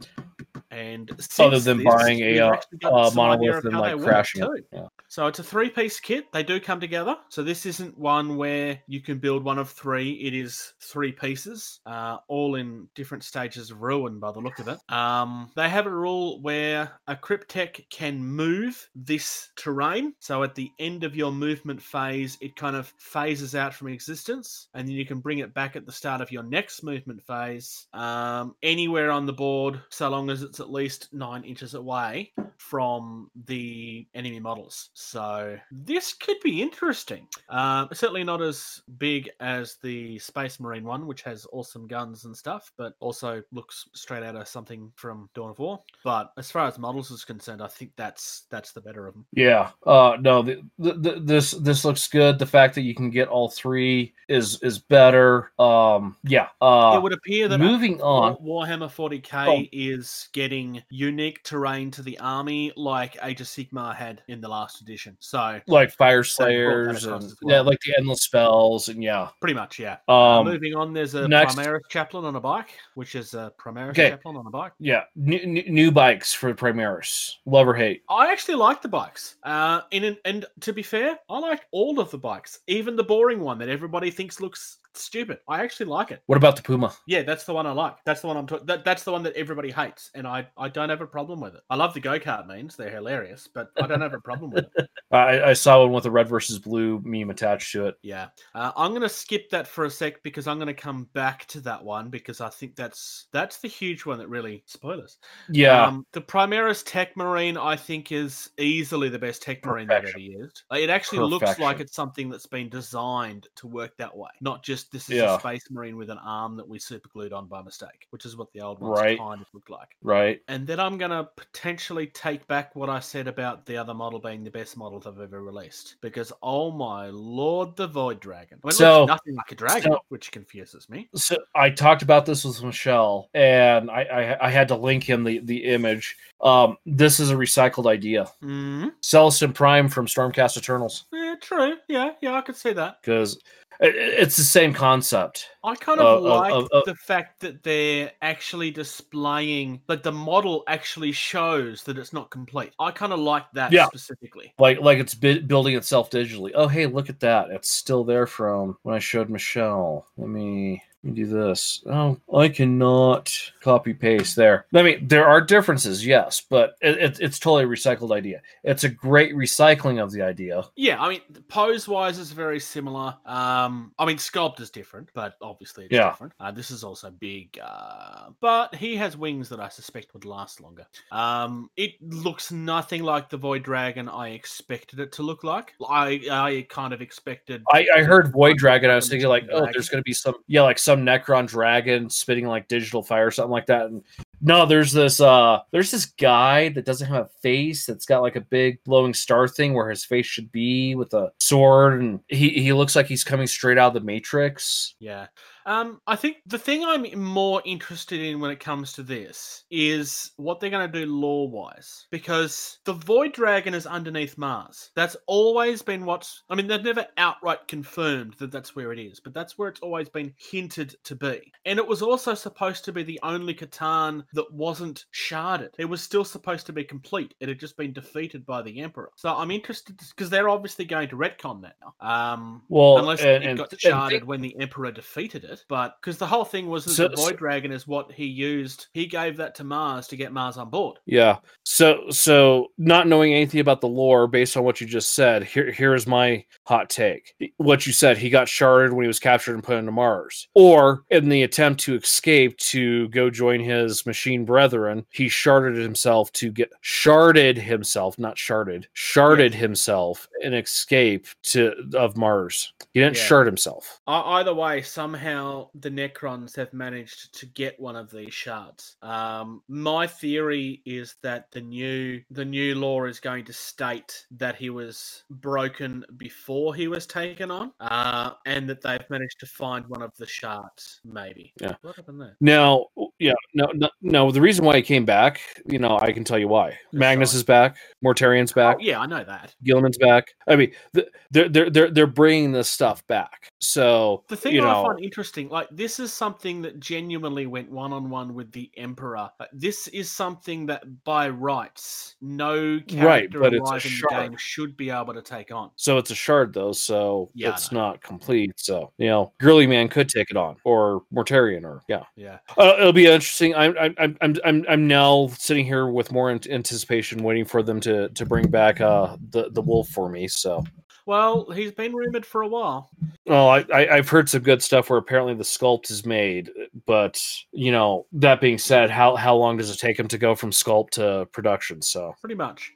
and 0.72 1.12
other 1.12 1.22
since 1.22 1.66
than 1.66 1.78
this, 1.78 1.86
buying 1.86 2.20
a 2.20 2.40
uh, 2.40 2.54
actually 2.54 2.78
got 2.80 3.12
some 3.12 3.20
idea 3.20 3.52
monolith 3.52 3.66
and 3.66 3.80
like 3.80 4.00
crashing 4.00 4.44
it. 4.44 4.66
Yeah. 4.72 4.88
So 5.08 5.28
it's 5.28 5.40
a 5.40 5.44
three-piece 5.44 6.00
kit. 6.00 6.32
They 6.32 6.44
do 6.44 6.60
come 6.60 6.80
together. 6.80 7.16
So 7.30 7.44
this 7.44 7.66
isn't 7.66 7.98
one 7.98 8.38
where 8.38 8.80
you 8.88 9.02
can 9.02 9.20
build 9.20 9.44
one 9.44 9.58
of 9.58 9.70
three. 9.70 10.12
It 10.14 10.34
is 10.34 10.74
three 10.80 11.12
pieces, 11.12 11.80
uh, 11.86 12.18
all 12.28 12.56
in 12.56 12.88
different 12.96 13.24
stages 13.24 13.72
of 13.72 13.82
ruin 13.82 14.20
by 14.20 14.32
the 14.32 14.40
look 14.40 14.60
of 14.60 14.68
it. 14.68 14.78
Um, 14.90 15.52
they 15.56 15.70
have 15.70 15.86
a 15.86 15.92
rule 15.92 16.42
where 16.42 16.92
a 17.08 17.16
Cryptek 17.16 17.90
can 17.90 18.24
move 18.24 18.90
this 18.96 19.50
terrain. 19.56 20.14
So 20.20 20.44
at 20.44 20.56
the 20.56 20.72
end 20.80 21.04
of 21.04 21.16
your 21.16 21.32
movement 21.32 21.82
phase, 21.82 22.38
it 22.42 22.56
kind 22.56 22.76
of 22.76 22.94
phases 22.98 23.56
out 23.56 23.74
from 23.74 23.88
existence, 23.88 24.68
and 24.74 24.88
then 24.88 24.96
you 24.96 25.06
can 25.06 25.20
bring 25.20 25.40
it 25.40 25.54
back 25.54 25.76
at 25.76 25.86
the 25.86 25.92
start 25.92 26.22
of 26.22 26.32
your 26.32 26.44
next 26.44 26.84
movement 26.84 27.22
phase, 27.26 27.88
um, 27.94 28.56
anywhere 28.64 29.12
on 29.12 29.26
the 29.26 29.34
board, 29.34 29.82
so 29.90 30.10
long 30.10 30.30
as 30.30 30.44
it's 30.44 30.60
at 30.60 30.72
least 30.72 31.10
nine 31.14 31.44
inches 31.44 31.74
away 31.74 32.32
from 32.58 33.30
the 33.46 34.08
enemy 34.14 34.40
models. 34.40 34.90
So 34.98 35.58
this 35.72 36.14
could 36.14 36.38
be 36.42 36.62
interesting. 36.62 37.28
Um, 37.50 37.90
certainly 37.92 38.24
not 38.24 38.42
as 38.42 38.82
big 38.98 39.30
as 39.42 39.76
the 39.84 40.18
Space 40.20 40.58
Marine 40.62 40.86
one, 40.86 41.06
which 41.06 41.22
has 41.24 41.46
awesome 41.52 41.86
guns 41.86 42.24
and 42.24 42.36
stuff, 42.36 42.72
but 42.78 42.94
also 43.02 43.44
looks 43.52 43.90
straight 43.94 44.24
out 44.24 44.38
of 44.38 44.48
something 44.48 44.90
from 44.96 45.30
Dawn 45.36 45.50
of 45.50 45.60
War. 45.60 45.82
But 46.06 46.32
as 46.38 46.50
far 46.50 46.66
as 46.66 46.80
models 46.80 47.12
is 47.12 47.26
concerned, 47.26 47.62
I 47.62 47.68
think 47.68 47.92
that's 47.98 48.44
that's 48.50 48.72
the 48.72 48.80
better 48.80 49.06
of 49.06 49.16
them. 49.16 49.26
Yeah. 49.34 49.72
Uh 49.86 50.16
no, 50.22 50.42
the, 50.42 50.62
the, 50.80 50.94
the, 50.94 51.20
this 51.20 51.52
this 51.52 51.84
looks 51.84 52.08
good. 52.08 52.40
The 52.40 52.46
fact 52.46 52.74
that 52.76 52.82
you 52.84 52.96
can 52.96 53.10
get 53.10 53.28
all 53.28 53.50
three 53.50 54.14
is 54.30 54.62
is 54.64 54.80
better. 54.80 55.52
Um 55.60 56.16
yeah. 56.24 56.48
Uh 56.62 56.94
it 56.96 57.04
would 57.04 57.12
appear 57.14 57.50
that 57.50 57.58
moving 57.58 58.02
on. 58.02 58.38
Warhammer 58.38 58.88
40k 58.90 59.46
Oh. 59.46 59.64
is 59.74 60.30
getting 60.32 60.82
unique 60.90 61.44
terrain 61.44 61.92
to 61.92 62.02
the 62.02 62.18
army 62.20 62.72
like 62.78 63.18
Age 63.22 63.42
of 63.42 63.48
Sigmar 63.48 63.94
had 63.94 64.22
in 64.30 64.40
the 64.40 64.48
last 64.48 64.85
edition. 64.86 65.18
So 65.20 65.60
like 65.68 65.96
Fyreslayers 65.98 67.06
and 67.12 67.24
as 67.24 67.36
yeah, 67.44 67.62
like 67.62 67.80
the 67.82 67.96
endless 67.98 68.22
spells 68.22 68.90
and 68.90 69.02
yeah. 69.04 69.30
pretty 69.40 69.54
much, 69.56 69.80
yeah. 69.80 69.98
Uh, 70.08 70.40
Um 70.40 70.46
moving 70.46 70.76
on, 70.76 70.94
there's 70.94 71.16
a 71.16 71.28
next- 71.28 71.56
Primaris 71.56 71.82
chaplain 71.90 72.26
on 72.26 72.36
a 72.36 72.40
bike, 72.40 72.70
which 72.94 73.16
is 73.16 73.34
a 73.34 73.52
Primaris 73.58 73.90
Okay. 73.90 74.10
chaplain 74.10 74.38
on 74.38 74.46
a 74.46 74.50
bike. 74.50 74.74
yeah, 74.80 75.04
new, 75.16 75.44
new, 75.46 75.64
new 75.70 75.92
bikes 75.92 76.34
for 76.34 76.54
Primaris. 76.54 77.34
Love 77.46 77.68
or 77.68 77.74
hate. 77.74 78.04
I 78.10 78.32
actually 78.32 78.56
like 78.56 78.82
the 78.82 78.88
bikes. 78.88 79.38
Uh, 79.44 79.82
in 79.92 80.04
an, 80.04 80.18
and 80.26 80.46
to 80.62 80.74
be 80.74 80.84
fair, 80.84 81.18
I 81.30 81.40
like 81.40 81.62
all 81.72 82.00
of 82.00 82.12
the 82.12 82.18
bikes, 82.18 82.60
even 82.68 82.96
the 82.96 83.04
boring 83.04 83.40
one 83.40 83.58
that 83.60 83.70
everybody 83.70 84.12
thinks 84.12 84.40
looks 84.40 84.78
stupid. 85.02 85.40
I 85.48 85.64
actually 85.64 85.88
like 85.88 86.12
it. 86.12 86.22
What 86.26 86.38
about 86.38 86.56
the 86.56 86.62
Puma? 86.62 86.94
Yeah, 87.08 87.24
that's 87.24 87.44
the 87.44 87.54
one 87.54 87.66
I 87.66 87.72
like. 87.72 87.98
That's 88.06 88.22
the 88.22 88.28
one 88.28 88.38
I'm 88.38 88.48
talking. 88.48 88.66
That, 88.66 88.86
that's 88.86 89.04
the 89.04 89.12
one 89.12 89.24
that 89.24 89.36
everybody 89.36 89.72
hates, 89.72 90.12
and 90.14 90.28
I 90.28 90.48
I 90.58 90.70
don't 90.70 90.90
have 90.90 91.02
a 91.02 91.08
problem 91.08 91.40
with 91.40 91.56
it. 91.56 91.62
I 91.70 91.76
love 91.76 91.94
the 91.94 92.00
go 92.00 92.20
kart 92.20 92.48
memes; 92.48 92.76
they're 92.76 92.90
hilarious, 92.90 93.48
but 93.54 93.72
I 93.82 93.88
don't 93.88 94.02
have 94.02 94.14
a 94.14 94.20
problem 94.20 94.52
with 94.52 94.66
it. 94.78 94.90
I, 95.12 95.42
I 95.42 95.54
saw 95.54 95.82
one 95.82 95.94
with 95.94 96.06
a 96.06 96.12
red 96.12 96.28
versus 96.28 96.60
blue 96.60 97.02
meme 97.04 97.30
attached 97.30 97.72
to 97.74 97.88
it. 97.88 97.96
Yeah, 98.02 98.28
uh, 98.54 98.72
I'm 98.76 98.94
gonna 98.94 99.10
skip 99.10 99.50
that 99.50 99.68
for 99.68 99.86
a 99.86 99.92
sec 99.92 100.24
because 100.24 100.48
I'm 100.48 100.60
gonna 100.60 100.74
come 100.74 101.08
back 101.14 101.46
to 101.48 101.60
that 101.62 101.84
one 101.84 102.10
because 102.10 102.42
I 102.42 102.50
think 102.50 102.76
that's 102.76 103.28
that's 103.32 103.58
the 103.58 103.68
huge 103.68 104.06
one 104.06 104.18
that 104.20 104.30
really 104.30 104.64
spoilers. 104.66 105.18
Yeah. 105.50 105.86
Um, 105.86 106.06
the 106.12 106.22
Primaris 106.22 106.84
Tech 106.86 107.16
Marine, 107.16 107.58
I 107.58 107.76
think, 107.76 108.12
is 108.12 108.50
easily 108.58 109.10
the 109.10 109.20
best 109.20 109.42
Tech 109.42 109.66
Marine 109.66 109.88
they've 109.88 109.98
ever 109.98 110.08
Perfection. 110.08 110.32
used. 110.32 110.64
It 110.72 110.90
actually 110.90 111.28
looks 111.28 111.60
like 111.60 111.80
it's 111.80 111.96
something 111.96 112.30
that's 112.30 112.46
been 112.46 112.70
designed 112.70 113.48
to 113.56 113.68
work 113.68 113.96
that 113.98 114.16
way, 114.16 114.30
not 114.42 114.64
just 114.64 114.85
this 114.92 115.10
is 115.10 115.18
Yeah. 115.18 115.36
a 115.36 115.40
Space 115.40 115.70
Marine 115.72 115.98
with 115.98 116.10
an 116.10 116.18
arm 116.20 116.56
that 116.58 116.68
we 116.68 116.80
super 116.80 117.10
glued 117.10 117.34
on 117.34 117.48
by 117.48 117.62
mistake, 117.62 118.08
which 118.12 118.26
is 118.26 118.36
what 118.38 118.52
the 118.54 118.62
old 118.62 118.80
ones 118.80 119.00
Right. 119.00 119.18
kind 119.18 119.42
of 119.42 119.48
looked 119.54 119.70
like. 119.70 119.96
right. 120.02 120.42
And 120.48 120.66
then 120.68 120.80
I'm 120.80 120.98
going 120.98 121.12
to 121.12 121.28
potentially 121.36 122.08
take 122.08 122.48
back 122.48 122.76
what 122.76 122.90
I 122.90 123.00
said 123.00 123.28
about 123.28 123.66
the 123.66 123.78
other 123.78 123.94
model 123.94 124.20
being 124.20 124.44
the 124.44 124.52
best 124.52 124.78
model 124.78 125.00
they've 125.00 125.20
ever 125.20 125.42
released. 125.42 125.96
Because, 126.02 126.32
oh 126.44 126.72
my 126.72 127.08
lord, 127.10 127.76
the 127.76 127.88
Void 127.88 128.20
Dragon. 128.20 128.60
Well, 128.64 128.72
it 128.72 128.76
So- 128.78 129.00
looks 129.02 129.10
nothing 129.10 129.36
like 129.36 129.52
a 129.52 129.56
dragon, 129.56 129.92
so- 129.94 130.00
which 130.10 130.32
confuses 130.32 130.90
me. 130.90 131.10
So 131.16 131.38
I 131.56 131.70
talked 131.70 132.02
about 132.02 132.26
this 132.26 132.44
with 132.46 132.62
Michelle, 132.64 133.30
and 133.34 133.90
I, 133.90 134.02
I 134.04 134.48
I 134.48 134.50
had 134.52 134.68
to 134.70 134.76
link 134.76 135.04
him 135.04 135.24
the 135.24 135.40
the 135.40 135.66
image. 135.66 136.16
Um, 136.42 136.78
this 136.86 137.20
is 137.20 137.32
a 137.32 137.36
recycled 137.36 137.90
idea. 137.90 138.26
Mm, 138.44 138.92
Celestant 139.02 139.54
Prime 139.56 139.88
from 139.90 140.06
Stormcast 140.06 140.58
Eternals 140.58 141.06
yeah, 141.12 141.36
true. 141.42 141.78
Yeah, 141.88 142.12
yeah, 142.22 142.34
I 142.36 142.42
could 142.42 142.56
see 142.56 142.74
that. 142.74 143.02
because 143.02 143.42
it's 143.80 144.38
the 144.38 144.44
same 144.44 144.74
concept. 144.74 145.50
I 145.64 145.76
kind 145.76 146.00
of 146.00 146.24
Uh, 146.24 146.30
like 146.30 146.54
uh, 146.54 146.60
uh, 146.72 146.82
the 146.86 146.96
fact 146.96 147.40
that 147.42 147.64
they're 147.64 148.12
actually 148.22 148.72
displaying, 148.72 149.82
like 149.88 150.04
the 150.04 150.12
model 150.12 150.64
actually 150.68 151.12
shows 151.12 151.84
that 151.84 151.98
it's 151.98 152.14
not 152.14 152.30
complete. 152.30 152.74
I 152.80 152.92
kind 152.92 153.14
of 153.14 153.20
like 153.20 153.46
that 153.54 153.72
Yeah. 153.72 153.88
specifically. 153.88 154.54
Like 154.60 154.80
like 154.80 155.00
it's 155.00 155.16
bi- 155.16 155.40
building 155.40 155.76
itself 155.76 156.10
digitally. 156.10 156.52
Oh 156.56 156.68
hey, 156.68 156.86
look 156.86 157.10
at 157.10 157.20
that! 157.22 157.50
It's 157.50 157.70
still 157.70 158.04
there 158.04 158.28
from 158.28 158.78
when 158.84 158.96
I 158.96 159.00
showed 159.00 159.30
Michelle. 159.30 160.06
Let 160.18 160.30
me. 160.30 160.82
Let 161.06 161.14
me 161.14 161.24
do 161.24 161.28
this. 161.28 161.84
Oh, 161.86 162.20
I 162.34 162.50
cannot 162.50 163.32
copy 163.62 163.94
paste 163.94 164.36
there. 164.36 164.66
I 164.74 164.82
mean, 164.82 165.08
there 165.08 165.28
are 165.28 165.40
differences, 165.40 166.04
yes, 166.04 166.42
but 166.50 166.78
it, 166.82 166.98
it, 166.98 167.20
it's 167.20 167.38
totally 167.38 167.66
a 167.66 167.68
recycled 167.68 168.12
idea. 168.12 168.42
It's 168.64 168.86
a 168.86 168.90
great 168.90 169.36
recycling 169.36 170.02
of 170.02 170.12
the 170.12 170.24
idea. 170.24 170.64
Yeah, 170.76 171.00
I 171.00 171.10
mean, 171.10 171.22
pose 171.48 171.88
wise 171.88 172.18
is 172.18 172.32
very 172.32 172.60
similar. 172.60 173.16
Um, 173.24 173.92
I 174.00 174.06
mean, 174.06 174.18
sculpt 174.18 174.60
is 174.60 174.72
different, 174.72 175.10
but 175.14 175.36
obviously 175.44 175.86
it's 175.86 175.94
Yeah. 175.94 176.10
different. 176.10 176.34
Uh, 176.40 176.50
this 176.50 176.72
is 176.72 176.84
also 176.84 177.12
big, 177.12 177.60
uh, 177.64 178.32
but 178.42 178.74
he 178.74 178.96
has 178.96 179.16
wings 179.16 179.48
that 179.50 179.60
I 179.60 179.70
suspect 179.70 180.12
would 180.16 180.26
last 180.26 180.60
longer. 180.60 180.88
Um, 181.12 181.70
it 181.78 181.92
looks 182.02 182.52
nothing 182.52 183.04
like 183.04 183.30
the 183.30 183.38
Void 183.38 183.62
Dragon 183.62 184.10
I 184.10 184.30
expected 184.30 185.00
it 185.00 185.12
to 185.14 185.22
look 185.24 185.44
like. 185.44 185.76
I 185.88 186.20
I 186.32 186.66
kind 186.68 186.94
of 186.94 187.02
expected. 187.04 187.62
I, 187.72 187.86
I 187.96 188.02
heard 188.02 188.32
Void 188.32 188.58
Dragon. 188.58 188.90
I 188.90 188.96
was 188.96 189.08
thinking 189.08 189.30
like, 189.30 189.48
oh, 189.52 189.68
there's 189.72 189.88
going 189.88 190.00
to 190.02 190.04
be 190.04 190.14
some, 190.14 190.34
yeah, 190.48 190.64
like 190.64 190.80
some 190.80 190.95
Necron 190.98 191.48
dragon 191.48 192.10
spitting 192.10 192.48
like 192.48 192.68
digital 192.68 193.04
fire 193.04 193.28
or 193.28 193.32
something 193.32 193.52
like 193.52 193.68
that. 193.68 193.88
And 193.88 194.04
no, 194.42 194.66
there's 194.66 194.92
this, 194.92 195.20
uh, 195.20 195.60
there's 195.72 195.92
this 195.92 196.06
guy 196.06 196.70
that 196.70 196.86
doesn't 196.86 197.08
have 197.08 197.26
a 197.26 197.30
face. 197.42 197.86
That's 197.86 198.06
got 198.06 198.22
like 198.22 198.36
a 198.36 198.42
big 198.42 198.84
glowing 198.84 199.14
star 199.14 199.48
thing 199.48 199.74
where 199.74 199.90
his 199.90 200.06
face 200.06 200.26
should 200.26 200.52
be 200.52 200.96
with 200.96 201.14
a 201.14 201.32
sword, 201.40 202.02
and 202.02 202.20
he 202.28 202.50
he 202.50 202.74
looks 202.74 202.96
like 202.96 203.08
he's 203.08 203.24
coming 203.24 203.48
straight 203.48 203.78
out 203.78 203.90
of 203.90 203.94
the 203.94 204.06
Matrix. 204.06 204.96
Yeah. 205.00 205.28
Um, 205.66 206.00
I 206.06 206.16
think 206.16 206.38
the 206.46 206.58
thing 206.60 206.84
I'm 206.86 207.06
more 207.20 207.62
interested 207.66 208.22
in 208.22 208.40
when 208.40 208.52
it 208.52 208.60
comes 208.60 208.94
to 208.94 209.04
this 209.04 209.64
is 209.72 210.32
what 210.38 210.60
they're 210.60 210.70
going 210.70 210.92
to 210.92 211.00
do 211.00 211.12
law 211.12 211.46
wise, 211.48 212.06
Because 212.12 212.78
the 212.86 212.94
Void 212.94 213.34
Dragon 213.34 213.74
is 213.74 213.88
underneath 213.88 214.38
Mars. 214.38 214.92
That's 214.96 215.18
always 215.28 215.82
been 215.82 216.06
what's. 216.06 216.44
I 216.50 216.56
mean, 216.56 216.68
they've 216.68 216.84
never 216.84 217.06
outright 217.18 217.68
confirmed 217.68 218.36
that 218.40 218.52
that's 218.52 218.76
where 218.76 218.92
it 218.94 219.00
is, 219.00 219.20
but 219.20 219.34
that's 219.34 219.58
where 219.58 219.70
it's 219.70 219.80
always 219.82 220.08
been 220.10 220.34
hinted 220.38 220.96
to 221.04 221.16
be. 221.16 221.52
And 221.66 221.80
it 221.80 221.88
was 221.88 222.02
also 222.02 222.34
supposed 222.36 222.86
to 222.86 222.92
be 222.94 223.04
the 223.04 223.20
only 223.24 223.54
C'tan 223.56 224.24
that 224.34 224.52
wasn't 224.54 225.06
sharded. 225.14 225.70
It 225.80 225.86
was 225.86 226.02
still 226.02 226.26
supposed 226.26 226.66
to 226.68 226.74
be 226.74 226.84
complete. 226.84 227.34
It 227.40 227.50
had 227.50 227.60
just 227.60 227.76
been 227.78 227.94
defeated 227.94 228.46
by 228.46 228.62
the 228.62 228.82
Emperor. 228.82 229.10
So 229.16 229.36
I'm 229.36 229.52
interested 229.52 229.98
because 230.10 230.30
they're 230.30 230.50
obviously 230.50 230.86
going 230.86 231.10
to 231.10 231.16
retcon 231.18 231.62
that 231.64 231.76
now. 231.82 232.08
Um, 232.08 232.62
Well, 232.70 232.98
unless 233.00 233.22
and- 233.22 233.44
it 233.44 233.50
and- 233.50 233.58
got 233.58 233.72
and 233.72 233.80
sharded 233.82 234.10
think- 234.10 234.28
when 234.28 234.42
the 234.42 234.56
Emperor 234.60 234.92
defeated 234.92 235.44
it. 235.44 235.55
It, 235.56 235.66
but 235.70 235.96
because 236.02 236.18
the 236.18 236.26
whole 236.28 236.46
thing 236.46 236.68
was 236.70 236.86
that 236.86 236.92
So- 236.92 237.08
the 237.08 237.16
Void 237.16 237.38
Dragon 237.38 237.72
is 237.72 237.88
what 237.88 238.12
he 238.12 238.26
used. 238.26 238.88
He 238.94 239.06
gave 239.06 239.38
that 239.38 239.56
to 239.56 239.64
Mars 239.64 240.08
to 240.08 240.16
get 240.16 240.32
Mars 240.32 240.58
on 240.58 240.70
board. 240.70 241.00
Yeah. 241.06 241.38
So 241.64 242.10
so 242.10 242.72
not 242.78 243.08
knowing 243.08 243.34
anything 243.34 243.60
about 243.60 243.82
the 243.82 243.88
lore 243.88 244.28
based 244.28 244.56
on 244.58 244.64
what 244.64 244.80
you 244.82 244.88
just 244.88 245.14
said, 245.14 245.44
here 245.44 245.72
here's 245.72 246.06
my 246.08 246.46
hot 246.66 246.90
take. 246.90 247.34
What 247.58 247.88
you 247.88 247.94
said, 247.94 248.18
he 248.18 248.30
got 248.30 248.48
sharded 248.48 248.92
when 248.92 249.04
he 249.04 249.08
was 249.08 249.20
captured 249.20 249.54
and 249.56 249.64
put 249.64 249.78
into 249.78 249.92
Mars. 249.92 250.48
Or 250.54 251.04
in 251.10 251.30
the 251.30 251.44
attempt 251.44 251.82
to 251.82 251.96
escape 251.96 252.58
to 252.58 253.08
go 253.10 253.30
join 253.30 253.60
his 253.60 254.06
machine 254.06 254.46
brethren, 254.46 255.06
he 255.12 255.26
sharded 255.28 255.82
himself 255.82 256.32
to 256.34 256.52
get 256.52 256.72
sharded 256.84 257.58
himself, 257.58 258.18
not 258.20 258.36
sharded, 258.36 258.86
sharded 258.96 259.54
himself 259.54 260.28
and 260.44 260.54
escape 260.56 261.28
to 261.44 261.74
of 261.94 262.18
Mars. 262.18 262.74
He 262.94 263.00
didn't 263.00 263.18
Yeah. 263.18 263.24
shard 263.24 263.48
himself. 263.48 264.02
Either 264.08 264.54
way, 264.54 264.82
somehow 264.82 265.45
the 265.76 265.90
Necrons 265.90 266.56
have 266.56 266.74
managed 266.74 267.38
to 267.40 267.46
get 267.46 267.80
one 267.80 267.96
of 267.96 268.12
these 268.12 268.34
shards. 268.34 268.98
Um, 269.02 269.62
my 269.68 270.08
theory 270.08 270.82
is 270.86 271.16
that 271.24 271.52
the 271.52 271.62
new 271.62 272.22
the 272.32 272.46
new 272.46 272.76
law 272.76 273.06
is 273.06 273.20
going 273.20 273.46
to 273.46 273.54
state 273.54 274.26
that 274.32 274.56
he 274.56 274.70
was 274.70 275.24
broken 275.30 276.04
before 276.18 276.76
he 276.76 276.88
was 276.88 277.06
taken 277.06 277.52
on, 277.52 277.72
uh, 277.80 278.32
and 278.46 278.70
that 278.70 278.82
they've 278.82 279.10
managed 279.10 279.40
to 279.40 279.46
find 279.46 279.86
one 279.88 280.02
of 280.02 280.12
the 280.18 280.28
shards. 280.28 281.02
Maybe. 281.04 281.54
Yeah. 281.62 281.76
What 281.82 281.96
happened 281.96 282.22
there? 282.22 282.38
Now, 282.42 282.86
yeah, 283.20 283.34
no, 283.54 283.68
no, 283.74 283.90
no. 284.02 284.32
The 284.32 284.42
reason 284.42 284.66
why 284.66 284.76
he 284.78 284.82
came 284.82 285.06
back, 285.06 285.42
you 285.68 285.80
know, 285.80 285.98
I 286.00 286.12
can 286.12 286.24
tell 286.24 286.40
you 286.40 286.48
why. 286.48 286.78
Magnus 286.92 287.32
Sorry. 287.32 287.40
is 287.40 287.44
back. 287.44 287.78
Mortarion's 288.04 288.52
back. 288.54 288.78
Oh, 288.80 288.84
yeah, 288.84 289.00
I 289.00 289.06
know 289.06 289.24
that. 289.24 289.56
Guilliman's 289.66 289.98
back. 289.98 290.28
I 290.48 290.56
mean, 290.56 290.72
they're 290.94 291.50
they're 291.50 291.70
they're 291.70 291.92
they're 291.92 292.08
bringing 292.08 292.52
this 292.52 292.70
stuff 292.70 293.06
back. 293.08 293.50
So 293.62 294.24
The 294.28 294.36
thing 294.36 294.54
you 294.54 294.62
that 294.62 294.70
I 294.70 294.84
find 294.84 295.00
interesting, 295.04 295.50
like 295.50 295.68
this 295.72 296.00
is 296.00 296.12
something 296.12 296.62
that 296.64 296.80
genuinely 296.80 297.48
went 297.48 297.72
one 297.72 297.94
on 297.94 298.10
one 298.10 298.34
with 298.34 298.52
the 298.52 298.70
Emperor. 298.78 299.30
This 299.54 299.88
is 299.88 300.12
something 300.12 300.66
that 300.68 301.04
by 301.04 301.30
rights, 301.30 302.16
no 302.22 302.80
Right, 302.94 303.32
character 303.32 303.44
a 303.44 303.50
alive 303.60 303.86
in 303.86 303.92
the 303.92 304.08
game 304.10 304.36
should 304.38 304.76
be 304.76 304.90
able 304.90 305.14
to 305.14 305.22
take 305.22 305.52
on. 305.52 305.72
so 305.78 305.98
it's 305.98 306.12
a 306.12 306.16
shard 306.16 306.54
though. 306.54 306.74
So 306.74 307.32
Yeah, 307.34 307.50
it's 307.50 307.72
not 307.72 308.02
complete. 308.02 308.54
So 308.58 308.92
you 308.98 309.08
know, 309.08 309.34
Girly 309.40 309.68
Man 309.68 309.88
could 309.88 310.10
take 310.10 310.30
it 310.30 310.38
on, 310.38 310.58
or 310.64 311.04
Mortarion, 311.14 311.64
or 311.64 311.82
yeah. 311.88 312.04
Yeah. 312.16 312.40
Uh, 312.58 312.76
it'll 312.80 312.94
be 312.94 313.06
interesting. 313.06 313.56
I'm 313.56 313.76
I'm 313.78 313.96
I'm 313.98 314.18
I'm 314.22 314.36
I'm 314.46 314.66
I'm 314.68 314.88
now 314.88 315.28
sitting 315.28 315.66
here 315.66 315.88
with 315.88 316.12
more 316.12 316.30
anticipation, 316.30 317.24
waiting 317.24 317.46
for 317.46 317.64
them 317.64 317.80
to 317.82 318.10
to 318.10 318.26
bring 318.26 318.50
back 318.50 318.82
uh 318.82 319.16
the 319.30 319.50
the 319.52 319.62
wolf 319.62 319.88
for 319.90 320.10
me. 320.10 320.28
So. 320.28 320.64
Well, 321.06 321.52
he's 321.52 321.72
been 321.72 321.94
rumored 321.94 322.26
for 322.26 322.42
a 322.42 322.48
while. 322.48 322.90
Well, 323.26 323.50
I, 323.50 323.66
I 323.74 323.96
I've 323.96 324.10
heard 324.10 324.30
some 324.30 324.42
good 324.42 324.64
stuff 324.64 324.90
where 324.90 325.00
apparently 325.00 325.36
the 325.36 325.44
sculpt 325.44 325.92
is 325.92 326.06
made, 326.06 326.50
but 326.86 327.22
you 327.52 327.72
know 327.72 328.08
that 328.14 328.42
being 328.42 328.58
said, 328.58 328.90
how 328.90 329.16
how 329.16 329.36
long 329.36 329.58
does 329.58 329.70
it 329.70 329.80
take 329.80 330.00
him 330.00 330.08
to 330.10 330.18
go 330.18 330.36
from 330.36 330.52
sculpt 330.52 330.92
to 330.92 331.28
production? 331.32 331.82
So 331.82 332.16
Pretty 332.22 332.36
much. 332.36 332.74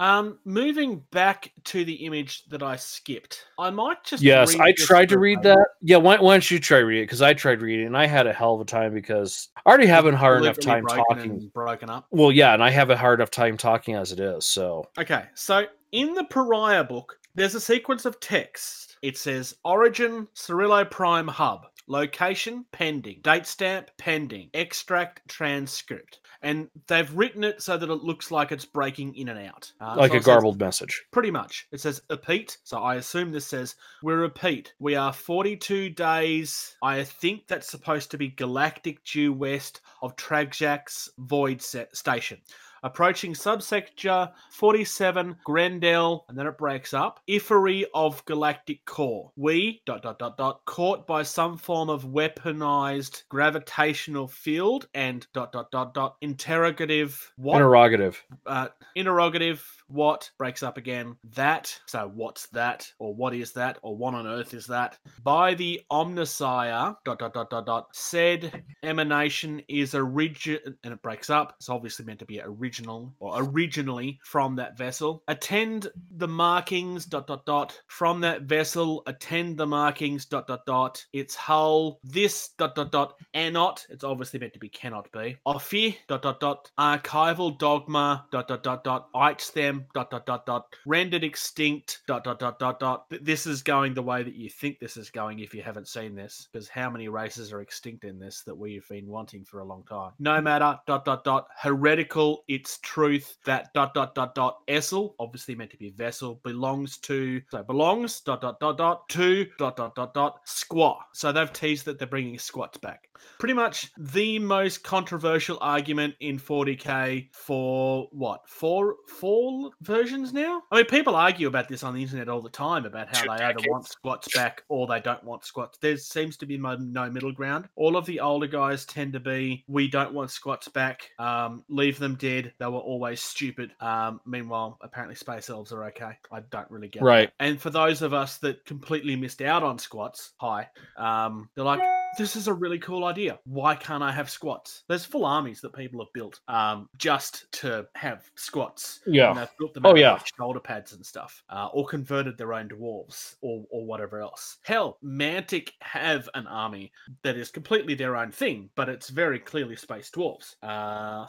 Um, 0.00 0.38
moving 0.44 1.02
back 1.10 1.50
to 1.64 1.84
the 1.84 2.06
image 2.06 2.44
that 2.50 2.62
I 2.62 2.76
skipped, 2.76 3.46
I 3.58 3.70
might 3.70 4.04
just 4.04 4.22
yes, 4.22 4.54
I 4.54 4.70
tried 4.70 5.08
to 5.08 5.18
read 5.18 5.42
that. 5.42 5.58
Yeah, 5.80 5.96
why, 5.96 6.20
why 6.20 6.34
don't 6.34 6.48
you 6.48 6.60
try 6.60 6.78
read 6.78 7.00
it? 7.00 7.02
Because 7.02 7.20
I 7.20 7.34
tried 7.34 7.62
reading 7.62 7.86
and 7.86 7.96
I 7.96 8.06
had 8.06 8.28
a 8.28 8.32
hell 8.32 8.54
of 8.54 8.60
a 8.60 8.64
time 8.64 8.94
because 8.94 9.48
I 9.56 9.68
already 9.68 9.88
have 9.88 10.06
a 10.06 10.16
hard 10.16 10.44
enough 10.44 10.60
time 10.60 10.86
talking. 10.86 11.50
broken 11.52 11.90
up. 11.90 12.06
Well, 12.12 12.30
yeah, 12.30 12.54
and 12.54 12.62
I 12.62 12.70
have 12.70 12.90
a 12.90 12.96
hard 12.96 13.18
enough 13.18 13.32
time 13.32 13.56
talking 13.56 13.96
as 13.96 14.12
it 14.12 14.20
is. 14.20 14.46
So 14.46 14.88
Okay, 14.96 15.24
so 15.34 15.66
in 15.90 16.14
the 16.14 16.24
Pariah 16.24 16.84
book, 16.84 17.18
there's 17.38 17.54
a 17.54 17.60
sequence 17.60 18.04
of 18.04 18.18
text. 18.20 18.96
It 19.00 19.16
says 19.16 19.54
Origin 19.64 20.26
Cirillo 20.34 20.90
Prime 20.90 21.28
Hub, 21.28 21.66
location 21.86 22.64
pending, 22.72 23.20
date 23.22 23.46
stamp 23.46 23.90
pending, 23.96 24.50
extract 24.54 25.28
transcript. 25.28 26.18
And 26.42 26.68
they've 26.86 27.12
written 27.14 27.42
it 27.44 27.62
so 27.62 27.76
that 27.76 27.90
it 27.90 28.02
looks 28.04 28.30
like 28.30 28.50
it's 28.52 28.64
breaking 28.64 29.14
in 29.16 29.28
and 29.28 29.38
out. 29.48 29.72
Uh, 29.80 29.94
like 29.96 30.10
so 30.10 30.14
a 30.14 30.16
it 30.16 30.20
says- 30.20 30.26
garbled 30.26 30.60
message. 30.60 31.04
Pretty 31.12 31.30
much. 31.30 31.66
It 31.72 31.80
says 31.80 32.00
repeat. 32.10 32.58
So 32.64 32.78
I 32.78 32.96
assume 32.96 33.30
this 33.30 33.46
says 33.46 33.76
we 34.02 34.14
repeat. 34.14 34.72
We 34.80 34.96
are 34.96 35.12
42 35.12 35.90
days. 35.90 36.76
I 36.82 37.04
think 37.04 37.46
that's 37.46 37.70
supposed 37.70 38.10
to 38.12 38.18
be 38.18 38.28
galactic 38.28 39.04
due 39.04 39.32
west 39.32 39.80
of 40.02 40.16
Tragjack's 40.16 41.08
void 41.18 41.62
set 41.62 41.96
station. 41.96 42.38
Approaching 42.82 43.34
subsector 43.34 44.30
47 44.50 45.36
Grendel, 45.44 46.24
and 46.28 46.38
then 46.38 46.46
it 46.46 46.58
breaks 46.58 46.94
up. 46.94 47.20
Ifery 47.28 47.84
of 47.94 48.24
galactic 48.24 48.84
core. 48.84 49.30
We 49.36 49.82
dot 49.86 50.02
dot 50.02 50.18
dot 50.18 50.36
dot 50.36 50.64
caught 50.64 51.06
by 51.06 51.22
some 51.22 51.56
form 51.56 51.88
of 51.90 52.04
weaponized 52.04 53.24
gravitational 53.28 54.28
field 54.28 54.88
and 54.94 55.26
dot 55.32 55.52
dot 55.52 55.70
dot 55.70 55.94
dot 55.94 56.16
interrogative 56.20 57.32
what 57.36 57.56
Interrogative. 57.56 58.22
uh, 58.46 58.68
interrogative 58.94 59.64
what 59.88 60.30
breaks 60.38 60.62
up 60.62 60.76
again 60.76 61.16
that 61.34 61.78
so 61.86 62.10
what's 62.14 62.46
that 62.48 62.90
or 62.98 63.14
what 63.14 63.34
is 63.34 63.52
that 63.52 63.78
or 63.82 63.96
what 63.96 64.14
on 64.14 64.26
earth 64.26 64.52
is 64.52 64.66
that 64.66 64.98
by 65.22 65.54
the 65.54 65.80
Omnissiah 65.90 66.96
dot 67.04 67.18
dot 67.18 67.32
dot 67.32 67.50
dot 67.50 67.66
dot 67.66 67.88
said 67.92 68.62
emanation 68.82 69.62
is 69.68 69.94
origin 69.94 70.58
and 70.84 70.92
it 70.92 71.02
breaks 71.02 71.30
up 71.30 71.54
it's 71.58 71.68
obviously 71.68 72.04
meant 72.04 72.18
to 72.18 72.26
be 72.26 72.40
original 72.68 73.14
or 73.18 73.42
originally 73.42 74.20
from 74.22 74.54
that 74.54 74.76
vessel 74.76 75.22
attend 75.28 75.88
the 76.18 76.28
markings 76.28 77.06
dot 77.06 77.26
dot 77.26 77.46
dot 77.46 77.80
from 77.86 78.20
that 78.20 78.42
vessel 78.42 79.02
attend 79.06 79.56
the 79.56 79.66
markings 79.66 80.26
dot 80.26 80.46
dot 80.46 80.66
dot 80.66 81.02
its 81.14 81.34
hull 81.34 81.98
this 82.04 82.50
dot 82.58 82.74
dot 82.74 82.92
dot 82.92 83.14
anot 83.34 83.86
it's 83.88 84.04
obviously 84.04 84.38
meant 84.38 84.52
to 84.52 84.58
be 84.58 84.68
cannot 84.68 85.10
be 85.12 85.34
offi 85.46 85.96
dot 86.08 86.20
dot 86.20 86.40
dot 86.40 86.70
archival 86.78 87.58
dogma 87.58 88.26
dot 88.30 88.46
dot 88.46 88.62
dot 88.62 88.84
dot 88.84 89.08
ites 89.14 89.50
them 89.50 89.86
dot 89.94 90.10
dot 90.10 90.26
dot 90.26 90.44
dot 90.44 90.66
rendered 90.84 91.24
extinct 91.24 92.02
dot 92.06 92.22
dot 92.22 92.38
dot 92.38 92.58
dot 92.58 92.78
dot 92.78 93.06
this 93.22 93.46
is 93.46 93.62
going 93.62 93.94
the 93.94 94.02
way 94.02 94.22
that 94.22 94.34
you 94.34 94.50
think 94.50 94.78
this 94.78 94.98
is 94.98 95.08
going 95.08 95.38
if 95.38 95.54
you 95.54 95.62
haven't 95.62 95.88
seen 95.88 96.14
this 96.14 96.48
because 96.52 96.68
how 96.68 96.90
many 96.90 97.08
races 97.08 97.50
are 97.50 97.62
extinct 97.62 98.04
in 98.04 98.18
this 98.18 98.42
that 98.42 98.54
we've 98.54 98.86
been 98.90 99.06
wanting 99.06 99.42
for 99.42 99.60
a 99.60 99.64
long 99.64 99.82
time 99.88 100.12
no 100.18 100.38
matter 100.38 100.78
dot 100.86 101.06
dot 101.06 101.24
dot 101.24 101.46
heretical 101.56 102.44
its 102.58 102.78
truth 102.78 103.36
that 103.44 103.72
dot 103.72 103.94
dot 103.94 104.14
dot 104.16 104.34
dot 104.34 104.58
essel 104.68 105.14
obviously 105.20 105.54
meant 105.54 105.70
to 105.70 105.76
be 105.76 105.90
vessel 105.90 106.40
belongs 106.42 106.98
to 106.98 107.40
so 107.50 107.62
belongs 107.62 108.20
dot 108.20 108.40
dot 108.40 108.58
dot 108.58 108.76
dot 108.76 109.08
to 109.08 109.46
dot 109.58 109.76
dot 109.76 109.94
dot 109.94 110.12
dot 110.12 110.40
squat. 110.44 110.98
So 111.14 111.30
they've 111.30 111.52
teased 111.52 111.84
that 111.84 111.98
they're 111.98 112.08
bringing 112.08 112.38
squats 112.38 112.78
back. 112.78 113.08
Pretty 113.38 113.54
much 113.54 113.90
the 113.96 114.38
most 114.38 114.82
controversial 114.82 115.58
argument 115.60 116.14
in 116.20 116.38
40k 116.38 117.28
for 117.32 118.08
what? 118.10 118.48
Four 118.48 118.96
four 119.06 119.70
versions 119.82 120.32
now? 120.32 120.62
I 120.72 120.76
mean 120.76 120.86
people 120.86 121.14
argue 121.14 121.46
about 121.46 121.68
this 121.68 121.84
on 121.84 121.94
the 121.94 122.02
internet 122.02 122.28
all 122.28 122.42
the 122.42 122.48
time 122.48 122.84
about 122.84 123.14
how 123.14 123.22
Two 123.22 123.28
they 123.28 123.44
either 123.44 123.70
want 123.70 123.86
squats 123.86 124.34
back 124.34 124.62
or 124.68 124.86
they 124.86 125.00
don't 125.00 125.22
want 125.22 125.44
squats. 125.44 125.78
There 125.78 125.96
seems 125.96 126.36
to 126.38 126.46
be 126.46 126.58
no 126.58 127.10
middle 127.10 127.32
ground. 127.32 127.68
All 127.76 127.96
of 127.96 128.06
the 128.06 128.18
older 128.20 128.48
guys 128.48 128.84
tend 128.84 129.12
to 129.12 129.20
be 129.20 129.64
we 129.68 129.88
don't 129.88 130.12
want 130.12 130.30
squats 130.30 130.68
back 130.68 131.10
um, 131.18 131.64
leave 131.68 131.98
them 131.98 132.16
dead 132.16 132.47
they 132.58 132.66
were 132.66 132.78
always 132.78 133.20
stupid 133.20 133.70
um, 133.80 134.20
meanwhile 134.26 134.78
apparently 134.82 135.14
space 135.14 135.50
elves 135.50 135.72
are 135.72 135.84
okay 135.84 136.12
i 136.32 136.40
don't 136.50 136.70
really 136.70 136.88
get 136.88 137.02
Right. 137.02 137.30
that. 137.38 137.44
and 137.46 137.60
for 137.60 137.70
those 137.70 138.02
of 138.02 138.14
us 138.14 138.38
that 138.38 138.64
completely 138.64 139.16
missed 139.16 139.42
out 139.42 139.62
on 139.62 139.78
squats 139.78 140.32
hi 140.38 140.68
um, 140.96 141.48
they're 141.54 141.64
like 141.64 141.80
this 142.16 142.36
is 142.36 142.48
a 142.48 142.52
really 142.54 142.78
cool 142.78 143.04
idea. 143.04 143.38
Why 143.44 143.74
can't 143.74 144.02
I 144.02 144.10
have 144.12 144.30
squats? 144.30 144.84
There's 144.88 145.04
full 145.04 145.24
armies 145.24 145.60
that 145.60 145.72
people 145.72 146.00
have 146.00 146.12
built 146.14 146.40
um, 146.48 146.88
just 146.96 147.50
to 147.60 147.86
have 147.94 148.30
squats. 148.34 149.00
Yeah. 149.06 149.30
And 149.30 149.38
they've 149.40 149.48
built 149.58 149.74
them 149.74 149.84
Oh, 149.86 149.94
yeah. 149.94 150.12
like, 150.12 150.26
shoulder 150.36 150.60
pads 150.60 150.92
and 150.92 151.04
stuff, 151.04 151.42
uh, 151.50 151.68
or 151.72 151.86
converted 151.86 152.38
their 152.38 152.54
own 152.54 152.68
dwarves 152.68 153.36
or, 153.40 153.64
or 153.70 153.84
whatever 153.86 154.20
else. 154.20 154.58
Hell, 154.62 154.98
Mantic 155.04 155.70
have 155.80 156.28
an 156.34 156.46
army 156.46 156.92
that 157.22 157.36
is 157.36 157.50
completely 157.50 157.94
their 157.94 158.16
own 158.16 158.30
thing, 158.30 158.70
but 158.74 158.88
it's 158.88 159.10
very 159.10 159.38
clearly 159.38 159.76
space 159.76 160.10
dwarves. 160.10 160.56
Uh, 160.62 161.26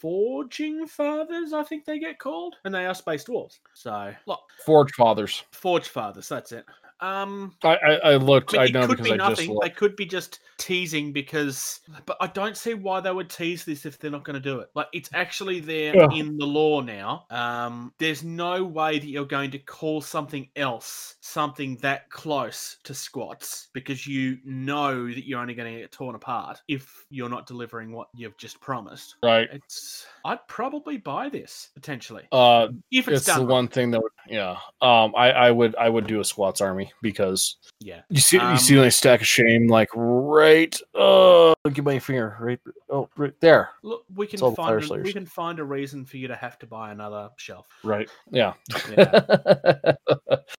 Forging 0.00 0.86
Fathers, 0.86 1.52
I 1.52 1.62
think 1.62 1.84
they 1.84 1.98
get 1.98 2.18
called, 2.18 2.56
and 2.64 2.74
they 2.74 2.86
are 2.86 2.94
space 2.94 3.24
dwarves. 3.24 3.58
So, 3.74 4.12
look, 4.26 4.40
Forge 4.64 4.92
Fathers. 4.92 5.44
Forge 5.52 5.88
Fathers, 5.88 6.28
that's 6.28 6.52
it. 6.52 6.64
Um, 7.00 7.54
I 7.62 7.76
I, 7.76 7.92
I 8.12 8.16
looked. 8.16 8.54
I 8.54 8.64
I, 8.64 8.68
know 8.68 8.82
it 8.82 8.88
could 8.88 8.96
because 8.98 9.12
be 9.12 9.12
I 9.20 9.28
just 9.28 9.40
nothing. 9.42 9.58
They 9.62 9.70
could 9.70 9.96
be 9.96 10.06
just 10.06 10.40
teasing 10.58 11.12
because, 11.12 11.80
but 12.06 12.16
I 12.20 12.26
don't 12.28 12.56
see 12.56 12.72
why 12.74 13.00
they 13.00 13.12
would 13.12 13.28
tease 13.28 13.64
this 13.64 13.84
if 13.84 13.98
they're 13.98 14.10
not 14.10 14.24
going 14.24 14.34
to 14.34 14.40
do 14.40 14.60
it. 14.60 14.70
Like 14.74 14.86
it's 14.92 15.10
actually 15.12 15.60
there 15.60 15.94
Yeah. 15.94 16.08
in 16.12 16.38
the 16.38 16.46
law 16.46 16.80
now. 16.80 17.26
Um, 17.30 17.92
there's 17.98 18.24
no 18.24 18.64
way 18.64 18.98
that 18.98 19.06
you're 19.06 19.26
going 19.26 19.50
to 19.50 19.58
call 19.58 20.00
something 20.00 20.48
else 20.56 21.16
something 21.20 21.76
that 21.82 22.08
close 22.10 22.78
to 22.84 22.94
squats 22.94 23.68
because 23.74 24.06
you 24.06 24.38
know 24.44 25.06
that 25.06 25.26
you're 25.26 25.40
only 25.40 25.54
going 25.54 25.72
to 25.74 25.80
get 25.80 25.92
torn 25.92 26.14
apart 26.14 26.62
if 26.68 27.04
you're 27.10 27.28
not 27.28 27.46
delivering 27.46 27.92
what 27.92 28.08
you've 28.14 28.36
just 28.38 28.60
promised. 28.60 29.16
Right. 29.22 29.48
It's. 29.52 30.06
I'd 30.24 30.46
probably 30.48 30.96
buy 30.96 31.28
this 31.28 31.68
potentially 31.74 32.24
Uh, 32.32 32.68
if 32.90 33.08
it's, 33.08 33.26
it's 33.28 33.36
the 33.36 33.40
right. 33.42 33.48
one 33.48 33.68
thing 33.68 33.90
that. 33.90 34.02
Would, 34.02 34.12
yeah. 34.28 34.56
Um, 34.80 35.14
I 35.16 35.30
I 35.32 35.50
would 35.50 35.76
I 35.76 35.88
would 35.88 36.06
do 36.06 36.20
a 36.20 36.24
squats 36.24 36.60
army. 36.60 36.85
Because 37.02 37.56
Yeah. 37.80 38.02
you 38.08 38.20
see 38.20 38.38
Um, 38.38 38.52
you 38.52 38.58
see 38.58 38.78
like 38.78 38.92
stack 38.92 39.20
of 39.20 39.26
shame 39.26 39.66
like 39.68 39.88
right. 39.94 40.78
Uh, 40.94 41.54
give 41.72 41.84
my 41.84 41.98
finger 41.98 42.36
right. 42.40 42.60
Oh, 42.88 43.08
right 43.16 43.34
there. 43.40 43.70
Look, 43.82 44.04
we 44.14 44.26
can 44.26 44.40
all 44.40 44.50
the 44.50 44.56
Fire 44.56 44.80
find 44.80 45.00
a, 45.00 45.02
we 45.02 45.12
can 45.12 45.26
find 45.26 45.58
a 45.58 45.64
reason 45.64 46.04
for 46.04 46.16
you 46.18 46.28
to 46.28 46.36
have 46.36 46.58
to 46.60 46.66
buy 46.66 46.92
another 46.92 47.30
shelf. 47.36 47.66
Right. 47.82 48.08
Yeah. 48.30 48.54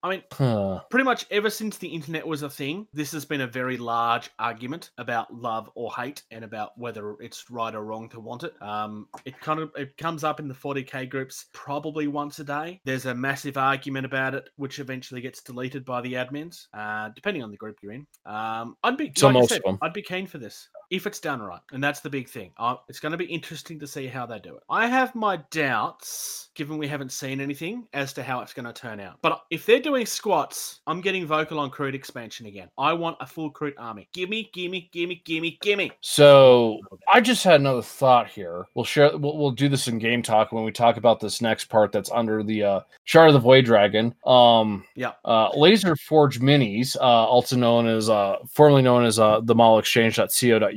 I 0.04 0.10
mean, 0.10 0.24
Huh. 0.34 0.82
pretty 0.90 1.04
much 1.06 1.26
ever 1.32 1.50
since 1.50 1.78
the 1.78 1.88
internet 1.88 2.26
was 2.28 2.44
a 2.44 2.50
thing, 2.50 2.88
this 2.94 3.12
has 3.14 3.26
been 3.26 3.42
a 3.42 3.48
very 3.48 3.78
large 3.78 4.30
argument 4.40 4.92
about 4.98 5.34
love 5.34 5.70
or 5.76 5.92
hate 5.94 6.24
and 6.32 6.44
about 6.44 6.78
whether 6.78 7.16
it's 7.20 7.50
right 7.50 7.74
or 7.74 7.84
wrong 7.84 8.10
to 8.10 8.20
want 8.20 8.44
it. 8.44 8.54
Um, 8.62 9.08
it 9.26 9.40
kind 9.40 9.60
of 9.60 9.72
it 9.76 9.98
comes 9.98 10.24
up 10.24 10.40
in 10.40 10.48
the 10.48 10.54
40k 10.54 11.10
groups 11.10 11.46
probably 11.54 12.08
once 12.08 12.40
a 12.40 12.44
day. 12.44 12.82
There's 12.86 13.06
a 13.06 13.16
massive 13.16 13.58
argument 13.58 14.06
about 14.06 14.36
it, 14.36 14.50
which 14.58 14.80
eventually 14.80 15.22
gets 15.22 15.42
deleted 15.42 15.86
by 15.86 16.02
the 16.02 16.17
admins, 16.18 16.68
uh, 16.74 17.10
depending 17.16 17.44
on 17.44 17.52
the 17.52 17.58
group 17.58 17.78
you're 17.82 17.94
in. 17.94 18.06
Um, 18.26 18.76
I'd 18.84 18.98
be 18.98 19.12
So 19.16 19.30
like 19.30 19.44
I 19.44 19.46
said. 19.48 19.62
I'd 19.82 19.94
be 19.94 20.02
keen 20.02 20.28
for 20.28 20.38
this 20.38 20.70
if 20.90 21.06
it's 21.08 21.20
done 21.20 21.42
right, 21.42 21.60
and 21.72 21.84
that's 21.84 22.00
the 22.00 22.10
big 22.10 22.30
thing. 22.30 22.52
Uh, 22.58 22.76
it's 22.88 23.00
going 23.00 23.12
to 23.12 23.18
be 23.18 23.26
interesting 23.26 23.80
to 23.80 23.88
see 23.88 24.08
how 24.08 24.26
they 24.26 24.40
do 24.40 24.56
it. 24.56 24.64
I 24.70 24.88
have 24.88 25.14
my 25.16 25.38
doubts, 25.52 26.50
given 26.56 26.78
we 26.78 26.88
haven't 26.88 27.12
seen 27.12 27.42
anything, 27.42 27.88
as 27.94 28.14
to 28.14 28.24
how 28.24 28.40
it's 28.42 28.54
going 28.54 28.66
to 28.66 28.74
turn 28.74 29.00
out. 29.00 29.18
But 29.22 29.42
if 29.50 29.66
they're 29.66 29.80
doing 29.80 30.06
squats, 30.06 30.80
I'm 30.88 31.02
getting 31.02 31.26
vocal 31.26 31.60
on 31.60 31.70
crude 31.70 31.94
expansion 31.96 32.46
again. 32.46 32.70
I 32.78 32.94
want 32.94 33.18
a 33.20 33.26
full 33.28 33.50
crude 33.50 33.74
army. 33.78 34.08
Gimme, 34.14 34.50
gimme, 34.54 34.90
gimme, 34.94 35.22
gimme, 35.26 35.58
gimme. 35.62 35.92
So 36.02 36.80
I 37.14 37.20
just 37.22 37.44
had 37.44 37.60
another 37.60 37.82
thought 37.82 38.28
here. 38.30 38.66
We'll 38.74 38.86
share. 38.86 39.16
We'll, 39.18 39.38
we'll 39.38 39.52
do 39.52 39.70
this 39.70 39.88
in 39.88 40.00
game 40.00 40.22
talk 40.24 40.52
when 40.52 40.64
we 40.64 40.72
talk 40.72 40.98
about 40.98 41.20
this 41.20 41.42
next 41.42 41.66
part 41.66 41.92
that's 41.92 42.12
under 42.12 42.44
the 42.44 42.64
uh, 42.64 42.80
Shard 43.04 43.28
of 43.28 43.34
the 43.34 43.40
Void 43.40 43.66
Dragon. 43.66 44.16
Um, 44.26 44.86
Yeah. 44.96 45.14
uh, 45.26 45.50
Laser 45.56 45.96
Forge 45.96 46.40
Minis, 46.40 46.96
uh, 46.96 47.00
also 47.02 47.56
known 47.56 47.88
as, 47.88 48.10
uh, 48.10 48.38
formerly 48.50 48.82
known 48.82 49.06
as 49.06 49.20
uh, 49.20 49.42
the 49.42 49.56
mallexchange.co.uk. 49.56 50.77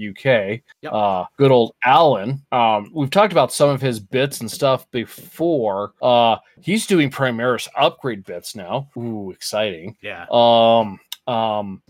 Yep. 0.82 0.92
Uh, 0.92 1.24
good 1.36 1.50
old 1.50 1.74
Alan. 1.84 2.42
Um, 2.52 2.90
we've 2.94 3.10
talked 3.10 3.32
about 3.32 3.52
some 3.52 3.68
of 3.68 3.80
his 3.80 4.00
bits 4.00 4.40
and 4.40 4.50
stuff 4.50 4.90
before. 4.90 5.92
Uh, 6.02 6.36
he's 6.60 6.86
doing 6.86 7.10
Primaris 7.10 7.68
upgrade 7.76 8.24
bits 8.24 8.56
now. 8.56 8.88
Ooh, 8.96 9.30
exciting. 9.30 9.96
Yeah. 10.02 10.26
Um, 10.30 10.98
um, 11.32 11.82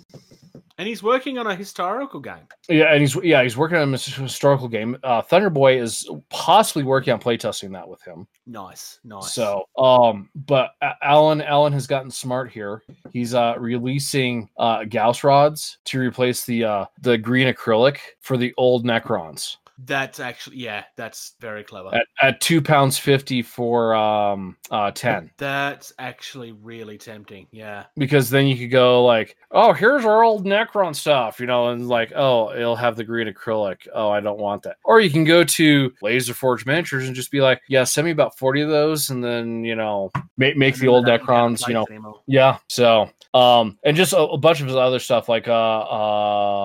And 0.79 0.89
he's 0.89 1.03
working 1.03 1.39
on 1.39 1.47
a 1.47 1.55
historical 1.55 2.21
game. 2.21 2.47
yeah, 2.69 2.93
and 2.93 3.01
he's 3.01 3.15
yeah 3.23 3.43
he's 3.43 3.57
working 3.57 3.79
on 3.79 3.93
a 3.93 3.99
historical 3.99 4.69
game. 4.69 4.97
Uh, 5.03 5.21
Thunder 5.21 5.51
Boy 5.51 5.81
is 5.81 6.09
possibly 6.31 6.85
working 6.85 7.13
on 7.13 7.21
playtesting 7.21 7.73
that 7.73 7.87
with 7.87 8.03
him. 8.03 8.27
Nice, 8.47 8.99
nice. 9.05 9.33
So, 9.33 9.65
um, 9.77 10.31
but 10.35 10.73
Alan 11.03 11.43
Alan 11.43 11.73
has 11.73 11.87
gotten 11.87 12.11
smart 12.11 12.51
here. 12.51 12.83
He's 13.13 13.35
uh 13.35 13.55
releasing 13.59 14.49
uh 14.57 14.85
Gauss 14.85 15.23
rods 15.23 15.79
to 15.85 15.99
replace 15.99 16.45
the 16.45 16.65
uh 16.65 16.85
the 17.03 17.19
green 17.19 17.53
acrylic 17.53 17.99
for 18.21 18.37
the 18.37 18.55
old 18.57 18.85
Necrons 18.85 19.57
that's 19.85 20.21
actually 20.21 20.59
yeah, 20.59 20.85
that's 20.97 21.35
very 21.41 21.65
clever. 21.65 21.95
at, 21.95 22.07
at 22.23 22.41
two 22.41 22.61
pounds 22.61 22.99
fifty 22.99 23.43
for 23.43 23.95
um 23.95 24.57
uh 24.71 24.91
ten. 24.91 25.31
That's 25.39 25.93
actually 25.99 26.53
really 26.53 26.99
tempting. 26.99 27.47
Yeah. 27.51 27.85
Because 27.97 28.31
then 28.31 28.47
you 28.47 28.57
could 28.57 28.71
go 28.71 29.05
like, 29.05 29.37
oh, 29.51 29.73
here's 29.73 30.05
our 30.05 30.23
old 30.23 30.45
Necron 30.45 30.95
stuff, 30.95 31.41
you 31.41 31.47
know, 31.47 31.69
and 31.69 31.89
like, 31.89 32.13
oh, 32.15 32.53
it'll 32.53 32.77
have 32.77 32.97
the 32.97 33.05
green 33.05 33.33
acrylic. 33.33 33.89
Oh, 33.95 34.11
I 34.11 34.21
don't 34.21 34.39
want 34.39 34.63
that. 34.65 34.77
Or 34.85 35.01
you 35.01 35.11
can 35.11 35.25
go 35.25 35.45
to 35.45 35.93
Laser 36.03 36.35
Forge 36.35 36.67
Miniatures 36.67 37.07
and 37.07 37.15
just 37.15 37.31
be 37.31 37.41
like, 37.41 37.61
yeah, 37.69 37.85
send 37.85 38.05
me 38.05 38.11
about 38.11 38.37
forty 38.39 38.61
of 38.61 38.69
those, 38.69 39.11
and 39.11 39.23
then 39.25 39.65
you 39.65 39.75
know, 39.75 40.11
make 40.37 40.57
make 40.57 40.77
the 40.77 40.89
old 40.89 41.07
Necrons, 41.07 41.67
you 41.67 41.75
know, 41.75 41.87
yeah. 42.27 42.59
So, 42.69 43.11
um, 43.35 43.79
and 43.85 43.97
just 43.97 44.13
a, 44.13 44.19
a 44.19 44.39
bunch 44.39 44.61
of 44.61 44.69
other 44.75 44.99
stuff 44.99 45.29
like 45.29 45.49
uh, 45.49 45.53
uh, 45.53 46.65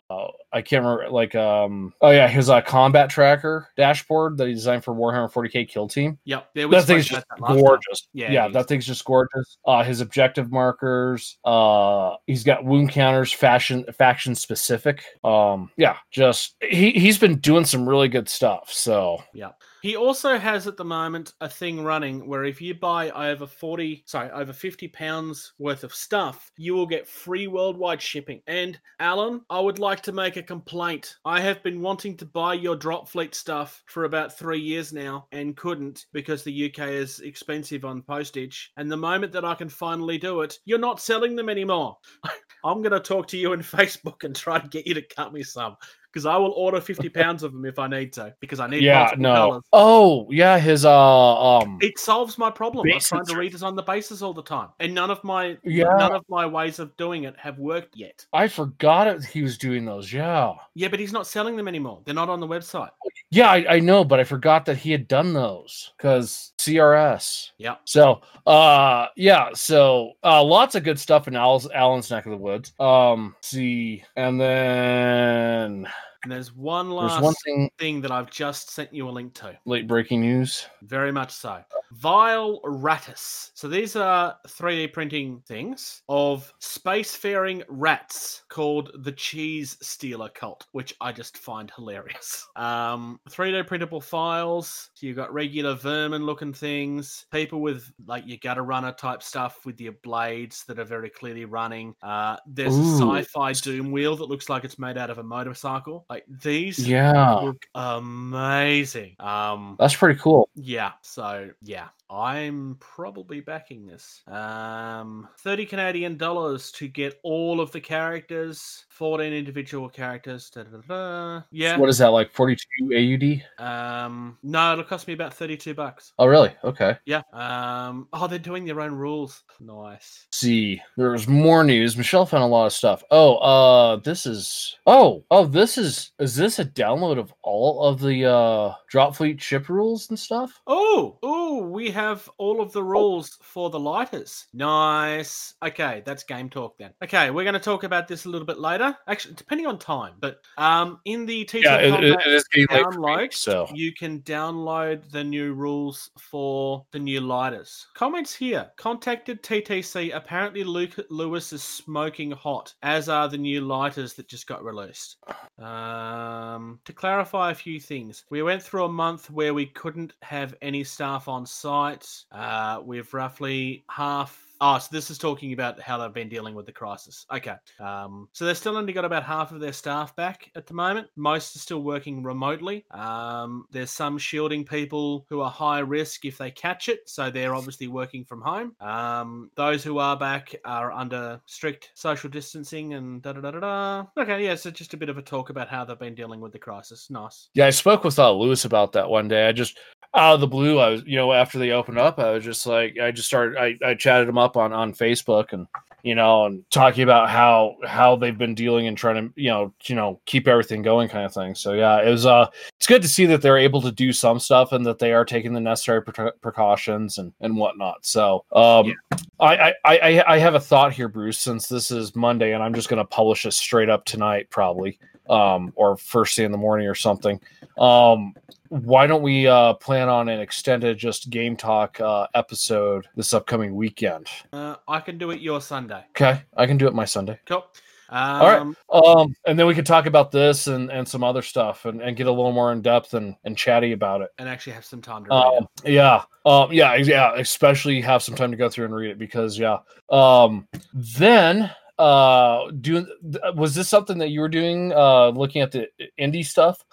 I 0.55 0.61
can't 0.61 0.85
remember 0.85 1.09
like 1.09 1.35
um, 1.35 1.93
oh 1.99 2.11
yeah, 2.11 2.29
his 2.29 2.49
uh, 2.49 2.61
combat 2.61 3.09
tracker 3.09 3.67
dashboard 3.75 4.37
that 4.37 4.47
he 4.47 4.53
designed 4.53 4.85
for 4.85 4.95
Warhammer 4.95 5.29
40k 5.29 5.67
Kill 5.67 5.89
Team. 5.89 6.17
Yep. 6.23 6.49
That 6.53 6.83
thing's 6.85 7.07
just 7.07 7.25
that 7.29 7.39
gorgeous. 7.45 8.07
Yeah, 8.13 8.31
Yeah, 8.31 8.47
that 8.47 8.69
thing's 8.69 8.85
just 8.85 9.03
gorgeous. 9.03 9.57
Uh, 9.65 9.83
his 9.83 9.99
objective 9.99 10.53
markers. 10.53 11.37
Uh, 11.43 12.15
he's 12.25 12.45
got 12.45 12.63
wound 12.63 12.91
counters, 12.91 13.33
fashion 13.33 13.83
faction 13.97 14.33
specific. 14.33 15.03
Um, 15.25 15.71
yeah, 15.75 15.97
just 16.09 16.55
he 16.61 16.91
he's 16.91 17.17
been 17.17 17.39
doing 17.39 17.65
some 17.65 17.87
really 17.87 18.07
good 18.07 18.29
stuff. 18.29 18.71
So 18.71 19.21
Yeah. 19.33 19.51
He 19.85 19.95
also 19.95 20.39
has 20.39 20.65
at 20.65 20.77
the 20.77 20.83
moment 20.83 21.33
a 21.41 21.47
thing 21.47 21.83
running 21.83 22.25
where 22.25 22.43
if 22.43 22.59
you 22.59 22.73
buy 22.73 23.11
over 23.11 23.45
40, 23.45 24.01
sorry, 24.07 24.31
over 24.31 24.51
50 24.51 24.87
pounds 24.87 25.53
worth 25.59 25.83
of 25.83 25.93
stuff, 25.93 26.51
you 26.57 26.73
will 26.73 26.87
get 26.87 27.07
free 27.07 27.45
worldwide 27.45 28.01
shipping. 28.01 28.41
And 28.47 28.79
Alan, 28.99 29.41
I 29.47 29.59
would 29.59 29.77
like 29.77 30.01
to 30.01 30.11
make 30.11 30.37
a 30.37 30.41
complaint. 30.41 31.17
I 31.23 31.39
have 31.39 31.61
been 31.61 31.81
wanting 31.81 32.17
to 32.17 32.25
buy 32.25 32.55
your 32.55 32.75
drop 32.75 33.07
fleet 33.07 33.35
stuff 33.35 33.83
for 33.85 34.05
about 34.05 34.35
three 34.35 34.59
years 34.59 34.91
now 34.91 35.27
and 35.31 35.55
couldn't 35.55 36.07
because 36.13 36.43
the 36.43 36.65
UK 36.65 36.87
is 36.87 37.19
expensive 37.19 37.85
on 37.85 38.01
postage. 38.01 38.71
And 38.77 38.91
the 38.91 38.97
moment 38.97 39.33
that 39.33 39.45
I 39.45 39.53
can 39.53 39.69
finally 39.69 40.17
do 40.17 40.41
it, 40.41 40.57
you're 40.65 40.79
not 40.79 40.99
selling 40.99 41.35
them 41.35 41.47
anymore. 41.47 41.95
I'm 42.65 42.81
going 42.81 42.91
to 42.91 42.99
talk 42.99 43.27
to 43.27 43.37
you 43.37 43.53
in 43.53 43.59
Facebook 43.61 44.23
and 44.23 44.35
try 44.35 44.57
to 44.57 44.67
get 44.67 44.87
you 44.87 44.95
to 44.95 45.03
cut 45.03 45.31
me 45.31 45.43
some. 45.43 45.77
Because 46.15 46.25
I 46.25 46.37
will 46.37 46.51
order 46.51 46.79
50 46.79 47.09
pounds 47.09 47.43
of 47.43 47.51
them 47.51 47.65
if 47.65 47.77
I 47.77 47.87
need 47.87 48.13
to. 48.13 48.33
Because 48.39 48.61
I 48.61 48.67
need 48.67 48.83
yeah, 48.83 49.11
no. 49.17 49.33
colours. 49.35 49.63
Oh 49.73 50.27
yeah, 50.31 50.57
his 50.57 50.85
uh 50.85 51.57
um 51.59 51.77
It 51.81 51.99
solves 51.99 52.37
my 52.37 52.49
problem. 52.49 52.87
I'm 52.89 53.01
trying 53.01 53.25
to 53.25 53.33
redesign 53.33 53.75
the 53.75 53.83
bases 53.83 54.23
all 54.23 54.33
the 54.33 54.41
time, 54.41 54.69
and 54.79 54.95
none 54.95 55.11
of 55.11 55.21
my 55.25 55.57
Yeah. 55.65 55.93
none 55.97 56.13
of 56.15 56.23
my 56.29 56.45
ways 56.45 56.79
of 56.79 56.95
doing 56.95 57.25
it 57.25 57.35
have 57.37 57.59
worked 57.59 57.97
yet. 57.97 58.25
I 58.31 58.47
forgot 58.47 59.07
it. 59.07 59.25
He 59.25 59.41
was 59.41 59.57
doing 59.57 59.83
those. 59.83 60.13
Yeah. 60.13 60.53
Yeah, 60.73 60.87
but 60.87 61.01
he's 61.01 61.11
not 61.11 61.27
selling 61.27 61.57
them 61.57 61.67
anymore. 61.67 62.01
They're 62.05 62.15
not 62.15 62.29
on 62.29 62.39
the 62.39 62.47
website. 62.47 62.91
Yeah, 63.29 63.49
I, 63.49 63.75
I 63.75 63.79
know, 63.79 64.05
but 64.05 64.21
I 64.21 64.23
forgot 64.23 64.65
that 64.67 64.77
he 64.77 64.91
had 64.91 65.09
done 65.09 65.33
those 65.33 65.91
because 65.97 66.53
CRS. 66.57 67.51
Yeah. 67.57 67.75
So, 67.83 68.21
uh, 68.47 69.07
yeah, 69.17 69.49
so 69.53 70.13
uh, 70.23 70.41
lots 70.43 70.75
of 70.75 70.83
good 70.83 70.99
stuff 70.99 71.27
in 71.27 71.35
Al's, 71.35 71.69
Alan's 71.71 72.09
neck 72.09 72.25
of 72.25 72.31
the 72.31 72.37
woods. 72.37 72.71
Um, 72.79 73.33
let's 73.37 73.49
see, 73.49 74.03
and 74.15 74.39
then 74.39 75.87
And 76.25 76.31
there's 76.31 76.55
one 76.55 76.89
there's 76.89 77.01
last 77.11 77.21
one 77.21 77.35
thing 77.45 77.69
thing 77.77 78.01
that 78.01 78.09
I've 78.09 78.31
just 78.31 78.71
sent 78.71 78.91
you 78.91 79.07
a 79.07 79.11
link 79.11 79.35
to. 79.35 79.55
late 79.65 79.87
breaking 79.87 80.21
news. 80.21 80.65
Very 80.81 81.11
much 81.11 81.29
so. 81.29 81.63
Vile 81.97 82.59
Ratus. 82.63 83.51
So 83.53 83.67
these 83.67 83.95
are 83.95 84.35
3D 84.47 84.91
printing 84.91 85.41
things 85.47 86.01
of 86.09 86.51
spacefaring 86.61 87.63
rats 87.69 88.43
called 88.49 88.91
the 89.03 89.11
Cheese 89.11 89.77
Stealer 89.81 90.29
Cult, 90.29 90.65
which 90.73 90.93
I 91.01 91.11
just 91.11 91.37
find 91.37 91.71
hilarious. 91.75 92.47
Um, 92.55 93.19
3D 93.29 93.67
printable 93.67 94.01
files. 94.01 94.89
So 94.93 95.05
you've 95.05 95.15
got 95.17 95.33
regular 95.33 95.75
vermin 95.75 96.25
looking 96.25 96.53
things, 96.53 97.25
people 97.31 97.61
with 97.61 97.91
like 98.07 98.23
your 98.25 98.37
gutter 98.41 98.63
runner 98.63 98.91
type 98.93 99.21
stuff 99.21 99.65
with 99.65 99.79
your 99.79 99.93
blades 100.03 100.63
that 100.65 100.79
are 100.79 100.85
very 100.85 101.09
clearly 101.09 101.45
running. 101.45 101.95
Uh, 102.01 102.37
there's 102.47 102.73
Ooh. 102.75 103.11
a 103.13 103.19
sci-fi 103.19 103.53
doom 103.53 103.91
wheel 103.91 104.15
that 104.15 104.25
looks 104.25 104.49
like 104.49 104.63
it's 104.63 104.79
made 104.79 104.97
out 104.97 105.09
of 105.09 105.17
a 105.17 105.23
motorcycle. 105.23 106.05
Like 106.09 106.25
these 106.27 106.79
Yeah, 106.79 107.33
look 107.35 107.65
amazing. 107.75 109.15
Um, 109.19 109.75
that's 109.77 109.95
pretty 109.95 110.19
cool. 110.19 110.49
yeah, 110.55 110.93
so 111.01 111.49
yeah, 111.61 111.84
yeah. 111.85 112.04
I'm 112.09 112.77
probably 112.79 113.39
backing 113.41 113.85
this. 113.85 114.21
Um, 114.27 115.27
30 115.39 115.65
Canadian 115.65 116.17
dollars 116.17 116.71
to 116.73 116.87
get 116.87 117.19
all 117.23 117.59
of 117.59 117.71
the 117.71 117.81
characters, 117.81 118.85
14 118.89 119.33
individual 119.33 119.89
characters. 119.89 120.49
Da, 120.49 120.63
da, 120.63 120.77
da. 120.87 121.41
Yeah. 121.51 121.77
What 121.77 121.89
is 121.89 121.97
that 121.97 122.07
like? 122.09 122.31
Forty 122.31 122.55
two 122.55 123.41
AUD? 123.59 123.65
Um, 123.65 124.37
no, 124.43 124.73
it'll 124.73 124.83
cost 124.83 125.07
me 125.07 125.13
about 125.13 125.33
32 125.33 125.73
bucks. 125.73 126.13
Oh, 126.19 126.27
really? 126.27 126.51
Okay. 126.63 126.97
Yeah. 127.05 127.21
Um, 127.33 128.07
oh, 128.13 128.27
they're 128.27 128.39
doing 128.39 128.65
their 128.65 128.81
own 128.81 128.93
rules. 128.93 129.43
Nice. 129.59 130.27
see 130.31 130.81
there's 130.97 131.27
more 131.27 131.63
news 131.63 131.97
michelle 131.97 132.25
found 132.25 132.43
a 132.43 132.47
lot 132.47 132.65
of 132.65 132.73
stuff 132.73 133.03
oh 133.11 133.35
uh 133.37 133.95
this 133.97 134.25
is 134.25 134.77
oh 134.85 135.23
oh 135.31 135.45
this 135.45 135.77
is 135.77 136.11
is 136.19 136.35
this 136.35 136.59
a 136.59 136.65
download 136.65 137.17
of 137.17 137.33
all 137.41 137.83
of 137.83 137.99
the 137.99 138.25
uh 138.25 138.73
drop 138.89 139.15
fleet 139.15 139.41
ship 139.41 139.69
rules 139.69 140.09
and 140.09 140.19
stuff 140.19 140.61
Oh, 140.67 141.17
oh, 141.23 141.59
we 141.67 141.89
have 141.95 142.29
all 142.37 142.61
of 142.61 142.71
the 142.73 142.83
rules 142.83 143.37
for 143.41 143.69
the 143.69 143.79
lighters. 143.79 144.45
Nice. 144.53 145.55
Okay, 145.63 146.03
that's 146.05 146.23
game 146.23 146.49
talk 146.49 146.77
then. 146.77 146.91
Okay, 147.03 147.31
we're 147.31 147.43
going 147.43 147.53
to 147.53 147.59
talk 147.59 147.83
about 147.83 148.07
this 148.07 148.25
a 148.25 148.29
little 148.29 148.45
bit 148.45 148.59
later. 148.59 148.95
Actually, 149.07 149.35
depending 149.35 149.65
on 149.65 149.79
time, 149.79 150.13
but 150.19 150.41
um, 150.57 150.99
in 151.05 151.25
the 151.25 151.43
TT 151.45 151.63
yeah 151.63 151.77
it, 151.77 151.85
it- 151.85 151.91
Combat 151.91 152.27
it 152.27 152.33
is 152.33 152.47
getting 152.49 153.01
me, 153.01 153.29
so 153.31 153.67
you 153.73 153.93
can 153.93 154.19
download 154.21 155.09
the 155.11 155.23
new 155.23 155.53
rules 155.53 156.09
for 156.19 156.85
the 156.91 156.99
new 156.99 157.21
lighters. 157.21 157.87
Comments 157.95 158.33
here. 158.35 158.69
Contacted 158.77 159.41
TTC. 159.41 160.13
Apparently, 160.15 160.63
Luke 160.63 160.95
Lewis 161.09 161.53
is 161.53 161.63
smoking 161.63 162.31
hot, 162.31 162.73
as 162.83 163.07
are 163.09 163.29
the 163.29 163.37
new 163.37 163.61
lighters 163.61 164.13
that 164.15 164.27
just 164.27 164.47
got 164.47 164.63
released. 164.63 165.17
Um, 165.57 166.79
to 166.85 166.91
clarify 166.93 167.51
a 167.51 167.55
few 167.55 167.79
things, 167.79 168.25
we 168.29 168.41
went 168.41 168.61
through 168.61 168.85
a 168.85 168.89
month 168.89 169.29
where 169.31 169.53
we 169.53 169.67
couldn't 169.67 170.13
have 170.21 170.55
any 170.61 170.83
staff 170.83 171.27
on 171.27 171.45
site. 171.45 171.84
Uh, 172.31 172.81
we've 172.83 173.13
roughly 173.13 173.83
half 173.89 174.45
Oh, 174.61 174.77
so 174.77 174.87
this 174.91 175.11
is 175.11 175.17
talking 175.17 175.51
about 175.51 175.81
how 175.81 175.97
they've 175.97 176.13
been 176.13 176.29
dealing 176.29 176.55
with 176.55 176.65
the 176.65 176.71
crisis. 176.71 177.25
Okay. 177.33 177.55
Um, 177.79 178.29
so 178.31 178.45
they've 178.45 178.57
still 178.57 178.77
only 178.77 178.93
got 178.93 179.03
about 179.03 179.23
half 179.23 179.51
of 179.51 179.59
their 179.59 179.73
staff 179.73 180.15
back 180.15 180.49
at 180.55 180.65
the 180.65 180.73
moment. 180.73 181.07
Most 181.17 181.55
are 181.55 181.59
still 181.59 181.83
working 181.83 182.23
remotely. 182.23 182.85
Um, 182.91 183.65
there's 183.71 183.91
some 183.91 184.17
shielding 184.17 184.63
people 184.63 185.25
who 185.29 185.41
are 185.41 185.51
high 185.51 185.79
risk 185.79 186.23
if 186.23 186.37
they 186.37 186.51
catch 186.51 186.87
it, 186.87 187.01
so 187.09 187.29
they're 187.29 187.53
obviously 187.53 187.87
working 187.87 188.23
from 188.23 188.41
home. 188.41 188.75
Um, 188.79 189.51
those 189.55 189.83
who 189.83 189.97
are 189.97 190.17
back 190.17 190.55
are 190.63 190.91
under 190.91 191.41
strict 191.47 191.91
social 191.95 192.29
distancing 192.29 192.93
and 192.93 193.21
da 193.21 193.33
da 193.33 193.41
da 193.41 193.51
da 193.51 193.59
da. 193.59 194.05
Okay, 194.17 194.45
yeah, 194.45 194.55
so 194.55 194.71
just 194.71 194.93
a 194.93 194.97
bit 194.97 195.09
of 195.09 195.17
a 195.17 195.21
talk 195.21 195.49
about 195.49 195.67
how 195.67 195.83
they've 195.83 195.99
been 195.99 196.15
dealing 196.15 196.39
with 196.39 196.53
the 196.53 196.59
crisis. 196.59 197.09
Nice. 197.09 197.49
Yeah, 197.53 197.67
I 197.67 197.71
spoke 197.71 198.05
with 198.05 198.17
uh, 198.17 198.31
Lewis 198.31 198.63
about 198.63 198.93
that 198.93 199.09
one 199.09 199.27
day. 199.27 199.47
I 199.47 199.51
just 199.51 199.77
out 200.15 200.35
of 200.35 200.41
the 200.41 200.47
blue, 200.47 200.79
I 200.79 200.89
was 200.89 201.03
you 201.05 201.17
know 201.17 201.33
after 201.33 201.59
they 201.59 201.71
opened 201.71 201.97
up, 201.97 202.19
I 202.19 202.31
was 202.31 202.43
just 202.43 202.65
like 202.65 202.97
I 202.99 203.11
just 203.11 203.27
started 203.27 203.57
I, 203.57 203.77
I 203.85 203.93
chatted 203.95 204.27
them 204.27 204.37
up 204.37 204.57
on 204.57 204.73
on 204.73 204.93
Facebook 204.93 205.53
and 205.53 205.67
you 206.03 206.13
know 206.13 206.45
and 206.45 206.63
talking 206.69 207.03
about 207.03 207.29
how 207.29 207.75
how 207.83 208.15
they've 208.15 208.37
been 208.37 208.55
dealing 208.55 208.87
and 208.87 208.97
trying 208.97 209.15
to 209.15 209.41
you 209.41 209.49
know 209.49 209.73
you 209.85 209.95
know 209.95 210.21
keep 210.25 210.47
everything 210.47 210.81
going 210.81 211.09
kind 211.09 211.25
of 211.25 211.33
thing. 211.33 211.55
So 211.55 211.73
yeah, 211.73 212.01
it 212.01 212.09
was 212.09 212.25
uh 212.25 212.47
it's 212.77 212.87
good 212.87 213.01
to 213.01 213.07
see 213.07 213.25
that 213.25 213.41
they're 213.41 213.57
able 213.57 213.81
to 213.81 213.91
do 213.91 214.13
some 214.13 214.39
stuff 214.39 214.71
and 214.71 214.85
that 214.85 214.99
they 214.99 215.13
are 215.13 215.25
taking 215.25 215.53
the 215.53 215.59
necessary 215.59 216.03
pre- 216.03 216.31
precautions 216.41 217.17
and 217.17 217.33
and 217.41 217.57
whatnot. 217.57 218.05
So 218.05 218.45
um 218.53 218.93
I, 219.39 219.73
I 219.83 219.97
I 219.97 220.23
I 220.35 220.37
have 220.37 220.55
a 220.55 220.59
thought 220.59 220.93
here, 220.93 221.09
Bruce. 221.09 221.39
Since 221.39 221.67
this 221.67 221.91
is 221.91 222.15
Monday 222.15 222.53
and 222.53 222.63
I'm 222.63 222.73
just 222.73 222.87
going 222.87 223.01
to 223.01 223.05
publish 223.05 223.43
this 223.43 223.57
straight 223.57 223.89
up 223.89 224.05
tonight, 224.05 224.49
probably 224.49 224.99
um 225.27 225.73
or 225.75 225.97
first 225.97 226.35
thing 226.35 226.45
in 226.45 226.51
the 226.51 226.57
morning 226.57 226.87
or 226.87 226.95
something. 226.95 227.41
Um 227.79 228.35
why 228.83 229.07
don't 229.07 229.21
we 229.21 229.47
uh, 229.47 229.73
plan 229.75 230.09
on 230.09 230.27
an 230.27 230.39
extended 230.39 230.97
just 230.97 231.29
game 231.29 231.55
talk 231.55 231.99
uh, 232.01 232.27
episode 232.33 233.07
this 233.15 233.33
upcoming 233.33 233.73
weekend? 233.73 234.27
Uh, 234.51 234.75
I 234.87 234.99
can 234.99 235.17
do 235.17 235.31
it 235.31 235.39
your 235.39 235.61
Sunday. 235.61 236.03
Okay, 236.09 236.41
I 236.57 236.65
can 236.65 236.77
do 236.77 236.87
it 236.87 236.93
my 236.93 237.05
Sunday. 237.05 237.39
Cool. 237.45 237.65
Um, 238.09 238.41
All 238.41 238.47
right, 238.47 238.75
um, 238.93 239.35
and 239.47 239.57
then 239.57 239.65
we 239.65 239.73
could 239.73 239.85
talk 239.85 240.05
about 240.05 240.31
this 240.31 240.67
and, 240.67 240.91
and 240.91 241.07
some 241.07 241.23
other 241.23 241.41
stuff 241.41 241.85
and, 241.85 242.01
and 242.01 242.15
get 242.15 242.27
a 242.27 242.31
little 242.31 242.51
more 242.51 242.71
in 242.71 242.81
depth 242.81 243.15
and, 243.15 243.35
and 243.45 243.57
chatty 243.57 243.93
about 243.93 244.21
it. 244.21 244.29
And 244.37 244.47
actually 244.47 244.73
have 244.73 244.85
some 244.85 245.01
time 245.01 245.25
to 245.25 245.29
read 245.31 245.37
it. 245.37 245.57
Um, 245.57 245.67
yeah, 245.85 246.23
um, 246.45 246.71
yeah, 246.71 246.95
yeah. 246.95 247.33
Especially 247.35 248.01
have 248.01 248.21
some 248.21 248.35
time 248.35 248.51
to 248.51 248.57
go 248.57 248.69
through 248.69 248.85
and 248.85 248.95
read 248.95 249.11
it 249.11 249.17
because 249.17 249.57
yeah. 249.57 249.77
Um, 250.11 250.67
then 250.93 251.71
uh, 251.97 252.69
doing 252.81 253.07
was 253.55 253.73
this 253.73 253.87
something 253.87 254.17
that 254.17 254.29
you 254.29 254.41
were 254.41 254.49
doing? 254.49 254.91
Uh, 254.91 255.29
looking 255.29 255.61
at 255.61 255.71
the 255.71 255.87
indie 256.19 256.45
stuff. 256.45 256.83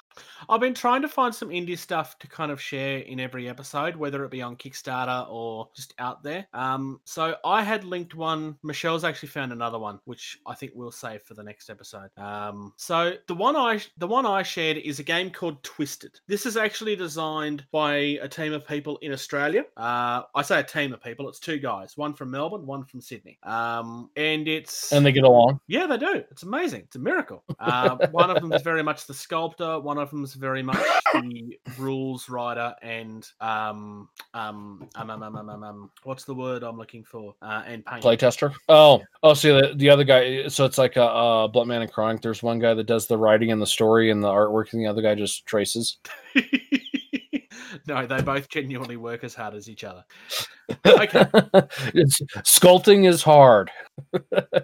I've 0.49 0.61
been 0.61 0.75
trying 0.75 1.03
to 1.03 1.09
find 1.09 1.35
some 1.35 1.49
indie 1.49 1.79
stuff 1.79 2.19
to 2.21 2.27
kind 2.27 2.51
of 2.51 2.61
share 2.61 2.99
in 2.99 3.21
every 3.21 3.49
episode, 3.49 3.97
whether 3.97 4.25
it 4.25 4.31
be 4.31 4.43
on 4.43 4.57
Kickstarter 4.57 5.27
or 5.31 5.69
just 5.75 5.95
out 5.99 6.23
there. 6.23 6.47
Um, 6.53 7.01
so 7.05 7.37
I 7.45 7.63
had 7.63 7.85
linked 7.85 8.15
one. 8.15 8.57
Michelle's 8.63 9.05
actually 9.05 9.29
found 9.29 9.53
another 9.53 9.79
one, 9.79 10.01
which 10.05 10.39
I 10.47 10.55
think 10.55 10.73
we'll 10.75 10.91
save 10.91 11.23
for 11.23 11.35
the 11.35 11.43
next 11.43 11.71
episode. 11.71 12.11
Um, 12.17 12.73
so 12.77 13.15
the 13.29 13.35
one 13.35 13.57
I 13.57 13.81
the 13.99 14.07
one 14.07 14.27
I 14.27 14.43
shared 14.43 14.77
is 14.79 14.99
a 14.99 15.03
game 15.05 15.31
called 15.31 15.63
Twisted. 15.63 16.21
This 16.27 16.47
is 16.47 16.57
actually 16.57 16.97
designed 16.97 17.65
by 17.73 17.95
a 18.23 18.29
team 18.29 18.53
of 18.53 18.67
people 18.67 18.99
in 18.99 19.13
Australia. 19.13 19.65
Uh, 19.77 20.23
I 20.35 20.43
say 20.43 20.61
a 20.61 20.65
team 20.65 20.93
of 20.93 21.03
people. 21.03 21.29
It's 21.29 21.39
two 21.39 21.59
guys, 21.59 21.97
one 21.97 22.15
from 22.15 22.31
Melbourne, 22.31 22.67
one 22.67 22.85
from 22.85 23.01
Sydney. 23.01 23.39
Um, 23.43 24.11
and 24.17 24.49
it's 24.49 24.93
And 24.93 25.05
they 25.05 25.13
get 25.13 25.25
along. 25.25 25.61
yeah, 25.67 25.87
they 25.87 25.99
do. 25.99 26.23
It's 26.31 26.43
amazing. 26.43 26.83
It's 26.83 26.97
a 26.97 27.01
miracle. 27.01 27.45
Uh, 27.59 27.97
one 28.11 28.31
of 28.31 28.41
them 28.41 28.53
is 28.53 28.63
very 28.63 28.83
much 28.83 29.07
the 29.07 29.15
sculptor. 29.15 29.79
One 29.81 29.99
of 29.99 30.11
them 30.11 30.25
is 30.25 30.32
very 30.35 30.63
much 30.63 30.79
the 31.15 31.59
rules 31.79 32.29
writer 32.29 32.75
and 32.83 33.29
um 33.41 34.09
um 34.35 34.89
um 34.95 35.11
um 35.11 35.23
um 35.23 35.37
um, 35.37 35.49
um, 35.51 35.65
um 35.65 35.91
what's 36.05 36.25
the 36.25 36.35
word 36.35 36.63
I'm 36.63 36.79
looking 36.79 37.05
for? 37.05 37.35
Uh, 37.43 37.63
and 37.67 37.85
paint. 37.85 38.03
Playtester. 38.03 38.53
Oh, 38.69 39.03
oh, 39.23 39.35
see 39.35 39.51
the, 39.51 39.75
the 39.77 39.91
other 39.91 40.05
guy. 40.05 40.49
So 40.49 40.65
it's 40.65 40.79
like 40.79 40.97
a, 40.97 41.05
uh 41.05 41.49
Blunt 41.49 41.69
Man 41.69 41.83
and 41.83 41.93
Chronic. 41.93 42.23
There's 42.23 42.43
one 42.43 42.59
guy 42.59 42.75
that 42.75 42.87
does 42.87 43.07
the 43.07 43.19
writing 43.19 43.53
and 43.53 43.61
the 43.61 43.67
story 43.67 44.11
and 44.11 44.23
the 44.23 44.29
artwork, 44.29 44.73
and 44.73 44.83
the 44.83 44.87
other 44.87 45.03
guy 45.03 45.15
just 45.15 45.47
traces. 45.47 45.99
no, 47.87 48.07
they 48.07 48.23
both 48.23 48.49
genuinely 48.49 48.97
work 48.97 49.25
as 49.25 49.35
hard 49.35 49.55
as 49.55 49.69
each 49.69 49.85
other. 49.85 50.05
Okay. 50.87 51.27
it's 51.95 52.21
sculpting 52.45 53.09
is 53.09 53.23
hard. 53.23 53.71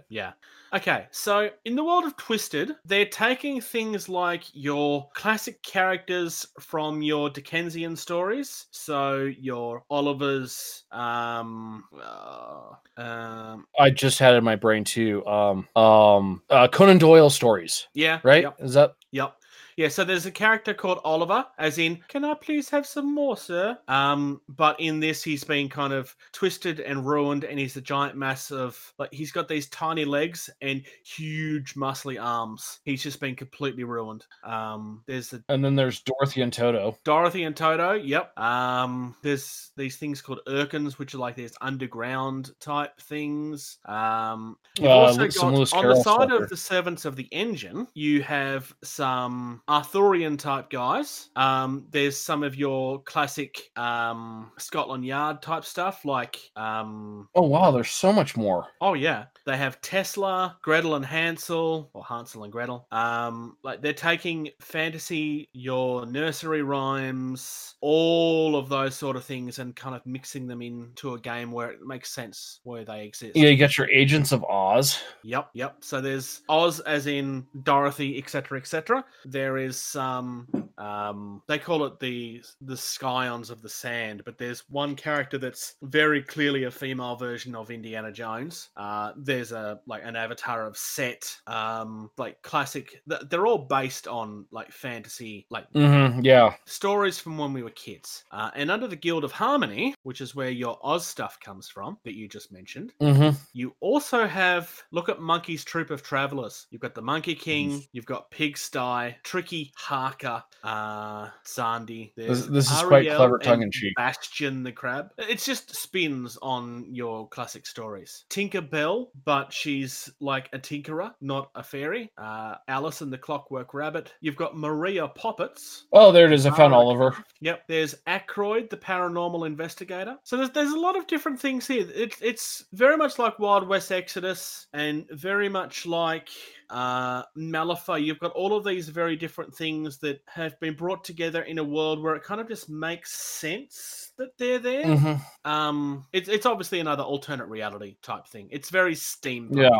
Yeah. 0.08 0.32
Okay, 0.74 1.06
so 1.10 1.48
in 1.64 1.76
the 1.76 1.84
world 1.84 2.04
of 2.04 2.16
Twisted, 2.16 2.76
they're 2.84 3.06
taking 3.06 3.60
things 3.60 4.08
like 4.08 4.44
your 4.52 5.08
classic 5.14 5.62
characters 5.62 6.46
from 6.60 7.00
your 7.00 7.30
Dickensian 7.30 7.96
stories. 7.96 8.66
So 8.70 9.32
your 9.38 9.84
Oliver's, 9.88 10.84
um, 10.92 11.84
uh, 12.02 13.00
um, 13.00 13.66
I 13.78 13.90
just 13.90 14.18
had 14.18 14.34
it 14.34 14.38
in 14.38 14.44
my 14.44 14.56
brain 14.56 14.84
too. 14.84 15.26
Um, 15.26 15.68
um, 15.74 16.42
uh, 16.50 16.68
Conan 16.68 16.98
Doyle 16.98 17.30
stories, 17.30 17.88
yeah, 17.94 18.20
right? 18.22 18.42
Yep. 18.42 18.56
Is 18.60 18.74
that 18.74 18.92
Yep. 19.12 19.34
Yeah, 19.78 19.86
so 19.86 20.02
there's 20.02 20.26
a 20.26 20.32
character 20.32 20.74
called 20.74 20.98
Oliver, 21.04 21.46
as 21.56 21.78
in, 21.78 22.00
can 22.08 22.24
I 22.24 22.34
please 22.34 22.68
have 22.68 22.84
some 22.84 23.14
more, 23.14 23.36
sir? 23.36 23.78
Um, 23.86 24.40
but 24.48 24.74
in 24.80 24.98
this, 24.98 25.22
he's 25.22 25.44
been 25.44 25.68
kind 25.68 25.92
of 25.92 26.16
twisted 26.32 26.80
and 26.80 27.06
ruined, 27.06 27.44
and 27.44 27.60
he's 27.60 27.76
a 27.76 27.80
giant 27.80 28.16
mass 28.16 28.50
of 28.50 28.92
like 28.98 29.14
he's 29.14 29.30
got 29.30 29.46
these 29.46 29.68
tiny 29.68 30.04
legs 30.04 30.50
and 30.62 30.82
huge 31.04 31.74
muscly 31.74 32.20
arms. 32.20 32.80
He's 32.84 33.04
just 33.04 33.20
been 33.20 33.36
completely 33.36 33.84
ruined. 33.84 34.26
Um, 34.42 35.04
there's 35.06 35.30
the 35.30 35.44
and 35.48 35.64
then 35.64 35.76
there's 35.76 36.00
Dorothy 36.00 36.42
and 36.42 36.52
Toto. 36.52 36.98
Dorothy 37.04 37.44
and 37.44 37.56
Toto. 37.56 37.92
Yep. 37.92 38.36
Um, 38.36 39.14
there's 39.22 39.70
these 39.76 39.96
things 39.96 40.20
called 40.20 40.40
Urkins, 40.48 40.98
which 40.98 41.14
are 41.14 41.18
like 41.18 41.36
these 41.36 41.54
underground 41.60 42.50
type 42.58 43.00
things. 43.00 43.78
Um, 43.84 44.56
you've 44.76 44.88
Uh, 44.88 44.94
also 44.94 45.28
got 45.28 45.44
on 45.44 45.54
the 45.54 46.02
side 46.02 46.32
of 46.32 46.48
the 46.48 46.56
servants 46.56 47.04
of 47.04 47.14
the 47.14 47.28
engine, 47.30 47.86
you 47.94 48.24
have 48.24 48.74
some 48.82 49.62
Arthurian 49.68 50.36
type 50.36 50.70
guys. 50.70 51.28
Um, 51.36 51.86
there's 51.90 52.18
some 52.18 52.42
of 52.42 52.56
your 52.56 53.02
classic 53.02 53.70
um, 53.76 54.50
Scotland 54.58 55.04
Yard 55.04 55.42
type 55.42 55.64
stuff, 55.64 56.04
like 56.04 56.38
um, 56.56 57.28
Oh 57.34 57.46
wow, 57.46 57.70
there's 57.70 57.90
so 57.90 58.12
much 58.12 58.36
more. 58.36 58.66
Oh 58.80 58.94
yeah, 58.94 59.26
they 59.48 59.56
have 59.56 59.80
Tesla, 59.80 60.58
Gretel 60.60 60.94
and 60.94 61.04
Hansel, 61.06 61.88
or 61.94 62.04
Hansel 62.04 62.44
and 62.44 62.52
Gretel. 62.52 62.86
Um, 62.92 63.56
like 63.62 63.80
they're 63.80 63.94
taking 63.94 64.50
fantasy, 64.60 65.48
your 65.54 66.04
nursery 66.04 66.60
rhymes, 66.60 67.74
all 67.80 68.56
of 68.56 68.68
those 68.68 68.94
sort 68.94 69.16
of 69.16 69.24
things, 69.24 69.58
and 69.58 69.74
kind 69.74 69.96
of 69.96 70.04
mixing 70.04 70.46
them 70.46 70.60
into 70.60 71.14
a 71.14 71.18
game 71.18 71.50
where 71.50 71.70
it 71.70 71.80
makes 71.82 72.10
sense 72.10 72.60
where 72.64 72.84
they 72.84 73.06
exist. 73.06 73.36
Yeah, 73.36 73.48
you 73.48 73.56
got 73.56 73.78
your 73.78 73.88
Agents 73.88 74.32
of 74.32 74.44
Oz. 74.44 75.00
Yep, 75.22 75.48
yep. 75.54 75.76
So 75.80 76.02
there's 76.02 76.42
Oz, 76.50 76.80
as 76.80 77.06
in 77.06 77.46
Dorothy, 77.62 78.18
etc., 78.18 78.58
etc. 78.58 79.02
There 79.24 79.56
is 79.56 79.78
some. 79.78 80.46
Um, 80.76 81.40
they 81.48 81.58
call 81.58 81.86
it 81.86 81.98
the 82.00 82.42
the 82.60 82.76
Scions 82.76 83.48
of 83.48 83.62
the 83.62 83.68
Sand, 83.70 84.20
but 84.26 84.36
there's 84.36 84.64
one 84.68 84.94
character 84.94 85.38
that's 85.38 85.76
very 85.84 86.22
clearly 86.22 86.64
a 86.64 86.70
female 86.70 87.16
version 87.16 87.54
of 87.54 87.70
Indiana 87.70 88.12
Jones. 88.12 88.68
Uh, 88.76 89.12
there's 89.38 89.52
a 89.52 89.78
like 89.86 90.02
an 90.04 90.16
avatar 90.16 90.66
of 90.66 90.76
Set, 90.76 91.36
um, 91.46 92.10
like 92.18 92.42
classic. 92.42 93.00
They're 93.06 93.46
all 93.46 93.58
based 93.58 94.08
on 94.08 94.46
like 94.50 94.72
fantasy, 94.72 95.46
like 95.50 95.66
Mm-hmm. 95.72 96.20
Yeah. 96.24 96.54
stories 96.66 97.20
from 97.20 97.38
when 97.38 97.52
we 97.52 97.62
were 97.62 97.70
kids. 97.70 98.24
Uh, 98.32 98.50
and 98.56 98.68
under 98.70 98.88
the 98.88 98.96
Guild 98.96 99.22
of 99.22 99.30
Harmony, 99.30 99.94
which 100.02 100.20
is 100.20 100.34
where 100.34 100.50
your 100.50 100.76
Oz 100.82 101.06
stuff 101.06 101.38
comes 101.40 101.68
from, 101.68 101.98
that 102.04 102.14
you 102.14 102.28
just 102.28 102.50
mentioned, 102.50 102.92
Mm-hmm. 103.00 103.36
you 103.52 103.74
also 103.80 104.26
have 104.26 104.70
look 104.90 105.08
at 105.08 105.20
Monkey's 105.20 105.64
Troop 105.64 105.90
of 105.90 106.02
Travelers. 106.02 106.66
You've 106.70 106.80
got 106.82 106.94
the 106.96 107.02
Monkey 107.02 107.34
King, 107.36 107.84
you've 107.92 108.06
got 108.06 108.30
Pigsty, 108.32 109.14
Tricky 109.22 109.72
Harker, 109.76 110.42
uh, 110.64 111.28
Sandy. 111.44 112.12
This, 112.16 112.26
There's 112.26 112.48
this 112.48 112.70
is 112.70 112.82
quite 112.82 113.06
clever, 113.06 113.38
tongue 113.38 113.62
in 113.62 113.70
cheek. 113.70 113.94
Bastion 113.96 114.64
the 114.64 114.72
Crab. 114.72 115.10
It's 115.18 115.44
just 115.46 115.76
spins 115.76 116.36
on 116.42 116.86
your 116.90 117.28
classic 117.28 117.66
stories. 117.66 118.24
Tinker 118.28 118.60
Bell, 118.62 119.10
but 119.24 119.52
she's 119.52 120.10
like 120.20 120.48
a 120.52 120.58
tinkerer, 120.58 121.12
not 121.20 121.50
a 121.54 121.62
fairy. 121.62 122.10
Uh, 122.18 122.56
Alice 122.68 123.00
and 123.00 123.12
the 123.12 123.18
Clockwork 123.18 123.74
Rabbit. 123.74 124.12
You've 124.20 124.36
got 124.36 124.56
Maria 124.56 125.08
Poppets, 125.08 125.84
Oh, 125.92 126.12
there 126.12 126.26
it 126.26 126.32
is. 126.32 126.46
I 126.46 126.50
found 126.56 126.74
Ah, 126.74 126.78
Oliver. 126.78 127.16
Yep, 127.40 127.64
there's 127.68 127.94
Ackroyd, 128.06 128.70
the 128.70 128.76
paranormal 128.76 129.46
investigator. 129.46 130.16
So 130.24 130.36
there's 130.36 130.50
there's 130.50 130.72
a 130.72 130.78
lot 130.80 130.96
of 130.96 131.06
different 131.06 131.40
things 131.40 131.66
here. 131.66 131.86
It's 131.94 132.20
it's 132.20 132.64
very 132.72 132.96
much 132.96 133.18
like 133.18 133.38
Wild 133.38 133.66
West 133.68 133.90
Exodus, 133.92 134.66
and 134.72 135.06
very 135.10 135.48
much 135.48 135.86
like 135.86 136.28
uh, 136.70 137.22
Malifaux. 137.36 138.04
You've 138.04 138.18
got 138.18 138.32
all 138.32 138.56
of 138.56 138.64
these 138.64 138.88
very 138.88 139.16
different 139.16 139.54
things 139.54 139.98
that 139.98 140.20
have 140.26 140.58
been 140.60 140.74
brought 140.74 141.04
together 141.04 141.42
in 141.42 141.58
a 141.58 141.64
world 141.64 142.02
where 142.02 142.14
it 142.14 142.22
kind 142.22 142.40
of 142.40 142.48
just 142.48 142.68
makes 142.68 143.12
sense 143.12 144.12
that 144.18 144.36
they're 144.38 144.58
there. 144.58 144.84
Mhm. 144.84 145.20
Um, 145.44 146.04
it's 146.12 146.28
it's 146.28 146.46
obviously 146.46 146.80
another 146.80 147.02
alternate 147.04 147.46
reality 147.46 147.96
type 148.02 148.26
thing. 148.26 148.48
It's 148.50 148.70
very 148.70 148.94
steam. 148.94 149.50
Yeah. 149.52 149.70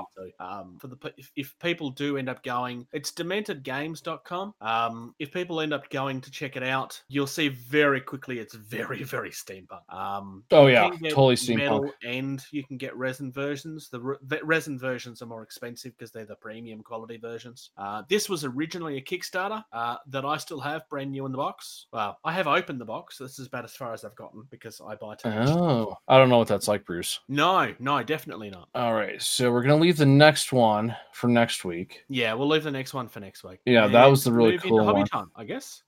Um, 0.41 0.79
for 0.81 0.87
the 0.89 0.97
if, 1.17 1.31
if 1.37 1.59
people 1.59 1.91
do 1.91 2.17
end 2.17 2.29
up 2.29 2.43
going, 2.43 2.87
it's 2.93 3.11
dementedgames.com. 3.13 4.55
Um, 4.61 5.15
if 5.19 5.33
people 5.33 5.61
end 5.61 5.73
up 5.73 5.89
going 5.91 6.21
to 6.21 6.31
check 6.31 6.57
it 6.57 6.63
out, 6.63 7.01
you'll 7.09 7.27
see 7.27 7.49
very 7.49 8.01
quickly 8.01 8.39
it's 8.39 8.55
very 8.55 9.03
very 9.05 9.31
steampunk. 9.31 9.83
Um, 9.93 10.45
Oh 10.51 10.67
yeah, 10.67 10.91
totally 11.11 11.35
steampunk. 11.35 11.91
and 12.05 12.45
you 12.51 12.65
can 12.65 12.77
get 12.77 12.97
resin 12.97 13.33
versions. 13.33 13.89
The 13.91 14.01
re- 14.01 14.17
ve- 14.23 14.41
resin 14.43 14.79
versions 14.79 15.23
are 15.23 15.27
more 15.27 15.43
expensive 15.43 15.93
because 15.97 16.13
they're 16.13 16.25
the 16.27 16.37
premium 16.37 16.78
quality 16.83 17.17
versions. 17.17 17.71
Uh, 17.77 18.03
this 18.09 18.29
was 18.29 18.45
originally 18.45 18.97
a 18.97 19.01
Kickstarter 19.01 19.63
uh, 19.73 19.97
that 20.09 20.25
I 20.25 20.37
still 20.37 20.61
have 20.61 20.89
brand 20.89 21.11
new 21.11 21.27
in 21.27 21.33
the 21.33 21.39
box. 21.39 21.87
Well, 21.93 22.19
I 22.25 22.33
have 22.33 22.47
opened 22.47 22.81
the 22.81 22.85
box. 22.85 23.19
This 23.19 23.39
is 23.39 23.47
about 23.47 23.65
as 23.65 23.75
far 23.75 23.93
as 23.93 24.05
I've 24.05 24.17
gotten 24.17 24.45
because 24.51 24.81
I 24.87 24.95
buy 24.95 25.15
too 25.17 25.31
much. 25.31 25.49
Oh, 25.49 25.97
I 26.09 26.19
don't 26.19 26.29
know 26.29 26.39
what 26.39 26.49
that's 26.49 26.69
like, 26.69 26.85
Bruce. 26.85 27.21
No, 27.29 27.75
no, 27.79 28.03
definitely 28.03 28.51
not. 28.51 28.69
All 28.75 28.95
right, 28.95 29.21
so 29.21 29.51
we're 29.51 29.63
gonna 29.63 29.77
leave 29.77 29.97
the 29.97 30.07
next 30.07 30.53
one 30.53 30.95
for 31.13 31.29
next 31.29 31.65
week. 31.65 32.05
Yeah, 32.09 32.35
we'll 32.35 32.49
leave 32.49 32.65
the 32.65 32.71
next 32.71 32.95
one 32.95 33.09
for 33.09 33.21
next 33.21 33.45
week. 33.45 33.61
Yeah, 33.65 33.87
that 33.89 34.07
was 34.07 34.25
the 34.25 34.33
really 34.33 34.53
move 34.53 34.65
into 34.65 34.69
cool 34.69 34.85
hobby 34.85 34.99
one. 34.99 35.07
time, 35.07 35.31
I 35.37 35.45
guess. 35.45 35.83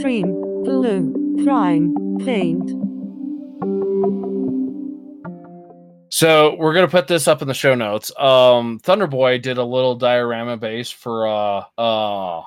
Cream, 0.00 0.40
glue, 0.64 1.44
prime, 1.44 1.94
paint. 2.24 2.89
So 6.20 6.54
we're 6.56 6.74
gonna 6.74 6.86
put 6.86 7.08
this 7.08 7.26
up 7.26 7.40
in 7.40 7.48
the 7.48 7.54
show 7.54 7.74
notes. 7.74 8.12
Um, 8.18 8.78
Thunderboy 8.80 9.40
did 9.40 9.56
a 9.56 9.64
little 9.64 9.94
diorama 9.94 10.58
base 10.58 10.90
for 10.90 11.26
uh 11.26 11.64
uh 11.78 12.42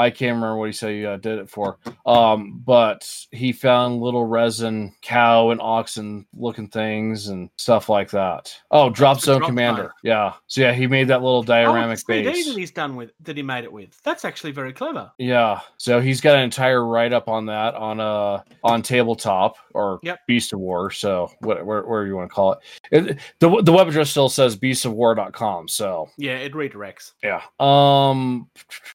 I 0.00 0.10
can't 0.10 0.34
remember 0.34 0.56
what 0.56 0.66
he 0.66 0.72
said 0.72 0.90
he 0.92 1.06
uh, 1.06 1.16
did 1.18 1.38
it 1.38 1.48
for. 1.50 1.78
Um, 2.06 2.62
but 2.64 3.08
he 3.30 3.52
found 3.52 4.00
little 4.00 4.24
resin 4.24 4.94
cow 5.02 5.50
and 5.50 5.60
oxen 5.60 6.26
looking 6.34 6.68
things 6.68 7.28
and 7.28 7.50
stuff 7.56 7.88
like 7.88 8.10
that. 8.10 8.54
Oh, 8.70 8.90
Drop 8.90 9.20
Zone 9.20 9.38
Drop 9.38 9.48
Commander. 9.50 9.82
Zone. 9.82 9.90
Yeah. 10.02 10.32
So 10.46 10.60
yeah, 10.62 10.72
he 10.72 10.86
made 10.86 11.08
that 11.08 11.22
little 11.22 11.40
Oh, 11.40 11.42
dioramic 11.44 12.04
3D 12.04 12.24
base. 12.24 12.46
that 12.48 12.56
he's 12.58 12.70
done 12.70 12.96
with 12.96 13.10
that 13.22 13.36
he 13.36 13.42
made 13.42 13.64
it 13.64 13.72
with. 13.72 14.00
That's 14.02 14.24
actually 14.24 14.52
very 14.52 14.72
clever. 14.72 15.10
Yeah, 15.18 15.60
so 15.76 16.00
he's 16.00 16.20
got 16.20 16.36
an 16.36 16.42
entire 16.42 16.84
write 16.86 17.12
up 17.12 17.28
on 17.28 17.46
that 17.46 17.74
on 17.74 18.00
uh 18.00 18.42
on 18.64 18.82
tabletop 18.82 19.56
or 19.74 20.00
Yep. 20.02 20.20
Beast 20.26 20.52
of 20.52 20.60
War. 20.60 20.90
So 20.90 21.30
what 21.40 21.64
where, 21.64 21.82
where 21.82 22.06
you 22.06 22.16
want 22.16 22.30
to 22.30 22.34
call 22.34 22.52
it. 22.52 22.58
it. 22.92 23.18
The 23.38 23.62
the 23.62 23.72
web 23.72 23.88
address 23.88 24.10
still 24.10 24.28
says 24.28 24.56
beastofwar.com. 24.56 25.68
So 25.68 26.08
Yeah, 26.16 26.36
it 26.38 26.52
redirects. 26.52 27.12
yeah. 27.22 27.42
Um. 27.60 28.48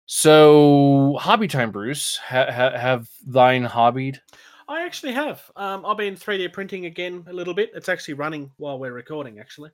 So 0.05 0.94
hobby 1.17 1.47
time, 1.47 1.71
Bruce. 1.71 2.17
Ha, 2.17 2.51
ha, 2.51 2.77
have 2.77 3.09
thine 3.25 3.63
hobbied? 3.63 4.19
I 4.67 4.83
actually 4.83 5.13
have. 5.13 5.41
Um, 5.55 5.85
I've 5.85 5.97
been 5.97 6.15
3D 6.15 6.51
printing 6.51 6.85
again 6.87 7.25
a 7.29 7.33
little 7.33 7.53
bit. 7.53 7.71
It's 7.75 7.89
actually 7.89 8.15
running 8.15 8.51
while 8.57 8.79
we're 8.79 8.93
recording, 8.93 9.39
actually. 9.39 9.69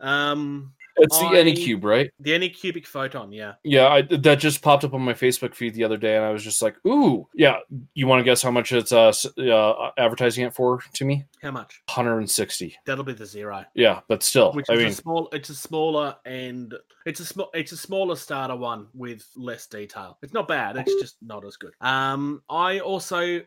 Um, 0.00 0.72
It's 0.96 1.18
the 1.18 1.26
I- 1.26 1.34
Anycubic, 1.34 1.84
right? 1.84 2.10
the 2.20 2.30
Anycubic 2.32 2.86
Photon, 2.86 3.32
yeah. 3.32 3.54
Yeah, 3.64 3.88
I, 3.88 4.02
that 4.02 4.38
just 4.38 4.62
popped 4.62 4.84
up 4.84 4.94
on 4.94 5.02
my 5.02 5.14
Facebook 5.14 5.54
feed 5.54 5.74
the 5.74 5.84
other 5.84 5.96
day, 5.96 6.16
and 6.16 6.24
I 6.24 6.30
was 6.30 6.44
just 6.44 6.62
like, 6.62 6.76
"Ooh, 6.86 7.28
yeah." 7.34 7.58
You 7.94 8.06
want 8.06 8.20
to 8.20 8.24
guess 8.24 8.42
how 8.42 8.50
much 8.50 8.72
it's 8.72 8.92
uh, 8.92 9.12
uh 9.38 9.90
advertising 9.98 10.44
it 10.44 10.54
for 10.54 10.80
to 10.94 11.04
me? 11.04 11.24
How 11.42 11.50
much? 11.50 11.82
160. 11.86 12.76
That'll 12.86 13.04
be 13.04 13.12
the 13.12 13.26
zero. 13.26 13.64
Yeah, 13.74 14.00
but 14.08 14.22
still, 14.22 14.52
Which 14.52 14.66
I 14.68 14.74
is 14.74 14.78
mean, 14.78 14.88
a 14.88 14.92
small. 14.92 15.28
It's 15.32 15.50
a 15.50 15.54
smaller 15.54 16.16
and 16.24 16.74
it's 17.06 17.20
a 17.20 17.24
small. 17.24 17.50
It's 17.54 17.72
a 17.72 17.76
smaller 17.76 18.16
starter 18.16 18.56
one 18.56 18.86
with 18.94 19.26
less 19.36 19.66
detail. 19.66 20.18
It's 20.22 20.32
not 20.32 20.48
bad. 20.48 20.76
It's 20.76 20.94
just 21.00 21.16
not 21.22 21.44
as 21.44 21.56
good. 21.56 21.72
Um, 21.80 22.42
I 22.48 22.80
also. 22.80 23.40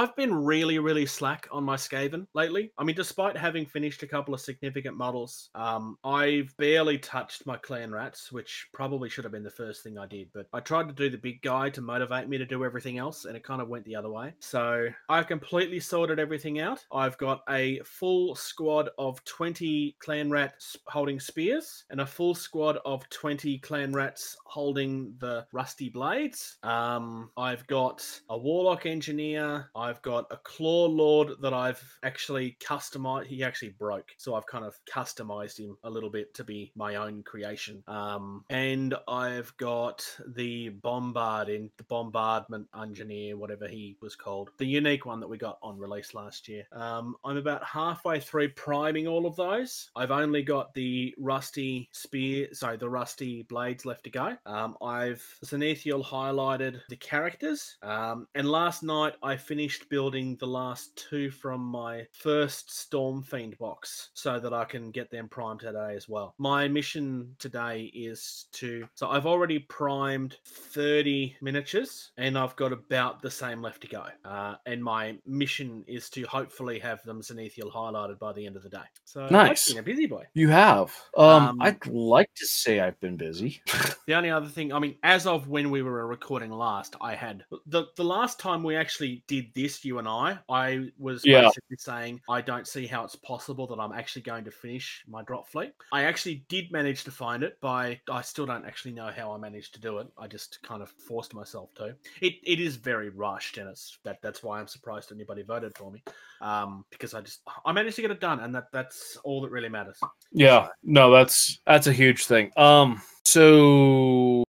I've 0.00 0.16
been 0.16 0.32
really, 0.34 0.78
really 0.78 1.04
slack 1.04 1.46
on 1.52 1.62
my 1.62 1.76
Skaven 1.76 2.26
lately. 2.32 2.72
I 2.78 2.84
mean, 2.84 2.96
despite 2.96 3.36
having 3.36 3.66
finished 3.66 4.02
a 4.02 4.06
couple 4.06 4.32
of 4.32 4.40
significant 4.40 4.96
models, 4.96 5.50
um, 5.54 5.98
I've 6.02 6.56
barely 6.56 6.96
touched 6.96 7.44
my 7.44 7.58
clan 7.58 7.92
rats, 7.92 8.32
which 8.32 8.68
probably 8.72 9.10
should 9.10 9.24
have 9.24 9.32
been 9.34 9.42
the 9.42 9.50
first 9.50 9.82
thing 9.82 9.98
I 9.98 10.06
did. 10.06 10.30
But 10.32 10.46
I 10.54 10.60
tried 10.60 10.88
to 10.88 10.94
do 10.94 11.10
the 11.10 11.18
big 11.18 11.42
guy 11.42 11.68
to 11.68 11.82
motivate 11.82 12.30
me 12.30 12.38
to 12.38 12.46
do 12.46 12.64
everything 12.64 12.96
else, 12.96 13.26
and 13.26 13.36
it 13.36 13.44
kind 13.44 13.60
of 13.60 13.68
went 13.68 13.84
the 13.84 13.94
other 13.94 14.10
way. 14.10 14.32
So 14.38 14.88
I've 15.10 15.26
completely 15.26 15.80
sorted 15.80 16.18
everything 16.18 16.60
out. 16.60 16.82
I've 16.90 17.18
got 17.18 17.42
a 17.50 17.80
full 17.84 18.34
squad 18.34 18.88
of 18.96 19.22
20 19.24 19.96
clan 19.98 20.30
rats 20.30 20.78
holding 20.86 21.20
spears, 21.20 21.84
and 21.90 22.00
a 22.00 22.06
full 22.06 22.34
squad 22.34 22.78
of 22.86 23.06
20 23.10 23.58
clan 23.58 23.92
rats 23.92 24.34
holding 24.46 25.14
the 25.18 25.46
rusty 25.52 25.90
blades. 25.90 26.56
Um, 26.62 27.32
I've 27.36 27.66
got 27.66 28.02
a 28.30 28.38
warlock 28.38 28.86
engineer. 28.86 29.68
I've 29.76 29.89
got 30.02 30.26
a 30.30 30.36
claw 30.36 30.86
lord 30.86 31.30
that 31.42 31.54
I've 31.54 31.82
actually 32.02 32.56
customized. 32.62 33.26
He 33.26 33.42
actually 33.42 33.74
broke, 33.78 34.10
so 34.16 34.34
I've 34.34 34.46
kind 34.46 34.64
of 34.64 34.78
customized 34.92 35.58
him 35.58 35.76
a 35.84 35.90
little 35.90 36.10
bit 36.10 36.34
to 36.34 36.44
be 36.44 36.72
my 36.76 36.96
own 36.96 37.22
creation. 37.22 37.82
Um, 37.88 38.44
and 38.50 38.94
I've 39.08 39.56
got 39.56 40.04
the 40.36 40.70
bombard 40.70 41.48
in 41.48 41.70
the 41.76 41.84
bombardment 41.84 42.68
engineer, 42.80 43.36
whatever 43.36 43.66
he 43.68 43.96
was 44.00 44.16
called, 44.16 44.50
the 44.58 44.66
unique 44.66 45.06
one 45.06 45.20
that 45.20 45.28
we 45.28 45.38
got 45.38 45.58
on 45.62 45.78
release 45.78 46.14
last 46.14 46.48
year. 46.48 46.66
Um, 46.72 47.16
I'm 47.24 47.36
about 47.36 47.64
halfway 47.64 48.20
through 48.20 48.50
priming 48.50 49.06
all 49.06 49.26
of 49.26 49.36
those. 49.36 49.90
I've 49.96 50.10
only 50.10 50.42
got 50.42 50.74
the 50.74 51.14
rusty 51.18 51.88
spear, 51.92 52.48
sorry, 52.52 52.76
the 52.76 52.88
rusty 52.88 53.42
blades 53.44 53.86
left 53.86 54.04
to 54.04 54.10
go. 54.10 54.36
Um, 54.46 54.76
I've 54.82 55.24
zenithal 55.44 56.04
highlighted 56.04 56.80
the 56.88 56.96
characters, 56.96 57.76
um, 57.82 58.26
and 58.34 58.48
last 58.50 58.82
night 58.82 59.14
I 59.22 59.36
finished 59.36 59.69
building 59.78 60.36
the 60.40 60.46
last 60.46 60.96
two 60.96 61.30
from 61.30 61.60
my 61.60 62.06
first 62.12 62.70
Storm 62.76 63.22
Fiend 63.22 63.56
box 63.58 64.10
so 64.14 64.38
that 64.40 64.52
I 64.52 64.64
can 64.64 64.90
get 64.90 65.10
them 65.10 65.28
primed 65.28 65.60
today 65.60 65.94
as 65.96 66.08
well. 66.08 66.34
My 66.38 66.66
mission 66.68 67.34
today 67.38 67.90
is 67.94 68.46
to, 68.52 68.86
so 68.94 69.08
I've 69.08 69.26
already 69.26 69.60
primed 69.60 70.36
30 70.46 71.36
miniatures 71.40 72.10
and 72.16 72.36
I've 72.38 72.56
got 72.56 72.72
about 72.72 73.22
the 73.22 73.30
same 73.30 73.62
left 73.62 73.82
to 73.82 73.88
go. 73.88 74.04
Uh, 74.24 74.54
and 74.66 74.82
my 74.82 75.16
mission 75.26 75.84
is 75.86 76.10
to 76.10 76.22
hopefully 76.24 76.78
have 76.78 77.02
them 77.04 77.20
zenithal 77.22 77.72
highlighted 77.72 78.18
by 78.18 78.32
the 78.32 78.46
end 78.46 78.56
of 78.56 78.62
the 78.62 78.68
day. 78.68 78.78
So 79.04 79.26
Nice. 79.28 79.74
a 79.76 79.82
busy 79.82 80.06
boy. 80.06 80.24
you 80.34 80.48
have. 80.48 80.94
Um, 81.16 81.40
Um, 81.50 81.62
I'd 81.62 81.86
like 81.86 82.32
to 82.36 82.46
say 82.46 82.80
I've 82.80 82.98
been 83.00 83.16
busy. 83.16 83.62
The 84.06 84.16
only 84.16 84.30
other 84.30 84.48
thing, 84.48 84.72
I 84.72 84.80
mean, 84.80 84.96
as 85.04 85.24
of 85.26 85.46
when 85.46 85.70
we 85.70 85.82
were 85.82 86.04
recording 86.04 86.50
last, 86.50 86.96
I 87.00 87.14
had 87.14 87.44
the 87.66 87.84
the 87.96 88.02
last 88.02 88.40
time 88.40 88.64
we 88.64 88.74
actually 88.74 89.22
did 89.28 89.52
this, 89.62 89.84
you 89.84 89.98
and 89.98 90.08
I, 90.08 90.38
I 90.48 90.90
was 90.98 91.24
Yeah. 91.24 91.42
basically 91.42 91.76
saying 91.78 92.20
I 92.28 92.40
don't 92.40 92.66
see 92.66 92.86
how 92.86 93.04
it's 93.04 93.16
possible 93.16 93.66
that 93.68 93.78
I'm 93.78 93.92
actually 93.92 94.22
going 94.22 94.44
to 94.44 94.50
finish 94.50 95.04
my 95.08 95.22
drop 95.22 95.48
fleet. 95.48 95.72
I 95.92 96.04
actually 96.04 96.44
did 96.48 96.70
manage 96.72 97.04
to 97.04 97.10
find 97.10 97.42
it 97.42 97.60
by 97.60 98.00
I 98.10 98.22
still 98.22 98.46
don't 98.46 98.64
actually 98.64 98.92
know 98.92 99.10
how 99.14 99.32
I 99.32 99.38
managed 99.38 99.74
to 99.74 99.80
do 99.80 99.98
it. 99.98 100.08
I 100.18 100.26
just 100.26 100.62
kind 100.62 100.82
of 100.82 100.90
forced 100.90 101.34
myself 101.34 101.74
to. 101.74 101.94
It 102.20 102.34
it 102.42 102.60
is 102.60 102.76
very 102.76 103.10
rushed, 103.10 103.58
and 103.58 103.68
it's 103.68 103.98
that 104.04 104.20
that's 104.22 104.42
why 104.42 104.60
I'm 104.60 104.66
surprised 104.68 105.12
anybody 105.12 105.42
voted 105.42 105.76
for 105.76 105.90
me. 105.90 106.02
Um, 106.40 106.84
because 106.90 107.14
I 107.14 107.20
just 107.20 107.40
I 107.64 107.72
managed 107.72 107.96
to 107.96 108.02
get 108.02 108.10
it 108.10 108.20
done, 108.20 108.40
and 108.40 108.54
that 108.54 108.68
that's 108.72 109.16
all 109.24 109.40
that 109.42 109.50
really 109.50 109.68
matters. 109.68 109.98
Yeah, 110.32 110.68
no, 110.82 111.10
that's 111.10 111.60
that's 111.66 111.86
a 111.86 111.92
huge 111.92 112.26
thing. 112.26 112.50
Um, 112.56 113.00
so 113.24 114.44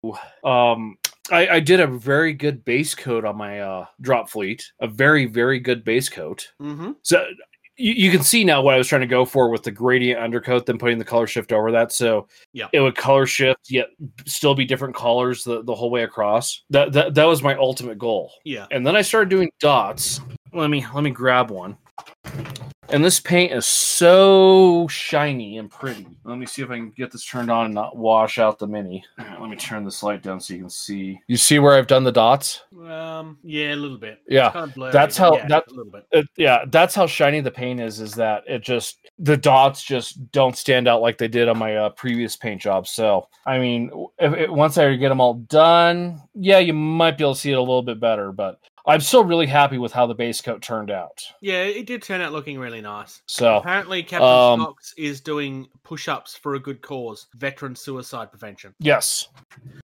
um, 0.44 0.98
I, 1.32 1.48
I 1.56 1.60
did 1.60 1.80
a 1.80 1.88
very 1.88 2.34
good 2.34 2.64
base 2.66 2.96
coat 2.96 3.26
on 3.26 3.38
my 3.38 3.60
uh 3.60 3.86
drop 4.02 4.30
fleet, 4.30 4.64
a 4.80 4.88
very 4.88 5.26
very 5.26 5.60
good 5.60 5.84
base 5.84 6.10
coat. 6.10 6.48
Mm-hmm. 6.62 6.92
So 7.04 7.26
you, 7.78 7.94
you 7.94 8.12
can 8.12 8.24
see 8.24 8.44
now 8.44 8.62
what 8.62 8.74
I 8.76 8.78
was 8.78 8.88
trying 8.88 9.02
to 9.02 9.08
go 9.08 9.24
for 9.26 9.50
with 9.50 9.64
the 9.64 9.72
gradient 9.72 10.20
undercoat, 10.20 10.66
then 10.66 10.78
putting 10.78 10.98
the 10.98 11.06
color 11.06 11.28
shift 11.28 11.52
over 11.54 11.72
that. 11.72 11.92
So 11.92 12.28
Yeah. 12.54 12.68
it 12.74 12.82
would 12.82 12.96
color 12.96 13.26
shift 13.26 13.72
yet 13.72 13.88
still 14.26 14.54
be 14.54 14.66
different 14.66 14.96
colors 14.96 15.44
the, 15.44 15.64
the 15.64 15.74
whole 15.74 15.90
way 15.90 16.04
across. 16.04 16.64
That, 16.70 16.92
that 16.94 17.14
that 17.16 17.26
was 17.26 17.42
my 17.42 17.56
ultimate 17.56 17.98
goal. 17.98 18.32
Yeah. 18.44 18.68
And 18.72 18.86
then 18.86 18.96
I 18.96 19.02
started 19.02 19.30
doing 19.30 19.50
dots. 19.60 20.22
Let 20.54 20.70
me 20.70 20.86
let 20.94 21.04
me 21.04 21.12
grab 21.12 21.52
one. 21.52 21.78
And 22.92 23.06
this 23.06 23.20
paint 23.20 23.52
is 23.54 23.68
so 23.68 24.88
shiny 24.88 25.60
and 25.60 25.70
pretty. 25.70 26.08
Let 26.24 26.40
me 26.40 26.48
see 26.48 26.64
if 26.64 26.72
I 26.72 26.76
can 26.78 26.90
get 26.90 27.12
this 27.12 27.24
turned 27.24 27.52
on 27.52 27.66
and 27.66 27.74
not 27.74 27.96
wash 27.96 28.40
out 28.40 28.58
the 28.58 28.66
mini. 28.66 29.04
All 29.20 29.26
right, 29.26 29.32
let 29.34 29.42
let 29.42 29.50
me 29.52 29.56
turn 29.58 29.84
this 29.86 30.02
light 30.02 30.24
down 30.24 30.40
so 30.40 30.54
you 30.56 30.62
can 30.62 30.70
see. 30.72 31.20
You 31.28 31.38
see 31.38 31.60
where 31.60 31.76
I've 31.76 31.86
done 31.86 32.04
the 32.04 32.12
dots? 32.12 32.64
Um, 32.88 33.38
yeah, 33.44 33.74
a 33.74 33.76
little 33.76 33.98
bit. 33.98 34.20
Yeah, 34.28 34.48
It's 34.48 34.54
kind 34.54 34.70
of 34.70 34.76
blurry, 34.76 34.92
that's 34.92 35.18
how- 35.18 35.36
yeah, 35.36 35.48
that- 35.50 35.68
a 35.68 35.70
little 35.74 35.92
bit. 35.92 36.06
It, 36.12 36.28
yeah, 36.36 36.66
that's 36.68 36.96
how 36.96 37.06
shiny 37.06 37.42
the 37.42 37.52
paint 37.52 37.80
is. 37.80 38.00
Is 38.00 38.14
that 38.16 38.44
it? 38.48 38.64
Just 38.64 38.98
the 39.20 39.38
dots 39.38 39.84
just 39.84 40.32
don't 40.32 40.58
stand 40.58 40.88
out 40.88 41.02
like 41.02 41.18
they 41.20 41.28
did 41.28 41.48
on 41.48 41.58
my 41.60 41.76
uh, 41.76 41.90
previous 41.90 42.36
paint 42.38 42.62
job. 42.62 42.88
So, 42.88 43.28
I 43.46 43.60
mean, 43.60 43.92
if, 44.18 44.34
if- 44.34 44.50
once 44.50 44.78
I 44.80 44.96
get 44.96 45.10
them 45.10 45.22
all 45.22 45.36
done, 45.36 46.22
yeah, 46.34 46.58
you 46.60 46.74
might 46.74 47.18
be 47.20 47.24
able 47.24 47.36
to 47.36 47.40
see 47.40 47.52
it 47.52 47.56
a 47.56 47.60
little 47.60 47.84
bit 47.84 48.00
better. 48.00 48.32
But 48.32 48.60
I'm 48.86 49.02
still 49.02 49.24
really 49.24 49.46
happy 49.48 49.78
with 49.78 49.92
how 49.92 50.08
the 50.08 50.16
base 50.16 50.42
coat 50.42 50.62
turned 50.62 50.90
out. 50.92 51.22
Yeah, 51.42 51.64
it 51.64 51.86
did 51.86 52.02
turn 52.02 52.22
out 52.22 52.32
looking 52.32 52.58
really 52.60 52.82
nice. 52.82 53.22
So, 53.28 53.58
Apparently, 53.58 54.02
Captain 54.04 54.28
um, 54.28 54.60
Fox 54.66 54.94
is 54.98 55.22
doing 55.22 55.68
push-ups 55.84 56.36
for 56.38 56.56
a 56.56 56.60
good 56.60 56.82
cause: 56.82 57.28
veteran 57.36 57.76
suicide 57.76 58.32
prevention. 58.32 58.74
yes, 58.80 59.28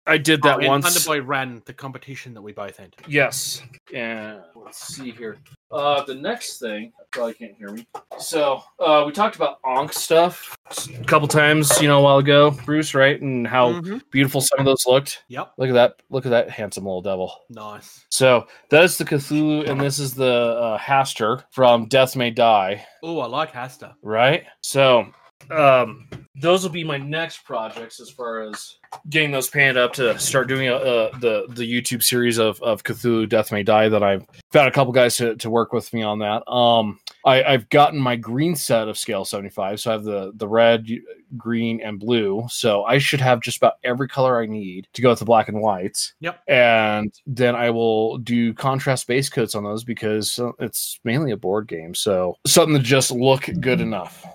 I 0.07 0.19
did 0.19 0.43
that 0.43 0.63
Oh, 0.63 0.69
once. 0.69 0.87
Thunderboy 0.87 1.27
ran 1.27 1.63
the 1.67 1.73
competition 1.75 2.35
that 2.35 2.43
we 2.43 2.53
both 2.53 2.79
entered. 2.81 3.05
Yes. 3.07 3.63
And 3.93 4.41
let's 4.55 4.87
see 4.95 5.11
here. 5.11 5.39
Uh, 5.71 6.05
the 6.05 6.15
next 6.15 6.59
thing, 6.59 6.93
I 7.01 7.03
probably 7.11 7.35
can't 7.35 7.55
hear 7.57 7.71
me. 7.73 7.87
So, 8.19 8.63
uh, 8.79 9.03
we 9.07 9.13
talked 9.13 9.35
about 9.37 9.61
Onk 9.63 9.93
stuff 9.93 10.57
a 11.01 11.05
couple 11.05 11.27
times, 11.27 11.81
you 11.81 11.89
know, 11.89 11.99
a 11.99 12.03
while 12.03 12.19
ago, 12.19 12.53
Bruce, 12.65 12.95
right? 12.95 13.21
And 13.21 13.47
how 13.47 13.73
Mhm. 13.75 14.01
beautiful 14.13 14.41
some 14.41 14.61
of 14.61 14.67
those 14.67 14.87
looked. 14.87 15.25
Yep, 15.29 15.53
Look 15.57 15.69
at 15.71 15.75
that! 15.75 16.03
Look 16.11 16.27
at 16.27 16.31
that 16.31 16.51
handsome 16.51 16.85
little 16.85 17.03
devil. 17.03 17.33
nice. 17.51 18.05
So 18.11 18.47
that 18.71 18.85
is 18.85 18.99
the 18.99 19.05
Cthulhu, 19.05 19.69
and 19.69 19.81
this 19.81 19.99
is 19.99 20.15
the 20.15 20.25
uh, 20.61 20.79
Hastur 20.79 21.43
from 21.51 21.87
Death 21.87 22.15
May 22.15 22.31
Die, 22.31 22.87
Oh, 23.03 23.19
I 23.21 23.27
like 23.27 23.53
Hastur. 23.53 23.95
right? 24.03 24.45
So, 24.61 25.07
um, 25.51 26.09
those 26.37 26.65
will 26.65 26.71
be 26.71 26.85
my 26.85 26.99
next 26.99 27.45
projects 27.45 28.01
as 28.01 28.11
far 28.11 28.43
as 28.43 28.77
getting 29.09 29.31
those 29.31 29.49
painted 29.49 29.77
up 29.77 29.93
to 29.93 30.19
start 30.19 30.49
doing 30.49 30.69
uh, 30.69 31.11
the 31.21 31.47
the 31.51 31.63
YouTube 31.63 32.03
series 32.03 32.39
of 32.39 32.61
of 32.61 32.83
Cthulhu 32.83 33.29
Death 33.29 33.53
May 33.53 33.63
Die 33.63 33.89
that 33.89 34.03
I've 34.03 34.27
found 34.51 34.69
a 34.69 34.73
couple 34.73 34.93
guys 34.93 35.17
to, 35.19 35.37
to 35.37 35.51
work 35.51 35.73
with 35.73 35.93
me 35.93 36.03
on 36.03 36.19
that. 36.21 36.49
Um, 36.51 36.99
I, 37.25 37.43
I've 37.45 37.69
gotten 37.69 38.01
my 38.01 38.17
green 38.17 38.57
set 38.57 38.89
of 38.89 38.99
scale 38.99 39.25
75, 39.25 39.81
so 39.81 39.91
I 39.91 39.93
have 39.93 40.05
the 40.05 40.33
the 40.35 40.49
red, 40.49 40.89
green, 41.37 41.81
and 41.81 42.01
blue. 42.01 42.45
So 42.49 42.85
I 42.85 42.99
should 42.99 43.21
have 43.21 43.41
just 43.41 43.59
about 43.59 43.75
every 43.85 44.09
color 44.09 44.43
I 44.43 44.47
need 44.47 44.89
to 44.93 45.03
go 45.03 45.11
with 45.11 45.21
the 45.21 45.25
black 45.25 45.49
and 45.49 45.61
whites. 45.61 46.15
Yep. 46.19 46.41
And 46.49 47.13
then 47.27 47.55
I 47.55 47.71
will 47.71 48.19
do 48.19 48.53
contrast 48.55 49.07
base 49.07 49.29
coats 49.29 49.55
on 49.55 49.63
those 49.63 49.85
because 49.85 50.41
uh, 50.41 50.51
it's 50.59 50.99
mainly 51.05 51.31
a 51.31 51.37
board 51.37 51.69
game. 51.69 51.95
So 51.95 52.37
something 52.45 52.77
to 52.77 52.83
just 52.83 53.13
look 53.13 53.49
good 53.61 53.81
enough. 53.81 54.27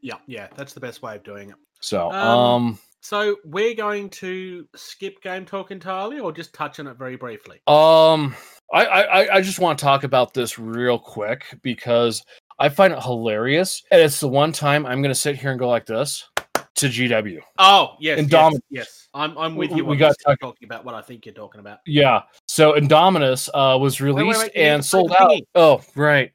Yeah, 0.00 0.14
yeah, 0.26 0.48
that's 0.56 0.72
the 0.72 0.80
best 0.80 1.02
way 1.02 1.16
of 1.16 1.22
doing 1.24 1.50
it. 1.50 1.56
So 1.80 2.10
Um, 2.10 2.38
um 2.38 2.78
So 3.00 3.36
we're 3.44 3.74
going 3.74 4.10
to 4.10 4.66
skip 4.74 5.22
game 5.22 5.44
talk 5.44 5.70
entirely, 5.70 6.18
or 6.18 6.32
just 6.32 6.52
touch 6.52 6.80
on 6.80 6.86
it 6.88 6.96
very 6.98 7.16
briefly. 7.16 7.60
Um, 7.66 8.34
I, 8.72 8.84
I 8.86 9.34
I- 9.36 9.40
just 9.40 9.58
want 9.60 9.78
to 9.78 9.84
talk 9.84 10.04
about 10.04 10.34
this 10.34 10.58
real 10.58 10.98
quick 10.98 11.44
because 11.62 12.22
I 12.58 12.68
find 12.68 12.92
it 12.92 13.00
hilarious, 13.02 13.82
and 13.92 14.00
it's 14.02 14.18
the 14.20 14.28
one 14.28 14.50
time 14.52 14.84
I'm 14.84 15.00
going 15.00 15.10
to 15.14 15.20
sit 15.20 15.36
here 15.36 15.50
and 15.50 15.58
go 15.60 15.68
like 15.68 15.86
this 15.86 16.28
to 16.74 16.86
GW. 16.88 17.38
Oh 17.58 17.94
yes, 18.00 18.18
Indominus. 18.20 18.52
yes, 18.52 18.86
yes. 18.86 19.08
I'm 19.14 19.38
I'm 19.38 19.54
with 19.56 19.70
you. 19.72 19.84
we 19.84 19.96
got 19.96 20.14
talk- 20.24 20.40
talking 20.40 20.66
about 20.66 20.84
what 20.84 20.94
I 20.96 21.00
think 21.02 21.24
you're 21.24 21.34
talking 21.34 21.60
about. 21.60 21.78
Yeah. 21.86 22.22
So 22.46 22.72
Indominus 22.74 23.48
uh, 23.54 23.78
was 23.78 24.00
released 24.00 24.40
wait, 24.40 24.52
you 24.56 24.60
need 24.62 24.68
and 24.68 24.84
sold 24.84 25.12
out. 25.18 25.30
thingy. 25.30 25.42
Oh, 25.54 25.80
right. 25.94 26.32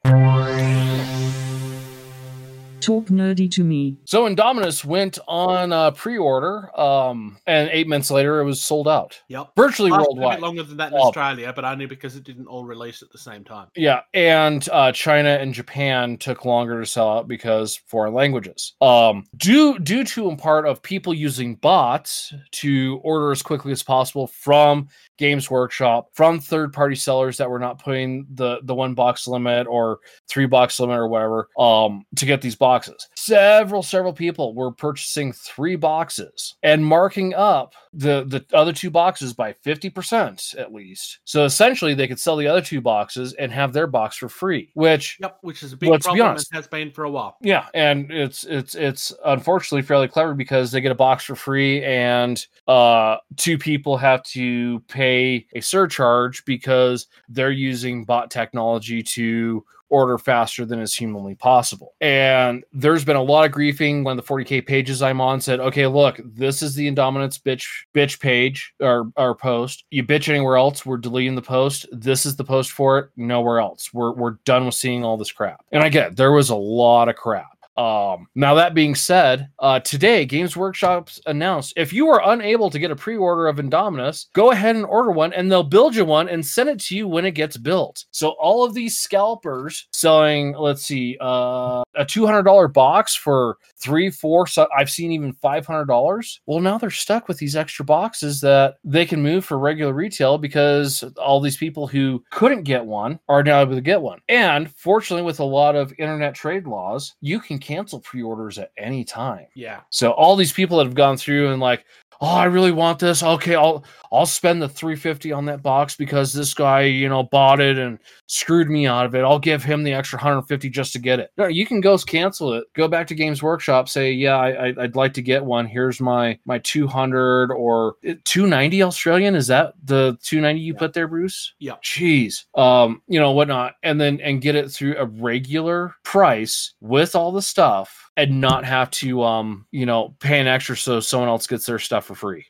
Talk 2.84 3.06
nerdy 3.08 3.50
to 3.52 3.64
me. 3.64 3.98
So 4.06 4.28
Indominus 4.28 4.84
went 4.84 5.18
on 5.28 5.72
uh, 5.72 5.92
pre-order, 5.92 6.78
um, 6.80 7.38
and 7.48 7.70
eight 7.72 7.88
minutes 7.88 8.12
later 8.12 8.40
it 8.42 8.46
was 8.46 8.62
sold 8.62 8.88
out, 8.88 9.22
Yep. 9.30 9.52
virtually 9.56 9.90
Lasted 9.92 10.04
a 10.04 10.08
worldwide. 10.10 10.38
bit 10.38 10.42
longer 10.46 10.64
than 10.64 10.78
that 10.78 10.92
in 10.92 10.98
Oh. 10.98 11.08
Australia, 11.08 11.54
but 11.56 11.66
only 11.66 11.86
because 11.86 12.16
it 12.16 12.24
didn't 12.24 12.48
all 12.48 12.66
release 12.66 13.02
at 13.02 13.10
the 13.12 13.18
same 13.18 13.44
time. 13.44 13.68
Yeah, 13.76 14.02
and 14.14 14.68
uh, 14.72 14.92
China 14.92 15.30
and 15.30 15.54
Japan 15.54 16.18
took 16.18 16.46
longer 16.46 16.80
to 16.80 16.86
sell 16.86 17.10
out 17.18 17.28
because 17.28 17.78
foreign 17.88 18.14
languages. 18.14 18.74
Um, 18.82 19.24
due 19.38 19.80
due 19.80 20.04
to 20.06 20.30
in 20.30 20.38
part 20.38 20.66
of 20.68 20.82
people 20.82 21.14
using 21.14 21.56
bots 21.56 22.34
to 22.52 23.00
order 23.04 23.32
as 23.32 23.42
quickly 23.42 23.72
as 23.72 23.84
possible 23.84 24.28
from 24.28 24.88
Games 25.24 25.50
Workshop, 25.50 26.10
from 26.12 26.42
third 26.42 26.74
party 26.74 26.96
sellers 26.96 27.38
that 27.38 27.50
were 27.50 27.60
not 27.60 27.82
putting 27.82 28.28
the 28.34 28.60
the 28.64 28.76
one 28.76 28.94
box 28.94 29.26
limit 29.26 29.68
or 29.68 30.00
three 30.28 30.46
box 30.48 30.82
limit 30.82 30.98
or 30.98 31.08
whatever 31.08 31.48
um, 31.58 32.06
to 32.18 32.26
get 32.26 32.42
these 32.42 32.58
boxes. 32.58 33.08
Several 33.16 33.82
several 33.82 34.12
people 34.12 34.54
were 34.54 34.70
purchasing 34.72 35.32
three 35.32 35.78
boxes 35.78 36.56
and 36.62 36.86
marking 36.86 37.34
up 37.36 37.74
the 37.94 38.26
the 38.26 38.44
other 38.54 38.74
two 38.74 38.90
boxes 38.90 39.34
by 39.34 39.54
50% 39.66 40.60
at 40.60 40.74
least. 40.74 41.20
So 41.24 41.46
essentially 41.46 41.94
they 41.94 42.08
could 42.08 42.20
sell 42.20 42.36
the 42.36 42.48
other 42.48 42.62
two 42.62 42.82
boxes 42.82 43.34
and 43.34 43.52
have 43.52 43.72
their 43.72 43.88
box 43.88 44.18
for 44.18 44.28
free, 44.28 44.72
which 44.74 45.18
Yep, 45.22 45.38
which 45.42 45.64
is 45.64 45.72
a 45.74 45.78
big 45.78 45.90
Let's 45.90 46.06
be 46.06 46.10
problem 46.10 46.28
honest. 46.32 46.52
and 46.52 46.58
has 46.58 46.68
been 46.68 46.92
for 46.92 47.06
a 47.06 47.10
while. 47.12 47.38
yeah, 47.42 47.68
and 47.74 48.12
it's 48.12 48.44
it's 48.44 48.76
it's 48.76 49.14
unfortunately 49.26 49.84
fairly 49.84 50.08
clever 50.10 50.34
because 50.34 50.72
they 50.72 50.82
get 50.82 50.92
a 50.92 50.96
box 50.96 51.24
for 51.24 51.36
free 51.36 51.82
and 51.84 52.46
uh 52.68 53.18
two 53.38 53.58
people 53.58 53.96
have 53.96 54.22
to 54.24 54.80
pay 54.90 55.13
a 55.14 55.62
surcharge 55.62 56.44
because 56.46 57.08
they're 57.30 57.52
using 57.52 58.06
bot 58.06 58.32
technology 58.32 59.04
to 59.04 59.64
order 59.94 60.18
faster 60.18 60.66
than 60.66 60.80
is 60.80 60.96
humanly 60.96 61.36
possible. 61.36 61.94
And 62.02 62.64
there's 62.74 63.06
been 63.06 63.16
a 63.16 63.22
lot 63.22 63.46
of 63.46 63.52
griefing 63.52 64.04
when 64.04 64.18
the 64.18 64.24
40k 64.24 64.66
pages 64.66 65.04
I'm 65.04 65.22
on 65.22 65.40
said, 65.40 65.60
okay, 65.60 65.86
look, 65.86 66.20
this 66.26 66.64
is 66.64 66.74
the 66.74 66.88
Indominance 66.88 67.38
bitch 67.38 67.66
bitch 67.94 68.20
page 68.20 68.74
or 68.80 69.12
or 69.16 69.36
post. 69.36 69.86
You 69.92 70.04
bitch 70.04 70.30
anywhere 70.30 70.58
else, 70.58 70.84
we're 70.84 70.98
deleting 70.98 71.36
the 71.36 71.44
post. 71.44 71.86
This 71.92 72.26
is 72.26 72.36
the 72.36 72.44
post 72.44 72.72
for 72.72 72.98
it, 72.98 73.10
nowhere 73.16 73.60
else. 73.60 73.94
We're 73.94 74.14
we're 74.14 74.38
done 74.46 74.66
with 74.66 74.74
seeing 74.74 75.06
all 75.06 75.16
this 75.16 75.32
crap. 75.32 75.64
And 75.72 75.84
I 75.84 75.90
get 75.90 76.08
it, 76.08 76.16
there 76.18 76.32
was 76.32 76.50
a 76.50 76.56
lot 76.56 77.08
of 77.08 77.16
crap. 77.16 77.53
Um, 77.76 78.28
now 78.36 78.54
that 78.54 78.74
being 78.74 78.96
said, 78.96 79.50
uh, 79.60 79.80
today 79.80 80.26
Games 80.26 80.56
Workshops 80.56 81.20
announced 81.26 81.74
if 81.76 81.92
you 81.92 82.08
are 82.10 82.22
unable 82.32 82.70
to 82.70 82.80
get 82.80 82.92
a 82.92 82.96
pre-order 82.96 83.48
of 83.48 83.58
Indominus, 83.58 84.28
go 84.34 84.52
ahead 84.52 84.76
and 84.76 84.86
order 84.86 85.12
one, 85.12 85.34
and 85.34 85.52
they'll 85.52 85.64
build 85.64 85.96
you 85.96 86.06
one 86.06 86.30
and 86.30 86.46
send 86.46 86.70
it 86.70 86.80
to 86.82 86.96
you 86.96 87.08
when 87.08 87.26
it 87.26 87.32
gets 87.32 87.58
built. 87.58 88.06
So 88.12 88.30
all 88.40 88.64
of 88.64 88.74
these 88.74 89.00
scalpers 89.00 89.88
selling, 89.92 90.54
let's 90.54 90.84
see, 90.84 91.18
uh, 91.20 91.84
a 91.96 92.06
two 92.06 92.26
hundred 92.26 92.44
dollar 92.44 92.68
box 92.68 93.16
for 93.16 93.58
three, 93.78 94.10
four. 94.10 94.48
So 94.48 94.68
I've 94.76 94.90
seen 94.90 95.12
even 95.12 95.34
five 95.34 95.66
hundred 95.66 95.86
dollars. 95.86 96.42
Well, 96.46 96.60
now 96.60 96.78
they're 96.78 96.92
stuck 96.92 97.28
with 97.28 97.38
these 97.38 97.56
extra 97.56 97.86
boxes 97.86 98.40
that 98.42 98.76
they 98.84 99.06
can 99.06 99.22
move 99.22 99.46
for 99.46 99.58
regular 99.58 99.94
retail 99.94 100.38
because 100.38 101.04
all 101.18 101.40
these 101.40 101.58
people 101.58 101.88
who 101.88 102.24
couldn't 102.32 102.64
get 102.64 102.86
one 102.86 103.20
are 103.30 103.44
now 103.44 103.62
able 103.62 103.76
to 103.76 103.82
get 103.82 104.02
one. 104.02 104.20
And 104.30 104.72
fortunately, 104.76 105.24
with 105.24 105.40
a 105.40 105.44
lot 105.44 105.76
of 105.76 105.94
internet 105.98 106.36
trade 106.36 106.68
laws, 106.68 107.16
you 107.22 107.40
can 107.40 107.60
cancel 107.64 108.00
pre-orders 108.00 108.60
at 108.60 108.72
any 108.78 109.04
time. 109.04 109.48
Yeah. 109.56 109.82
So 109.90 110.12
all 110.12 110.36
these 110.36 110.54
people 110.54 110.78
that 110.78 110.86
have 110.86 110.96
gone 110.96 111.18
through 111.18 111.52
and 111.52 111.62
like, 111.62 111.86
oh, 112.24 112.28
I 112.28 112.46
really 112.46 112.72
want 112.72 113.00
this. 113.00 113.22
Okay, 113.22 113.54
I'll 113.56 113.84
I'll 114.12 114.26
spend 114.26 114.62
the 114.62 114.70
350 114.70 115.32
on 115.32 115.46
that 115.46 115.62
box 115.62 115.96
because 115.96 116.34
this 116.34 116.54
guy, 116.54 116.84
you 116.84 117.10
know, 117.10 117.24
bought 117.24 117.60
it 117.60 117.78
and 117.78 118.00
screwed 118.28 118.70
me 118.70 118.88
out 118.88 119.06
of 119.06 119.14
it. 119.16 119.24
I'll 119.24 119.40
give 119.40 119.64
him 119.64 119.84
the 119.84 119.92
extra 119.94 120.18
150 120.18 120.70
just 120.70 120.94
to 120.94 121.00
get 121.00 121.20
it. 121.20 121.32
No, 121.38 121.48
you 121.48 121.66
can 121.66 121.82
go 121.82 121.98
cancel 121.98 122.54
it. 122.54 122.66
Go 122.76 122.88
back 122.88 123.08
to 123.08 123.16
Games 123.16 123.44
Workshop, 123.44 123.90
say, 123.90 124.12
yeah, 124.14 124.38
I, 124.38 124.68
I, 124.70 124.74
I'd 124.84 124.96
like 124.96 125.14
to 125.16 125.22
get 125.22 125.44
one. 125.44 125.66
Here's 125.66 126.00
my 126.00 126.40
my 126.46 126.60
200 126.60 127.52
or 127.52 127.96
uh, 128.08 128.14
290 128.24 128.84
Australian. 128.84 129.36
Is 129.36 129.48
that 129.48 129.74
the 129.84 130.18
290 130.24 130.62
you 130.62 130.74
Yeah. 130.74 130.80
put 130.80 130.94
there, 130.94 131.08
Bruce? 131.08 131.54
Yeah. 131.60 131.76
Jeez. 131.84 132.46
Um, 132.58 133.02
you 133.08 133.20
know, 133.20 133.32
whatnot. 133.32 133.76
And 133.84 134.00
then 134.00 134.22
and 134.22 134.42
get 134.42 134.56
it 134.56 134.72
through 134.72 134.96
a 134.98 135.06
regular 135.06 135.96
price 136.04 136.74
with 136.82 137.16
all 137.16 137.32
the 137.32 137.42
stuff 137.42 138.03
and 138.18 138.40
not 138.42 138.66
have 138.66 138.92
to 138.92 139.24
um, 139.24 139.66
you 139.72 139.86
know, 139.86 140.16
pay 140.20 140.40
an 140.40 140.48
extra 140.48 140.76
so 140.78 141.00
someone 141.00 141.30
else 141.30 141.48
gets 141.48 141.66
their 141.66 141.80
stuff 141.80 142.06
for 142.06 142.16
free. 142.16 142.46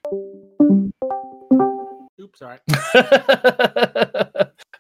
Oops, 2.20 2.40
sorry. 2.40 2.58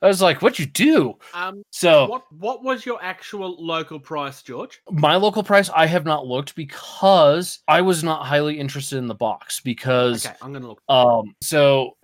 I 0.01 0.07
was 0.07 0.21
like, 0.21 0.41
"What'd 0.41 0.59
you 0.59 0.65
do?" 0.65 1.17
Um, 1.33 1.63
So 1.71 2.07
what 2.07 2.23
what 2.33 2.63
was 2.63 2.85
your 2.85 2.99
actual 3.01 3.55
local 3.63 3.99
price, 3.99 4.41
George? 4.41 4.81
my 4.91 5.15
local 5.15 5.43
price, 5.43 5.69
I 5.73 5.85
have 5.85 6.03
not 6.05 6.25
looked 6.27 6.55
because 6.55 7.59
I 7.67 7.81
was 7.81 8.03
not 8.03 8.25
highly 8.25 8.59
interested 8.59 8.97
in 8.97 9.07
the 9.07 9.15
box 9.15 9.61
because 9.61 10.25
Okay, 10.25 10.35
I'm 10.41 10.51
gonna 10.53 10.67
look. 10.67 10.81
um 10.89 11.35
so 11.41 11.95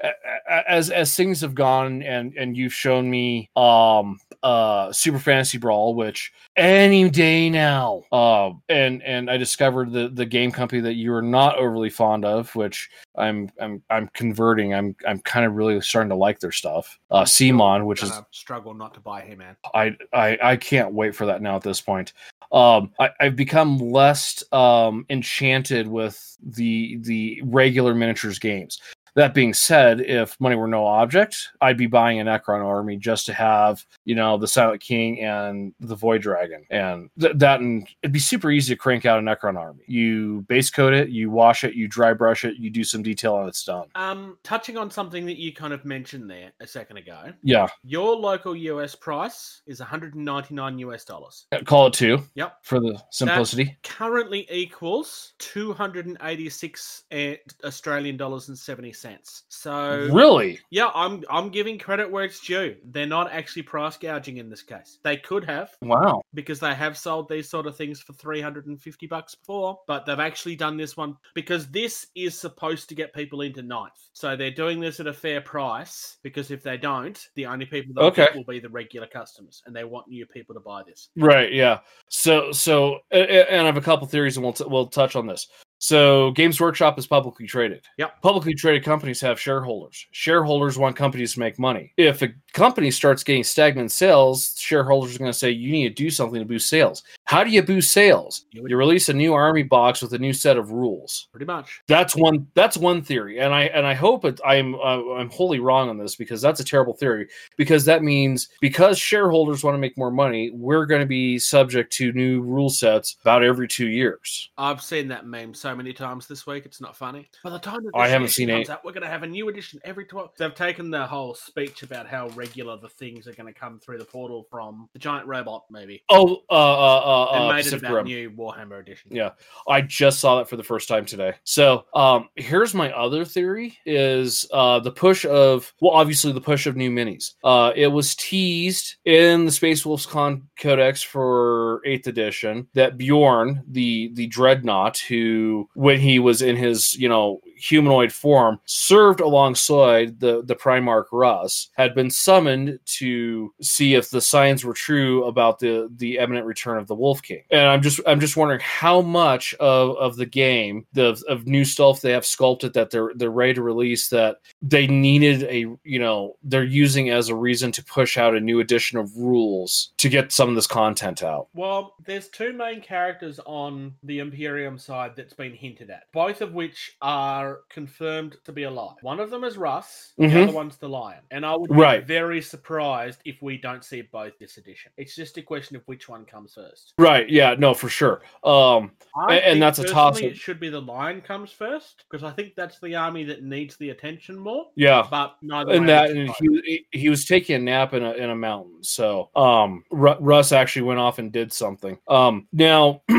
as 0.67 0.89
as 0.89 1.13
things 1.15 1.41
have 1.41 1.55
gone 1.55 2.01
and 2.03 2.34
and 2.38 2.55
you've 2.55 2.73
shown 2.73 3.09
me 3.09 3.49
um 3.57 4.17
uh 4.43 4.91
Super 4.91 5.19
Fantasy 5.19 5.57
Brawl, 5.57 5.95
which 5.95 6.31
any 6.55 7.09
day 7.09 7.49
now. 7.49 8.03
Uh, 8.11 8.51
and 8.69 9.03
and 9.03 9.29
I 9.29 9.37
discovered 9.37 9.91
the 9.91 10.09
the 10.09 10.25
game 10.25 10.51
company 10.51 10.81
that 10.81 10.93
you 10.93 11.13
are 11.13 11.21
not 11.21 11.57
overly 11.57 11.89
fond 11.89 12.25
of, 12.25 12.53
which 12.55 12.89
I'm 13.17 13.51
I'm 13.59 13.81
I'm 13.89 14.07
converting. 14.13 14.73
I'm 14.73 14.95
I'm 15.07 15.19
kind 15.19 15.45
of 15.45 15.53
really 15.55 15.79
starting 15.81 16.09
to 16.09 16.15
like 16.15 16.39
their 16.39 16.51
stuff. 16.51 16.99
Uh 17.11 17.23
CMON, 17.23 17.85
which 17.85 18.03
is 18.03 18.11
struggle 18.31 18.73
not 18.73 18.93
to 18.93 18.99
buy 18.99 19.21
him, 19.21 19.39
man. 19.39 19.55
I, 19.73 19.95
I 20.13 20.37
I 20.41 20.55
can't 20.55 20.93
wait 20.93 21.15
for 21.15 21.25
that 21.25 21.41
now 21.41 21.55
at 21.55 21.63
this 21.63 21.81
point. 21.81 22.13
Um, 22.51 22.91
I, 22.99 23.11
I've 23.19 23.35
become 23.35 23.77
less 23.77 24.43
um, 24.51 25.05
enchanted 25.09 25.87
with 25.87 26.37
the 26.43 26.97
the 27.01 27.41
regular 27.45 27.93
miniatures 27.93 28.39
games. 28.39 28.79
That 29.16 29.34
being 29.34 29.53
said, 29.53 30.01
if 30.01 30.39
money 30.39 30.55
were 30.55 30.68
no 30.68 30.86
object, 30.86 31.49
I'd 31.62 31.78
be 31.78 31.88
buying 31.88 32.20
a 32.20 32.24
Necron 32.26 32.64
army 32.64 32.95
just 32.97 33.26
to 33.28 33.34
have, 33.34 33.86
you 34.05 34.16
know, 34.16 34.38
the 34.38 34.47
Silent 34.47 34.82
King 34.82 35.20
and 35.22 35.74
the 35.80 35.95
Void 35.95 36.22
Dragon, 36.22 36.66
and 36.70 37.10
th- 37.20 37.34
that, 37.38 37.60
and 37.60 37.88
it'd 38.03 38.14
be 38.14 38.20
super 38.20 38.51
easy 38.51 38.74
to 38.74 38.78
crank 38.80 39.05
out 39.05 39.20
a 39.20 39.22
Necron 39.22 39.57
army. 39.57 39.84
You 39.88 40.45
base 40.47 40.70
coat 40.70 40.93
it, 40.93 41.10
you 41.10 41.30
wash 41.32 41.64
it, 41.64 41.74
you 41.74 41.88
dry 41.88 42.14
brush 42.14 42.45
it, 42.45 42.55
you 42.57 42.70
do 42.70 42.84
some 42.84 43.01
detail, 43.03 43.39
and 43.39 43.47
it's 43.49 43.64
done. 43.64 43.88
Um, 43.95 44.38
touching 44.43 44.78
on 44.78 44.89
something 44.91 45.26
that 45.26 45.38
you 45.38 45.53
kind 45.53 45.74
of 45.74 45.84
mentioned 45.86 46.30
there 46.30 46.51
a 46.60 46.68
second 46.68 46.97
ago, 46.97 47.34
Yeah, 47.43 47.68
your 47.84 48.16
local 48.16 48.55
US 48.55 48.95
price 48.95 49.62
is 49.66 49.80
199 49.80 50.80
US 50.80 51.03
dollars. 51.05 51.45
call 51.66 51.88
it 51.88 51.93
two 51.93 52.24
Yep. 52.36 52.57
for 52.64 52.80
the 52.80 53.01
simplicity. 53.12 53.78
Currently 53.84 54.47
equals 54.51 55.34
286 55.39 57.03
eh, 57.12 57.36
Australian 57.64 58.18
dollars 58.18 58.49
and 58.49 58.57
70 58.57 58.91
cents. 59.00 59.43
So 59.50 60.10
really? 60.12 60.60
yeah, 60.70 60.89
I'm 60.93 61.24
I'm 61.30 61.50
giving 61.50 61.78
credit 61.80 62.10
where 62.12 62.24
it's 62.24 62.39
due. 62.39 62.76
They're 62.86 63.06
not 63.06 63.32
actually 63.32 63.64
price 63.64 63.97
gouging 63.97 64.38
in 64.38 64.50
this 64.50 64.62
case. 64.62 65.00
They 65.04 65.18
could 65.18 65.43
have 65.45 65.72
Wow. 65.82 66.22
because 66.34 66.60
they 66.60 66.74
have 66.76 66.97
sold 66.97 67.30
these 67.30 67.50
sort 67.50 67.66
of 67.66 67.76
things 67.76 68.00
for 68.02 68.14
350 68.14 69.08
bucks 69.08 69.36
before, 69.36 69.80
but 69.88 70.06
they've 70.06 70.20
actually 70.20 70.56
done 70.56 70.78
this 70.78 70.95
one 70.97 71.16
because 71.36 71.68
this 71.70 72.08
is 72.16 72.38
supposed 72.38 72.89
to 72.89 72.95
get 72.95 73.14
people 73.14 73.41
into 73.41 73.62
ninth. 73.62 73.93
So 74.14 74.36
they're 74.36 74.52
doing 74.52 74.80
this 74.80 75.00
at 75.00 75.08
a 75.08 75.14
fair 75.14 75.41
price 75.41 76.18
because 76.24 76.52
if 76.52 76.62
they 76.64 76.78
don't, 76.78 77.20
the 77.36 77.45
only 77.45 77.66
people 77.66 77.93
that 77.95 78.02
Okay. 78.02 78.28
will 78.36 78.43
be 78.43 78.60
the 78.60 78.70
regular 78.70 79.08
customers 79.08 79.62
and 79.66 79.76
they 79.76 79.84
want 79.84 80.08
new 80.08 80.26
people 80.26 80.54
to 80.56 80.62
buy 80.62 80.84
this. 80.84 81.10
Right. 81.16 81.52
Yeah. 81.54 81.80
So 82.10 82.52
so 82.52 83.00
and 83.12 83.62
I 83.62 83.66
have 83.66 83.78
a 83.78 83.82
couple 83.82 84.08
theories, 84.08 84.38
and 84.38 84.43
we'll 84.43 84.54
t- 84.54 84.66
we'll 84.68 84.88
touch 84.88 85.16
on 85.16 85.28
this. 85.28 85.47
So 85.80 86.32
Games 86.32 86.59
Workshop 86.59 86.99
is 86.99 87.07
publicly 87.07 87.47
traded. 87.47 87.86
Yep. 87.97 88.21
Publicly 88.21 88.53
traded 88.53 88.84
companies 88.84 89.21
have 89.21 89.39
shareholders. 89.39 90.05
Shareholders 90.11 90.77
want 90.77 90.97
companies 90.97 91.34
to 91.34 91.39
make 91.39 91.57
money. 91.57 91.93
If 91.95 92.21
a 92.21 92.30
company 92.51 92.91
starts 92.91 93.23
getting 93.23 93.45
stagnant 93.45 93.91
sales, 93.91 94.59
shareholders 94.59 95.15
are 95.15 95.19
going 95.19 95.32
to 95.32 95.38
say 95.38 95.51
you 95.51 95.71
need 95.71 95.88
to 95.88 96.03
do 96.03 96.09
something 96.09 96.39
to 96.39 96.45
boost 96.45 96.69
sales. 96.69 97.03
How 97.30 97.43
do 97.43 97.51
you 97.51 97.61
boost 97.61 97.91
sales? 97.91 98.45
You 98.53 98.75
release 98.75 99.07
a 99.07 99.13
new 99.13 99.36
army 99.36 99.61
box 99.61 100.01
with 100.01 100.13
a 100.13 100.17
new 100.17 100.34
set 100.34 100.57
of 100.57 100.71
rules. 100.71 101.27
Pretty 101.32 101.45
much. 101.45 101.80
That's 101.88 102.15
one. 102.15 102.47
That's 102.55 102.75
one 102.75 103.03
theory, 103.03 103.38
and 103.38 103.53
I 103.53 103.65
and 103.65 103.86
I 103.86 103.93
hope 103.93 104.25
it, 104.25 104.41
I'm 104.43 104.73
uh, 104.73 105.13
I'm 105.13 105.30
wholly 105.30 105.59
wrong 105.59 105.89
on 105.89 105.99
this 105.99 106.15
because 106.15 106.41
that's 106.41 106.59
a 106.59 106.63
terrible 106.63 106.95
theory. 106.95 107.27
Because 107.55 107.86
that 107.86 108.01
means 108.01 108.49
because 108.61 108.97
shareholders 108.97 109.63
want 109.63 109.75
to 109.75 109.80
make 109.80 109.95
more 109.95 110.09
money, 110.09 110.49
we're 110.49 110.88
going 110.88 111.01
to 111.01 111.05
be 111.05 111.38
subject 111.38 111.93
to 111.97 112.11
new 112.13 112.41
rule 112.41 112.71
sets 112.71 113.17
about 113.21 113.43
every 113.43 113.67
two 113.67 113.89
years. 113.89 114.49
I've 114.57 114.82
seen 114.82 115.07
that 115.09 115.27
meme 115.27 115.53
so 115.53 115.75
many 115.75 115.93
times 115.93 116.25
this 116.25 116.47
week. 116.47 116.65
It's 116.65 116.82
not 116.82 116.97
funny. 116.97 117.30
By 117.43 117.51
the 117.51 117.59
time 117.59 117.82
I 117.93 118.07
haven't 118.07 118.30
seen 118.30 118.49
it. 118.49 118.67
we're 118.84 118.91
going 118.91 119.03
to 119.03 119.07
have 119.07 119.21
a 119.21 119.27
new 119.27 119.49
edition 119.49 119.80
every 119.84 120.05
twelve. 120.05 120.32
They've 120.36 120.55
taken 120.55 120.89
the 120.89 121.05
whole 121.05 121.36
speech 121.36 121.84
about 121.84 122.07
how 122.07 122.30
regular 122.30 122.75
the 122.77 122.89
things 122.89 123.27
are 123.27 123.34
going 123.34 123.53
to 123.53 123.59
come 123.59 123.77
through 123.77 123.99
the 123.99 124.05
portal 124.05 124.47
from 124.49 124.89
the 124.93 124.99
giant 124.99 125.27
robot 125.27 125.65
maybe. 125.69 126.01
Oh, 126.09 126.41
uh, 126.49 126.53
uh, 126.53 127.18
uh, 127.18 127.18
uh 127.24 127.53
made 127.53 127.59
it 127.59 127.63
Pacific 127.63 127.89
Rim. 127.89 128.05
new 128.05 128.32
Warhammer 128.32 128.80
edition. 128.80 129.11
Yeah. 129.13 129.32
I 129.67 129.82
just 129.82 130.20
saw 130.20 130.38
that 130.38 130.49
for 130.49 130.57
the 130.57 130.63
first 130.63 130.88
time 130.88 131.05
today. 131.05 131.34
So, 131.43 131.86
um, 131.93 132.30
here's 132.36 132.74
my 132.74 132.91
other 132.91 133.26
theory: 133.26 133.78
is 133.86 134.47
uh, 134.53 134.80
the 134.80 134.91
push 134.91 135.26
of 135.26 135.74
well, 135.82 135.93
obviously 135.93 136.32
the 136.32 136.41
push 136.41 136.67
of 136.67 136.76
new 136.76 136.89
minis. 136.91 137.34
Uh, 137.43 137.72
it 137.76 137.88
was 137.88 138.15
teased 138.15 138.95
in 139.05 139.45
the 139.45 139.51
Space 139.51 139.86
Wolves 139.86 140.05
Con 140.05 140.47
Codex 140.59 141.01
for 141.01 141.82
Eighth 141.86 142.07
Edition 142.07 142.67
that 142.74 142.97
Bjorn, 142.97 143.63
the 143.67 144.11
the 144.13 144.28
dreadnought, 144.28 144.97
who 144.99 145.70
when 145.74 145.99
he 145.99 146.20
was 146.20 146.41
in 146.41 146.55
his 146.55 146.95
you 146.95 147.09
know 147.09 147.41
humanoid 147.60 148.12
form, 148.12 148.60
served 148.66 149.20
alongside 149.20 150.20
the 150.20 150.43
the 150.43 150.55
Primarch 150.55 151.05
Russ, 151.12 151.70
had 151.74 151.93
been 151.93 152.10
summoned 152.10 152.80
to 152.86 153.53
see 153.62 153.95
if 153.95 154.10
the 154.10 154.22
signs 154.22 154.64
were 154.64 154.74
true 154.74 155.26
about 155.26 155.60
the 155.60 155.89
the 155.97 156.18
imminent 156.18 156.45
return 156.45 156.78
of 156.78 156.88
the 156.88 156.95
Wolf 156.95 157.22
King. 157.22 157.43
And 157.51 157.68
I'm 157.68 157.82
just 157.82 157.99
I'm 158.07 158.20
just 158.20 158.38
wondering 158.38 158.62
how 158.64 159.01
much 159.01 159.53
of, 159.55 159.95
of 159.97 160.16
the 160.16 160.26
game, 160.26 160.86
the 160.93 161.22
of 161.28 161.47
new 161.47 161.66
stuff 161.66 162.01
they 162.01 162.12
have 162.12 162.26
sculpted 162.26 162.74
that 162.74 162.91
they're 162.91 163.12
they're 163.16 163.30
ready 163.30 163.53
to 163.55 163.62
release 163.62 164.10
that 164.10 164.38
they 164.62 164.88
needed 164.88 165.43
a 165.43 165.66
you 165.84 165.99
know 165.99 166.36
they're 166.43 166.64
using 166.64 167.10
as 167.10 167.30
a 167.30 167.36
reason 167.36 167.72
to 167.72 167.84
push 167.84 168.18
out 168.18 168.36
a 168.36 168.39
new 168.39 168.60
edition 168.60 168.97
of 168.97 169.16
rules 169.18 169.91
to 169.97 170.10
get 170.10 170.32
some 170.32 170.49
of 170.49 170.55
this 170.55 170.68
content 170.68 171.24
out. 171.24 171.47
Well, 171.53 171.95
there's 172.05 172.30
two 172.30 172.53
main 172.53 172.82
characters 172.82 173.39
on 173.45 173.93
the 174.03 174.20
Imperium 174.20 174.78
side 174.78 175.14
that's 175.16 175.34
been 175.34 175.53
hinted 175.53 175.89
at, 175.89 176.03
both 176.14 176.41
of 176.41 176.53
which 176.53 176.95
are 177.01 177.49
confirmed 177.70 178.38
to 178.45 178.52
be 178.52 178.64
alive. 178.64 178.95
One 179.02 179.20
of 179.20 179.30
them 179.30 179.43
is 179.43 179.58
Russ, 179.58 180.14
the 180.18 180.26
Mhm. 180.28 180.43
other 180.43 180.52
one's 180.54 180.78
the 180.78 180.89
Lion. 180.89 181.22
And 181.32 181.45
I 181.45 181.56
would 181.56 181.70
be 181.70 181.76
Right. 181.76 182.06
very 182.06 182.41
surprised 182.41 183.20
if 183.26 183.41
we 183.41 183.58
don't 183.58 183.84
see 183.84 184.02
both 184.02 184.38
this 184.39 184.58
edition. 184.58 184.91
It's 184.97 185.16
just 185.16 185.38
a 185.38 185.41
question 185.41 185.76
of 185.76 185.84
which 185.86 186.08
one 186.10 186.26
comes 186.26 186.54
first. 186.54 186.93
Right? 186.97 187.30
Yeah. 187.30 187.56
No, 187.58 187.74
for 187.74 187.89
sure. 187.89 188.22
Um. 188.43 188.91
And- 189.16 189.39
and 189.39 189.62
that's 189.62 189.80
a 189.80 189.84
toss-up. 189.84 190.24
It 190.24 190.38
should 190.38 190.60
be 190.60 190.70
the 190.70 190.82
Lion 190.82 191.22
comes 191.22 191.52
first 191.52 192.04
because 192.10 192.24
I 192.24 192.32
think 192.32 192.56
that's 192.56 192.80
the 192.80 192.95
army 192.95 193.24
that 193.26 193.43
needs 193.43 193.76
the 193.78 193.89
attention 193.89 194.38
more. 194.38 194.68
Yeah. 194.76 195.06
But 195.10 195.36
neither 195.41 195.74
and 195.74 195.89
that 195.89 196.12
and 196.12 196.30
he, 196.66 196.86
he 196.91 197.10
was 197.10 197.26
taking 197.26 197.56
a 197.56 197.60
nap 197.60 197.93
in 197.93 198.04
a 198.04 198.14
in 198.14 198.30
a 198.30 198.36
mountain 198.36 198.84
so 198.84 199.30
um 199.36 199.84
Ru- 199.91 200.18
russ 200.20 200.52
actually 200.52 200.84
went 200.84 201.00
off 201.00 201.20
and 201.20 201.32
did 201.32 201.52
something 201.54 201.97
um 202.08 202.47
now 202.54 203.02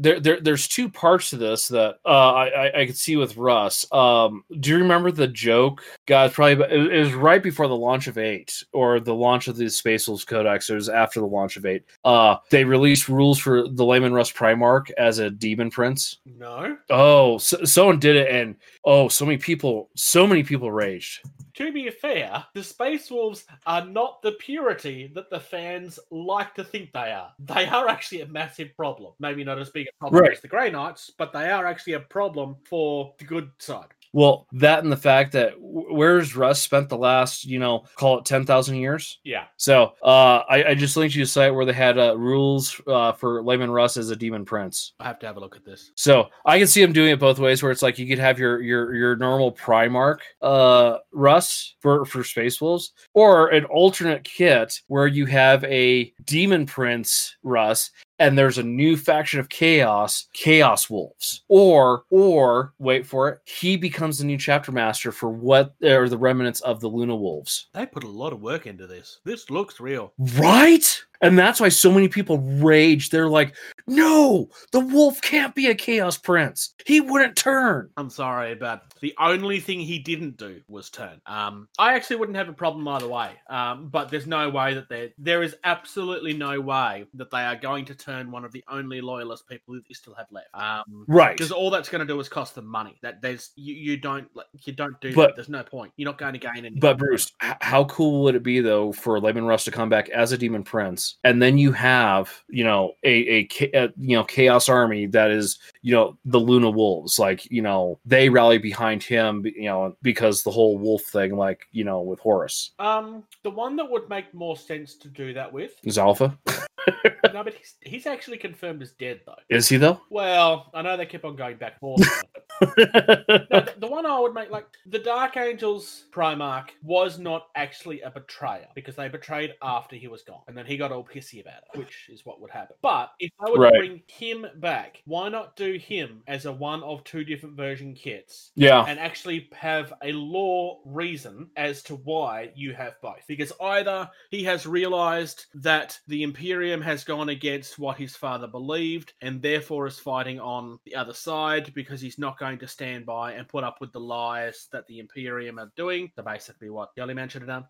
there, 0.00 0.20
there 0.20 0.40
there's 0.40 0.68
two 0.68 0.88
parts 0.88 1.30
to 1.30 1.36
this 1.36 1.68
that 1.68 1.96
uh 2.04 2.32
i 2.32 2.46
i, 2.48 2.80
I 2.80 2.86
could 2.86 2.96
see 2.96 3.16
with 3.16 3.36
russ. 3.36 3.86
Um 3.92 4.44
do 4.60 4.70
you 4.70 4.78
remember 4.78 5.10
the 5.10 5.28
joke? 5.28 5.82
Guys 6.06 6.32
probably 6.32 6.64
it, 6.64 6.92
it 6.92 6.98
was 7.00 7.14
right 7.14 7.42
before 7.42 7.68
the 7.68 7.76
launch 7.76 8.06
of 8.06 8.18
eight 8.18 8.64
or 8.72 9.00
the 9.00 9.14
launch 9.14 9.48
of 9.48 9.56
the 9.56 9.68
space 9.68 10.08
Wolves 10.08 10.24
codex. 10.24 10.70
It 10.70 10.74
was 10.74 10.88
after 10.88 11.20
the 11.20 11.26
launch 11.26 11.56
of 11.56 11.66
eight. 11.66 11.84
Uh 12.04 12.36
they 12.50 12.64
released 12.64 13.08
rules 13.08 13.38
for 13.38 13.68
the 13.68 13.84
Leman 13.84 14.12
Russ 14.12 14.32
primarch 14.32 14.90
as 14.98 15.18
a 15.18 15.30
demon 15.30 15.70
prince. 15.70 16.18
No. 16.24 16.76
oh 16.90 17.38
so, 17.38 17.64
someone 17.64 17.98
did 17.98 18.16
it 18.16 18.30
and 18.30 18.56
oh 18.84 19.08
so 19.08 19.24
many 19.24 19.38
people 19.38 19.90
so 19.94 20.26
many 20.26 20.42
people 20.42 20.70
raged 20.70 21.20
To 21.54 21.72
be 21.72 21.90
fair, 21.90 22.44
the 22.54 22.62
Space 22.62 23.10
Wolves 23.10 23.44
are 23.66 23.84
not 23.84 24.22
the 24.22 24.32
purity 24.32 25.10
that 25.16 25.28
the 25.28 25.40
fans 25.40 25.98
like 26.12 26.54
to 26.54 26.62
think 26.62 26.92
they 26.92 27.10
are. 27.10 27.32
They 27.40 27.66
are 27.66 27.88
actually 27.88 28.20
a 28.20 28.26
massive 28.28 28.76
problem. 28.76 29.14
Maybe 29.18 29.42
not 29.42 29.58
as 29.58 29.70
big 29.70 29.88
a 29.88 29.98
problem 29.98 30.22
Right. 30.22 30.32
as 30.32 30.40
the 30.40 30.46
Grey 30.46 30.70
Knights, 30.70 31.10
but 31.18 31.32
they 31.32 31.50
are 31.50 31.66
actually 31.66 31.94
a 31.94 32.00
problem 32.00 32.54
for 32.64 33.12
the 33.18 33.24
good 33.24 33.50
side. 33.58 33.88
Well, 34.12 34.46
that 34.52 34.82
and 34.82 34.92
the 34.92 34.96
fact 34.96 35.32
that 35.32 35.54
where's 35.58 36.34
Russ 36.34 36.60
spent 36.60 36.88
the 36.88 36.96
last, 36.96 37.44
you 37.44 37.58
know, 37.58 37.84
call 37.96 38.18
it 38.18 38.24
10,000 38.24 38.76
years? 38.76 39.18
Yeah. 39.24 39.44
So 39.56 39.94
uh, 40.02 40.42
I, 40.48 40.64
I 40.68 40.74
just 40.74 40.96
linked 40.96 41.14
you 41.14 41.20
to 41.20 41.24
a 41.24 41.26
site 41.26 41.54
where 41.54 41.64
they 41.64 41.72
had 41.72 41.98
uh, 41.98 42.16
rules 42.16 42.80
uh, 42.86 43.12
for 43.12 43.42
Leman 43.42 43.70
Russ 43.70 43.96
as 43.96 44.10
a 44.10 44.16
demon 44.16 44.44
prince. 44.44 44.92
I 45.00 45.04
have 45.04 45.18
to 45.20 45.26
have 45.26 45.36
a 45.36 45.40
look 45.40 45.56
at 45.56 45.64
this. 45.64 45.92
So 45.94 46.28
I 46.46 46.58
can 46.58 46.66
see 46.66 46.82
him 46.82 46.92
doing 46.92 47.10
it 47.10 47.20
both 47.20 47.38
ways, 47.38 47.62
where 47.62 47.72
it's 47.72 47.82
like 47.82 47.98
you 47.98 48.06
could 48.06 48.18
have 48.18 48.38
your 48.38 48.60
your 48.62 48.94
your 48.94 49.16
normal 49.16 49.52
Primarch 49.52 50.20
uh, 50.42 50.98
Russ 51.12 51.74
for 51.80 52.04
for 52.04 52.24
Space 52.24 52.60
Wolves, 52.60 52.92
or 53.14 53.48
an 53.48 53.64
alternate 53.66 54.24
kit 54.24 54.80
where 54.88 55.06
you 55.06 55.26
have 55.26 55.64
a 55.64 56.12
Demon 56.24 56.66
Prince 56.66 57.36
Russ, 57.42 57.90
and 58.18 58.36
there's 58.36 58.58
a 58.58 58.62
new 58.62 58.96
faction 58.96 59.40
of 59.40 59.48
Chaos, 59.48 60.28
Chaos 60.32 60.90
Wolves, 60.90 61.42
or 61.48 62.04
or 62.10 62.74
wait 62.78 63.06
for 63.06 63.28
it, 63.28 63.40
he 63.44 63.76
becomes 63.76 64.18
the 64.18 64.24
new 64.24 64.38
chapter 64.38 64.72
master 64.72 65.12
for 65.12 65.30
what 65.30 65.74
are 65.82 66.08
the 66.08 66.18
remnants 66.18 66.60
of 66.60 66.80
the 66.80 66.88
Luna 66.88 67.16
Wolves. 67.16 67.68
They 67.74 67.86
put 67.86 68.04
a 68.04 68.08
lot 68.08 68.32
of 68.32 68.40
work 68.40 68.66
into 68.66 68.86
this. 68.86 69.20
This 69.24 69.50
looks 69.50 69.80
real. 69.80 70.12
Right? 70.18 71.02
And 71.20 71.38
that's 71.38 71.60
why 71.60 71.68
so 71.68 71.90
many 71.92 72.08
people 72.08 72.38
rage. 72.38 73.10
They're 73.10 73.28
like, 73.28 73.56
no, 73.86 74.48
the 74.72 74.80
wolf 74.80 75.20
can't 75.20 75.54
be 75.54 75.66
a 75.66 75.74
chaos 75.74 76.16
prince. 76.16 76.74
He 76.86 77.00
wouldn't 77.00 77.36
turn. 77.36 77.90
I'm 77.96 78.10
sorry, 78.10 78.54
but 78.54 78.82
the 79.00 79.14
only 79.18 79.58
thing 79.60 79.80
he 79.80 79.98
didn't 79.98 80.36
do 80.36 80.60
was 80.68 80.90
turn. 80.90 81.20
Um, 81.26 81.68
I 81.78 81.94
actually 81.94 82.16
wouldn't 82.16 82.36
have 82.36 82.48
a 82.48 82.52
problem 82.52 82.86
either 82.86 83.08
way. 83.08 83.30
Um, 83.50 83.88
but 83.88 84.10
there's 84.10 84.26
no 84.26 84.48
way 84.48 84.74
that 84.74 84.88
there 84.88 85.08
there 85.18 85.42
is 85.42 85.56
absolutely 85.64 86.34
no 86.34 86.60
way 86.60 87.04
that 87.14 87.30
they 87.30 87.40
are 87.42 87.56
going 87.56 87.84
to 87.86 87.94
turn 87.94 88.30
one 88.30 88.44
of 88.44 88.52
the 88.52 88.62
only 88.68 89.00
loyalist 89.00 89.48
people 89.48 89.74
that 89.74 89.82
they 89.88 89.94
still 89.94 90.14
have 90.14 90.26
left. 90.30 90.48
Um, 90.54 91.04
Right. 91.08 91.36
because 91.36 91.50
all 91.50 91.70
that's 91.70 91.88
going 91.88 92.06
to 92.06 92.12
do 92.12 92.18
is 92.20 92.28
cost 92.28 92.54
them 92.54 92.66
money. 92.66 92.98
That 93.02 93.22
there's 93.22 93.50
you, 93.56 93.74
you 93.74 93.96
don't 93.96 94.28
like 94.36 94.46
you 94.64 94.72
don't 94.72 95.00
do 95.00 95.12
But- 95.14 95.28
that. 95.28 95.36
There's 95.36 95.48
no 95.48 95.62
point. 95.62 95.92
You're 95.96 96.08
not 96.10 96.18
going 96.18 96.34
to 96.34 96.38
gain 96.38 96.64
any. 96.64 96.78
But 96.78 96.98
Bruce, 96.98 97.32
h- 97.42 97.54
how 97.60 97.84
cool 97.84 98.22
would 98.24 98.34
it 98.34 98.42
be 98.42 98.60
though 98.60 98.92
for 98.92 99.18
Leman 99.20 99.44
Russ 99.46 99.64
to 99.64 99.70
come 99.70 99.88
back 99.88 100.08
as 100.10 100.32
a 100.32 100.38
demon 100.38 100.62
prince, 100.64 101.07
and 101.24 101.42
then 101.42 101.58
you 101.58 101.72
have 101.72 102.42
you 102.48 102.64
know 102.64 102.92
a, 103.04 103.40
a, 103.40 103.48
a 103.74 103.92
you 103.98 104.16
know 104.16 104.24
chaos 104.24 104.68
army 104.68 105.06
that 105.06 105.30
is 105.30 105.58
you 105.82 105.94
know 105.94 106.16
the 106.24 106.40
Luna 106.40 106.70
Wolves, 106.70 107.18
like 107.18 107.50
you 107.50 107.62
know 107.62 107.98
they 108.04 108.28
rally 108.28 108.58
behind 108.58 109.02
him, 109.02 109.44
you 109.44 109.64
know 109.64 109.96
because 110.02 110.42
the 110.42 110.50
whole 110.50 110.78
wolf 110.78 111.02
thing, 111.02 111.36
like 111.36 111.66
you 111.72 111.84
know 111.84 112.00
with 112.02 112.20
Horus 112.20 112.72
Um, 112.78 113.24
the 113.42 113.50
one 113.50 113.76
that 113.76 113.90
would 113.90 114.08
make 114.08 114.32
more 114.34 114.56
sense 114.56 114.94
to 114.96 115.08
do 115.08 115.32
that 115.34 115.52
with. 115.52 115.72
is 115.84 115.98
Alpha. 115.98 116.36
no, 117.34 117.44
but 117.44 117.54
he's 117.54 117.74
he's 117.82 118.06
actually 118.06 118.38
confirmed 118.38 118.82
as 118.82 118.92
dead 118.92 119.20
though. 119.26 119.34
Is 119.48 119.68
he 119.68 119.76
though? 119.76 120.00
Well, 120.10 120.70
I 120.74 120.82
know 120.82 120.96
they 120.96 121.06
keep 121.06 121.24
on 121.24 121.36
going 121.36 121.56
back 121.56 121.74
and 121.80 121.80
forth. 121.80 122.24
but 122.60 122.76
No, 122.78 123.60
the, 123.60 123.74
the 123.78 123.86
one 123.86 124.04
I 124.06 124.18
would 124.18 124.34
make 124.34 124.50
like 124.50 124.66
the 124.86 124.98
Dark 124.98 125.36
Angels 125.36 126.04
Primarch 126.12 126.70
was 126.82 127.18
not 127.18 127.46
actually 127.54 128.00
a 128.02 128.10
betrayer 128.10 128.66
because 128.74 128.96
they 128.96 129.08
betrayed 129.08 129.54
after 129.62 129.96
he 129.96 130.08
was 130.08 130.22
gone, 130.22 130.42
and 130.48 130.56
then 130.56 130.66
he 130.66 130.76
got 130.76 130.92
all 130.92 131.04
pissy 131.04 131.40
about 131.40 131.62
it, 131.72 131.78
which 131.78 132.08
is 132.10 132.24
what 132.24 132.40
would 132.40 132.50
happen. 132.50 132.76
But 132.82 133.12
if 133.20 133.30
I 133.40 133.50
were 133.50 133.58
Right. 133.58 133.72
to 133.72 133.78
bring 133.78 134.02
him 134.06 134.46
back, 134.56 135.02
why 135.04 135.28
not 135.28 135.56
do 135.56 135.74
him 135.74 136.22
as 136.26 136.46
a 136.46 136.52
one 136.52 136.82
of 136.82 137.04
two 137.04 137.24
different 137.24 137.56
version 137.56 137.94
kits? 137.94 138.50
yeah. 138.54 138.84
and 138.88 138.98
actually 138.98 139.48
have 139.52 139.92
a 140.02 140.12
lore 140.12 140.80
reason 140.84 141.48
as 141.56 141.82
to 141.84 141.96
why 141.96 142.50
you 142.54 142.72
have 142.74 142.94
both. 143.02 143.22
Because 143.26 143.52
either 143.60 144.08
he 144.30 144.42
has 144.44 144.66
realized 144.66 145.46
that 145.54 145.98
the 146.08 146.22
Imperium 146.22 146.77
has 146.82 147.04
gone 147.04 147.28
against 147.28 147.78
what 147.78 147.96
his 147.96 148.16
father 148.16 148.46
believed 148.46 149.12
and 149.22 149.40
therefore 149.40 149.86
is 149.86 149.98
fighting 149.98 150.40
on 150.40 150.78
the 150.84 150.94
other 150.94 151.12
side 151.12 151.72
because 151.74 152.00
he's 152.00 152.18
not 152.18 152.38
going 152.38 152.58
to 152.58 152.68
stand 152.68 153.06
by 153.06 153.32
and 153.32 153.48
put 153.48 153.64
up 153.64 153.80
with 153.80 153.92
the 153.92 154.00
lies 154.00 154.68
that 154.72 154.86
the 154.86 154.98
Imperium 154.98 155.58
are 155.58 155.72
doing. 155.76 156.10
So 156.16 156.22
basically, 156.22 156.70
what 156.70 156.90
the 156.96 157.14
Man 157.14 157.28
should 157.28 157.42
have 157.42 157.48
done. 157.48 157.66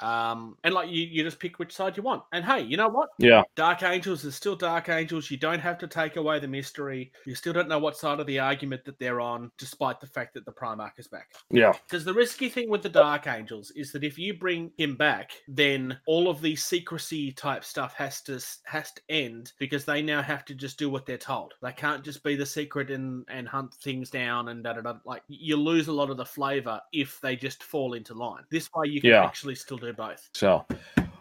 Um, 0.00 0.56
and 0.64 0.74
like 0.74 0.88
you, 0.90 1.02
you 1.04 1.22
just 1.22 1.38
pick 1.38 1.58
which 1.58 1.74
side 1.74 1.96
you 1.96 2.02
want. 2.02 2.22
And 2.32 2.44
hey, 2.44 2.60
you 2.62 2.76
know 2.76 2.88
what? 2.88 3.10
Yeah. 3.18 3.42
Dark 3.54 3.82
Angels 3.82 4.24
is 4.24 4.34
still 4.34 4.56
Dark 4.56 4.88
Angels. 4.88 5.30
You 5.30 5.36
don't 5.36 5.60
have 5.60 5.78
to 5.78 5.86
take 5.86 6.16
away 6.16 6.38
the 6.38 6.48
mystery. 6.48 7.12
You 7.24 7.34
still 7.34 7.52
don't 7.52 7.68
know 7.68 7.78
what 7.78 7.96
side 7.96 8.20
of 8.20 8.26
the 8.26 8.38
argument 8.38 8.84
that 8.84 8.98
they're 8.98 9.20
on, 9.20 9.50
despite 9.58 10.00
the 10.00 10.06
fact 10.06 10.34
that 10.34 10.44
the 10.44 10.52
Primarch 10.52 10.98
is 10.98 11.08
back. 11.08 11.32
Yeah. 11.50 11.72
Because 11.86 12.04
the 12.04 12.14
risky 12.14 12.48
thing 12.48 12.68
with 12.70 12.82
the 12.82 12.88
Dark 12.88 13.26
Angels 13.26 13.70
is 13.72 13.92
that 13.92 14.04
if 14.04 14.18
you 14.18 14.34
bring 14.34 14.70
him 14.76 14.96
back, 14.96 15.32
then 15.48 15.98
all 16.06 16.28
of 16.28 16.40
the 16.40 16.56
secrecy 16.56 17.32
type 17.32 17.64
stuff 17.64 17.94
has 17.94 18.20
to 18.22 18.40
has 18.64 18.92
to 18.92 19.02
end 19.08 19.52
because 19.58 19.84
they 19.84 20.02
now 20.02 20.22
have 20.22 20.44
to 20.44 20.54
just 20.54 20.78
do 20.78 20.90
what 20.90 21.06
they're 21.06 21.16
told. 21.18 21.54
They 21.62 21.72
can't 21.72 22.04
just 22.04 22.22
be 22.22 22.36
the 22.36 22.46
secret 22.46 22.90
and 22.90 23.24
and 23.28 23.48
hunt 23.48 23.74
things 23.74 24.10
down 24.10 24.48
and 24.48 24.62
da 24.62 24.74
da 24.74 24.80
da. 24.82 24.94
Like 25.04 25.22
you 25.28 25.56
lose 25.56 25.88
a 25.88 25.92
lot 25.92 26.10
of 26.10 26.16
the 26.16 26.24
flavor 26.24 26.80
if 26.92 27.20
they 27.20 27.36
just 27.36 27.62
fall 27.62 27.94
into 27.94 28.14
line. 28.14 28.44
This 28.50 28.68
way, 28.74 28.88
you 28.88 29.00
can 29.00 29.10
Yeah. 29.10 29.24
actually 29.24 29.54
still 29.54 29.78
do 29.78 29.85
both. 29.92 30.28
So, 30.34 30.66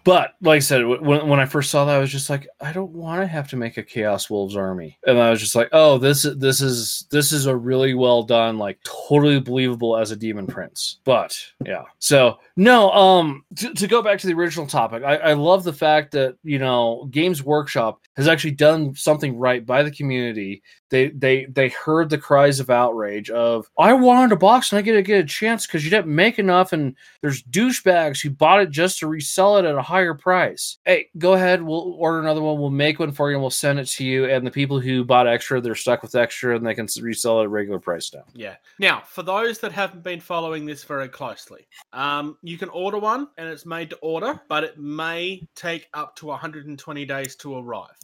but 0.05 0.35
like 0.39 0.57
I 0.57 0.59
said, 0.59 0.85
when, 0.85 1.27
when 1.27 1.39
I 1.39 1.45
first 1.45 1.71
saw 1.71 1.83
that, 1.83 1.95
I 1.95 1.99
was 1.99 2.11
just 2.11 2.29
like, 2.29 2.47
I 2.61 2.71
don't 2.71 2.91
want 2.91 3.21
to 3.21 3.27
have 3.27 3.47
to 3.49 3.57
make 3.57 3.77
a 3.77 3.83
Chaos 3.83 4.29
Wolves 4.29 4.55
army, 4.55 4.99
and 5.07 5.17
I 5.17 5.31
was 5.31 5.39
just 5.39 5.55
like, 5.55 5.67
oh, 5.71 5.97
this 5.97 6.25
is 6.25 6.37
this 6.37 6.61
is 6.61 7.07
this 7.09 7.31
is 7.31 7.47
a 7.47 7.55
really 7.55 7.95
well 7.95 8.21
done, 8.21 8.59
like 8.59 8.77
totally 8.83 9.39
believable 9.39 9.97
as 9.97 10.11
a 10.11 10.15
demon 10.15 10.45
prince. 10.45 10.99
But 11.05 11.35
yeah, 11.65 11.85
so 11.97 12.37
no, 12.55 12.91
um, 12.91 13.43
to, 13.55 13.73
to 13.73 13.87
go 13.87 14.03
back 14.03 14.19
to 14.19 14.27
the 14.27 14.33
original 14.33 14.67
topic, 14.67 15.03
I, 15.03 15.15
I 15.15 15.33
love 15.33 15.63
the 15.63 15.73
fact 15.73 16.11
that 16.11 16.37
you 16.43 16.59
know 16.59 17.07
Games 17.09 17.43
Workshop 17.43 17.99
has 18.15 18.27
actually 18.27 18.51
done 18.51 18.93
something 18.93 19.35
right 19.35 19.65
by 19.65 19.81
the 19.81 19.91
community. 19.91 20.61
They 20.89 21.09
they 21.09 21.45
they 21.45 21.69
heard 21.69 22.09
the 22.09 22.17
cries 22.17 22.59
of 22.59 22.69
outrage 22.69 23.29
of 23.29 23.69
I 23.77 23.93
wanted 23.93 24.31
a 24.31 24.35
box 24.35 24.71
and 24.71 24.79
I 24.79 24.81
get 24.81 24.93
to 24.93 25.01
get 25.01 25.23
a 25.23 25.27
chance 25.27 25.65
because 25.65 25.83
you 25.83 25.89
didn't 25.89 26.13
make 26.13 26.37
enough 26.37 26.73
and 26.73 26.95
there's 27.21 27.41
douchebags 27.43 28.21
who 28.21 28.29
bought 28.29 28.61
it 28.61 28.69
just 28.69 28.99
to 28.99 29.07
resell 29.07 29.57
it 29.57 29.65
at 29.65 29.75
a 29.75 29.81
higher 29.81 30.13
price. 30.13 30.77
Hey, 30.85 31.09
go 31.17 31.33
ahead. 31.33 31.63
We'll 31.63 31.95
order 31.97 32.19
another 32.19 32.41
one. 32.41 32.59
We'll 32.59 32.69
make 32.69 32.99
one 32.99 33.11
for 33.11 33.29
you 33.29 33.35
and 33.35 33.43
we'll 33.43 33.49
send 33.49 33.79
it 33.79 33.87
to 33.87 34.05
you. 34.05 34.25
And 34.25 34.45
the 34.45 34.51
people 34.51 34.79
who 34.79 35.03
bought 35.03 35.27
extra, 35.27 35.59
they're 35.59 35.75
stuck 35.75 36.03
with 36.03 36.15
extra 36.15 36.55
and 36.55 36.65
they 36.65 36.75
can 36.75 36.87
resell 37.01 37.41
it 37.41 37.45
at 37.45 37.49
regular 37.49 37.79
price 37.79 38.13
now. 38.13 38.23
Yeah. 38.33 38.55
Now, 38.77 39.01
for 39.05 39.23
those 39.23 39.59
that 39.59 39.71
haven't 39.71 40.03
been 40.03 40.19
following 40.19 40.65
this 40.65 40.83
very 40.83 41.09
closely, 41.09 41.67
um, 41.93 42.37
you 42.43 42.57
can 42.57 42.69
order 42.69 42.99
one 42.99 43.27
and 43.37 43.47
it's 43.47 43.65
made 43.65 43.89
to 43.89 43.97
order, 43.97 44.39
but 44.47 44.63
it 44.63 44.77
may 44.77 45.41
take 45.55 45.87
up 45.93 46.15
to 46.17 46.27
120 46.27 47.05
days 47.05 47.35
to 47.37 47.57
arrive. 47.57 47.95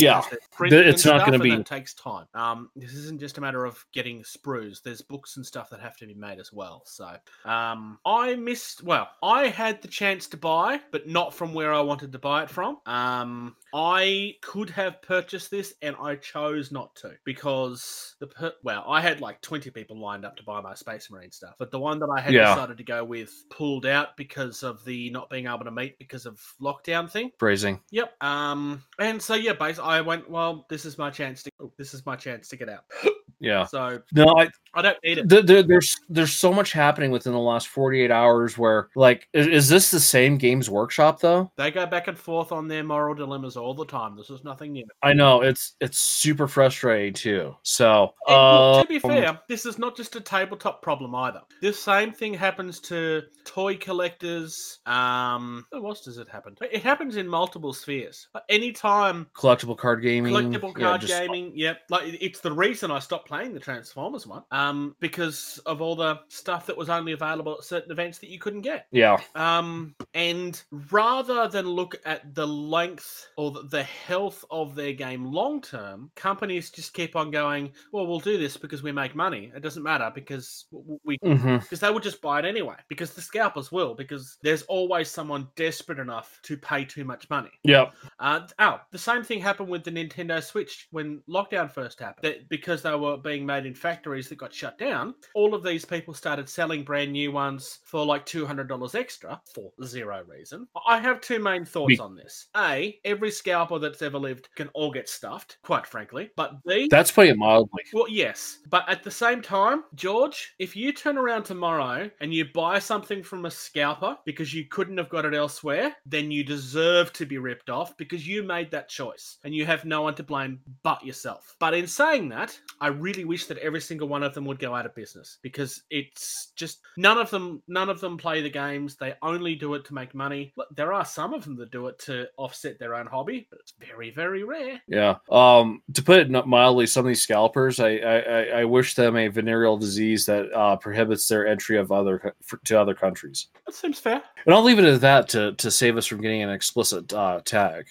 Yeah. 0.00 0.22
Because 0.30 0.70
there's 0.70 0.94
it's 0.94 1.04
not 1.04 1.24
gonna 1.24 1.38
be- 1.38 1.50
That 1.56 1.66
takes 1.66 1.94
time. 1.94 2.26
Um, 2.34 2.70
this 2.76 2.92
isn't 2.94 3.20
just 3.20 3.38
a 3.38 3.40
matter 3.40 3.64
of 3.64 3.84
getting 3.92 4.22
sprues. 4.22 4.82
There's 4.82 5.00
books 5.02 5.36
and 5.36 5.46
stuff 5.46 5.70
that 5.70 5.80
have 5.80 5.96
to 5.98 6.06
be 6.06 6.14
made 6.14 6.38
as 6.38 6.52
well. 6.52 6.82
So, 6.86 7.16
um, 7.44 7.98
I 8.04 8.34
missed. 8.36 8.82
Well, 8.82 9.08
I 9.22 9.48
had 9.48 9.82
the 9.82 9.88
chance 9.88 10.26
to 10.28 10.36
buy, 10.36 10.80
but 10.90 11.08
not 11.08 11.34
from 11.34 11.54
where 11.54 11.72
I 11.72 11.80
wanted 11.80 12.12
to 12.12 12.18
buy 12.18 12.42
it 12.44 12.50
from. 12.50 12.78
Um, 12.86 13.56
I 13.74 14.36
could 14.42 14.70
have 14.70 15.00
purchased 15.02 15.50
this, 15.50 15.74
and 15.82 15.96
I 16.00 16.16
chose 16.16 16.70
not 16.72 16.94
to 16.96 17.12
because 17.24 18.14
the 18.18 18.26
per- 18.26 18.54
well, 18.62 18.84
I 18.86 19.00
had 19.00 19.20
like 19.20 19.40
20 19.40 19.70
people 19.70 19.98
lined 19.98 20.24
up 20.24 20.36
to 20.36 20.42
buy 20.42 20.60
my 20.60 20.74
Space 20.74 21.10
Marine 21.10 21.30
stuff, 21.30 21.54
but 21.58 21.70
the 21.70 21.78
one 21.78 21.98
that 22.00 22.08
I 22.14 22.20
had 22.20 22.32
Yeah. 22.32 22.54
decided 22.54 22.76
to 22.78 22.84
go 22.84 23.04
with 23.04 23.32
pulled 23.50 23.86
out 23.86 24.16
because 24.16 24.62
of 24.62 24.84
the 24.84 25.10
not 25.10 25.30
being 25.30 25.46
able 25.46 25.64
to 25.64 25.70
meet 25.70 25.98
because 25.98 26.26
of 26.26 26.40
lockdown 26.60 27.10
thing. 27.10 27.30
Freezing. 27.38 27.80
Yep. 27.90 28.22
Um, 28.22 28.82
and 28.98 29.20
so 29.22 29.34
yeah, 29.34 29.52
basically, 29.54 29.89
I 29.90 30.00
went. 30.00 30.30
Well, 30.30 30.66
this 30.70 30.84
is 30.84 30.98
my 30.98 31.10
chance 31.10 31.42
to. 31.42 31.50
oh, 31.60 31.72
this 31.76 31.94
is 31.94 32.06
my 32.06 32.16
chance 32.16 32.48
to 32.48 32.56
get 32.56 32.68
out. 32.68 32.84
Yeah. 33.40 33.64
So 33.64 34.00
No, 34.12 34.34
I, 34.38 34.48
I 34.74 34.82
don't 34.82 34.98
need 35.02 35.18
it. 35.18 35.28
th- 35.28 35.46
th- 35.46 35.66
there's 35.66 35.96
there's 36.08 36.32
so 36.32 36.52
much 36.52 36.72
happening 36.72 37.10
within 37.10 37.32
the 37.32 37.38
last 37.38 37.68
48 37.68 38.10
hours 38.10 38.56
where 38.56 38.88
like 38.94 39.26
is, 39.32 39.46
is 39.46 39.68
this 39.68 39.90
the 39.90 39.98
same 39.98 40.36
games 40.38 40.70
workshop 40.70 41.20
though 41.20 41.50
They 41.56 41.70
go 41.70 41.86
back 41.86 42.06
and 42.08 42.16
forth 42.18 42.52
on 42.52 42.68
their 42.68 42.84
moral 42.84 43.14
dilemmas 43.14 43.56
all 43.56 43.74
the 43.74 43.86
time. 43.86 44.16
This 44.16 44.30
is 44.30 44.44
nothing 44.44 44.72
new. 44.72 44.84
i 45.02 45.12
know 45.12 45.40
it's 45.40 45.74
it's 45.80 45.98
super 45.98 46.46
frustrating 46.46 47.14
too 47.14 47.56
so 47.62 48.14
And 48.28 48.76
look, 48.76 48.86
to 48.86 48.88
be 48.88 49.00
um, 49.02 49.10
fair, 49.10 49.40
this 49.48 49.66
is 49.66 49.78
not 49.78 49.96
just 49.96 50.14
a 50.16 50.20
tabletop 50.20 50.82
problem 50.82 51.14
either. 51.14 51.40
This 51.60 51.82
same 51.82 52.12
thing 52.12 52.34
happens 52.34 52.78
to 52.80 53.22
toy 53.44 53.76
collectors. 53.76 54.78
Um, 54.86 55.64
where 55.70 55.84
else 55.86 56.02
does 56.02 56.18
it 56.18 56.28
happen? 56.28 56.56
It 56.60 56.82
happens 56.82 57.16
in 57.16 57.26
multiple 57.26 57.72
spheres. 57.72 58.28
Anytime 58.48 59.26
collectible 59.34 59.76
card 59.76 60.02
gaming 60.02 60.32
collectible 60.32 60.76
yeah, 60.78 60.84
card 60.84 61.00
just- 61.00 61.12
gaming 61.12 61.52
yep 61.54 61.78
like 61.88 62.02
it's 62.20 62.40
the 62.40 62.52
reason 62.52 62.90
i 62.90 62.98
stopped 62.98 63.29
playing 63.30 63.54
the 63.54 63.60
transformers 63.60 64.26
one 64.26 64.42
um 64.50 64.96
because 64.98 65.60
of 65.64 65.80
all 65.80 65.94
the 65.94 66.18
stuff 66.26 66.66
that 66.66 66.76
was 66.76 66.88
only 66.90 67.12
available 67.12 67.52
at 67.56 67.62
certain 67.64 67.92
events 67.92 68.18
that 68.18 68.28
you 68.28 68.40
couldn't 68.40 68.62
get 68.62 68.86
yeah 68.90 69.16
um 69.36 69.94
and 70.14 70.62
rather 70.90 71.46
than 71.46 71.64
look 71.64 71.94
at 72.04 72.34
the 72.34 72.44
length 72.46 73.28
or 73.36 73.52
the- 73.52 73.84
health 73.84 74.44
of 74.50 74.74
their 74.74 74.92
game 74.92 75.24
long 75.24 75.60
term 75.60 76.10
companies 76.16 76.70
just 76.70 76.92
keep 76.92 77.14
on 77.14 77.30
going 77.30 77.70
well 77.92 78.06
we'll 78.06 78.18
do 78.18 78.36
this 78.36 78.56
because 78.56 78.82
we 78.82 78.90
make 78.90 79.14
money 79.14 79.52
it 79.54 79.60
doesn't 79.62 79.84
matter 79.84 80.10
because 80.14 80.66
we 81.04 81.16
hmm 81.22 81.56
because 81.58 81.78
they 81.80 81.90
would 81.90 82.02
just 82.02 82.20
buy 82.20 82.38
it 82.40 82.44
anyway 82.44 82.74
because 82.88 83.12
the 83.14 83.20
scalpers 83.22 83.70
will 83.70 83.94
because 83.94 84.36
there's 84.42 84.62
always 84.62 85.08
someone 85.08 85.46
desperate 85.54 85.98
enough 86.00 86.40
to 86.42 86.56
pay 86.56 86.84
too 86.84 87.04
much 87.04 87.30
money 87.30 87.50
Yeah. 87.62 87.90
uh, 88.18 88.46
oh, 88.58 88.80
the 88.90 88.98
same 88.98 89.22
thing 89.22 89.40
happened 89.40 89.68
with 89.68 89.84
the 89.84 89.90
Nintendo 89.92 90.42
Switch 90.42 90.88
when 90.90 91.22
lockdown 91.28 91.70
first 91.70 92.00
happened. 92.00 92.24
That 92.24 92.48
because 92.48 92.82
they 92.82 92.94
were 92.94 93.16
being 93.22 93.44
made 93.44 93.66
in 93.66 93.74
factories 93.74 94.28
that 94.28 94.38
got 94.38 94.54
shut 94.54 94.78
down, 94.78 95.14
all 95.34 95.54
of 95.54 95.62
these 95.62 95.84
people 95.84 96.14
started 96.14 96.48
selling 96.48 96.84
brand 96.84 97.12
new 97.12 97.32
ones 97.32 97.80
for 97.84 98.04
like 98.04 98.26
two 98.26 98.46
hundred 98.46 98.68
dollars 98.68 98.94
extra 98.94 99.40
for 99.54 99.70
zero 99.84 100.22
reason. 100.26 100.66
I 100.86 100.98
have 100.98 101.20
two 101.20 101.38
main 101.38 101.64
thoughts 101.64 102.00
on 102.00 102.14
this. 102.14 102.46
A, 102.56 102.98
every 103.04 103.30
scalper 103.30 103.78
that's 103.78 104.02
ever 104.02 104.18
lived 104.18 104.48
can 104.56 104.68
all 104.74 104.90
get 104.90 105.08
stuffed, 105.08 105.58
quite 105.62 105.86
frankly. 105.86 106.30
But 106.36 106.62
B, 106.64 106.88
that's 106.90 107.10
putting 107.10 107.32
it 107.32 107.38
mildly 107.38 107.80
well, 107.92 108.08
yes, 108.08 108.58
but 108.68 108.88
at 108.88 109.02
the 109.02 109.10
same 109.10 109.42
time, 109.42 109.84
George, 109.94 110.54
if 110.58 110.76
you 110.76 110.92
turn 110.92 111.18
around 111.18 111.44
tomorrow 111.44 112.10
and 112.20 112.32
you 112.32 112.46
buy 112.54 112.78
something 112.78 113.22
from 113.22 113.46
a 113.46 113.50
scalper 113.50 114.16
because 114.24 114.54
you 114.54 114.66
couldn't 114.66 114.98
have 114.98 115.08
got 115.08 115.24
it 115.24 115.34
elsewhere, 115.34 115.94
then 116.06 116.30
you 116.30 116.44
deserve 116.44 117.12
to 117.14 117.26
be 117.26 117.38
ripped 117.38 117.70
off 117.70 117.96
because 117.96 118.26
you 118.26 118.42
made 118.42 118.70
that 118.70 118.88
choice 118.88 119.38
and 119.44 119.54
you 119.54 119.66
have 119.66 119.84
no 119.84 120.02
one 120.02 120.14
to 120.14 120.22
blame 120.22 120.60
but 120.82 121.04
yourself. 121.04 121.56
But 121.58 121.74
in 121.74 121.86
saying 121.86 122.28
that, 122.30 122.58
I 122.80 122.88
really 122.88 123.09
wish 123.24 123.46
that 123.46 123.58
every 123.58 123.80
single 123.80 124.08
one 124.08 124.22
of 124.22 124.34
them 124.34 124.44
would 124.46 124.58
go 124.58 124.74
out 124.74 124.86
of 124.86 124.94
business 124.94 125.38
because 125.42 125.82
it's 125.90 126.52
just 126.56 126.80
none 126.96 127.18
of 127.18 127.30
them 127.30 127.62
none 127.68 127.88
of 127.88 128.00
them 128.00 128.16
play 128.16 128.40
the 128.42 128.50
games. 128.50 128.96
They 128.96 129.14
only 129.22 129.54
do 129.54 129.74
it 129.74 129.84
to 129.86 129.94
make 129.94 130.14
money. 130.14 130.52
There 130.74 130.92
are 130.92 131.04
some 131.04 131.34
of 131.34 131.44
them 131.44 131.56
that 131.56 131.70
do 131.70 131.86
it 131.88 131.98
to 132.00 132.26
offset 132.36 132.78
their 132.78 132.94
own 132.94 133.06
hobby, 133.06 133.46
but 133.50 133.60
it's 133.60 133.74
very, 133.78 134.10
very 134.10 134.44
rare. 134.44 134.80
Yeah. 134.88 135.16
Um, 135.30 135.82
to 135.94 136.02
put 136.02 136.20
it 136.20 136.30
mildly, 136.46 136.86
some 136.86 137.04
of 137.04 137.08
these 137.08 137.22
scalpers, 137.22 137.80
I 137.80 137.96
I, 137.96 138.42
I- 138.60 138.64
wish 138.64 138.94
them 138.94 139.16
a 139.16 139.28
venereal 139.28 139.76
disease 139.76 140.26
that 140.26 140.52
uh, 140.52 140.76
prohibits 140.76 141.26
their 141.26 141.46
entry 141.46 141.76
of 141.78 141.90
other 141.90 142.34
to 142.64 142.80
other 142.80 142.94
countries. 142.94 143.48
That 143.66 143.74
seems 143.74 143.98
fair. 143.98 144.22
And 144.46 144.54
I'll 144.54 144.62
leave 144.62 144.78
it 144.78 144.84
at 144.84 145.00
that 145.00 145.28
to 145.30 145.52
to 145.54 145.70
save 145.70 145.96
us 145.96 146.06
from 146.06 146.20
getting 146.20 146.42
an 146.42 146.50
explicit 146.50 147.12
uh, 147.12 147.40
tag. 147.44 147.86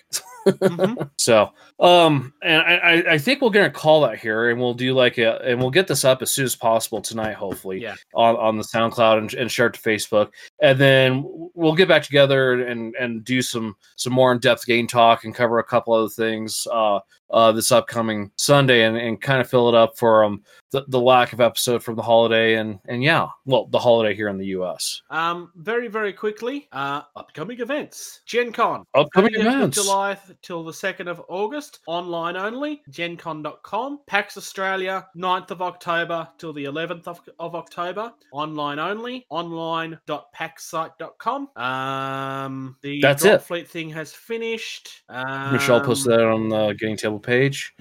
Mhm. 0.48 1.10
So, 1.20 1.50
um, 1.80 2.34
and 2.42 2.62
I, 2.62 2.76
I- 2.78 3.14
I 3.14 3.18
think 3.18 3.42
we're 3.42 3.50
gonna 3.50 3.70
call 3.70 4.02
that 4.02 4.18
here, 4.20 4.50
and 4.50 4.60
we'll 4.60 4.74
do 4.74 4.94
like 4.94 5.09
a, 5.18 5.40
and 5.42 5.60
we'll 5.60 5.72
get 5.72 5.88
this 5.88 6.06
up 6.06 6.22
as 6.22 6.30
soon 6.32 6.46
as 6.46 6.56
possible 6.56 7.02
tonight, 7.02 7.34
hopefully, 7.34 7.82
Yeah. 7.82 7.96
on 8.14 8.36
on 8.36 8.58
the 8.58 8.64
SoundCloud 8.64 9.18
and, 9.18 9.34
and 9.34 9.52
share 9.52 9.68
it 9.68 9.74
to 9.74 9.80
Facebook, 9.82 10.30
and 10.62 10.78
then 10.80 11.24
we'll 11.54 11.76
get 11.76 11.88
back 11.88 12.04
together 12.04 12.54
and 12.66 12.96
and 12.96 13.24
do 13.24 13.42
some 13.42 13.76
some 13.96 14.14
more 14.14 14.32
in 14.32 14.40
depth 14.40 14.66
game 14.66 14.88
talk 14.88 15.24
and 15.24 15.34
cover 15.34 15.60
a 15.60 15.64
couple 15.64 15.94
other 15.94 16.10
things, 16.10 16.68
uh, 16.72 17.00
uh, 17.32 17.52
this 17.52 17.72
upcoming 17.72 18.32
Sunday, 18.36 18.84
and 18.84 18.98
and 18.98 19.22
kind 19.22 19.42
of 19.42 19.50
fill 19.50 19.70
it 19.70 19.76
up 19.76 19.98
for 19.98 20.24
um 20.24 20.44
the, 20.72 20.86
the 20.88 21.00
lack 21.00 21.34
of 21.34 21.42
episode 21.42 21.84
from 21.84 21.96
the 21.96 22.02
holiday, 22.02 22.56
and 22.56 22.80
and 22.88 23.04
yeah, 23.04 23.28
well, 23.46 23.68
the 23.68 23.78
holiday 23.80 24.16
here 24.16 24.30
in 24.30 24.38
the 24.38 24.48
U.S. 24.48 25.02
Um, 25.10 25.52
very, 25.56 25.88
very 25.88 26.14
quickly, 26.14 26.68
uh, 26.72 27.02
upcoming 27.16 27.60
events. 27.60 28.22
Gen 28.26 28.52
Con. 28.52 28.86
Upcoming 28.94 29.34
events. 29.36 29.76
July 29.76 30.18
till 30.42 30.64
the 30.64 30.72
2nd 30.72 31.08
of 31.08 31.22
August, 31.28 31.80
online 31.88 32.38
only, 32.38 32.82
gencon.com. 32.92 34.00
PAX 34.08 34.38
Australia, 34.38 35.08
9th 35.16 35.52
of 35.52 35.62
October 35.62 36.28
till 36.38 36.54
the 36.54 36.64
11th 36.66 37.08
of, 37.08 37.22
of 37.40 37.56
October, 37.56 38.12
online 38.32 38.80
only, 38.80 39.26
online.paxsite.com. 39.30 41.50
Um, 41.56 42.76
the 42.82 43.02
That's 43.02 43.24
Drop 43.24 43.36
it. 43.36 43.44
Fleet 43.44 43.68
thing 43.68 43.90
has 43.92 44.12
finished. 44.14 45.04
Um, 45.10 45.54
Michelle 45.54 45.82
posted 45.82 46.14
that 46.14 46.22
on 46.22 46.50
the 46.50 46.74
Getting 46.74 46.98
Tabled 46.98 47.19
page. 47.20 47.74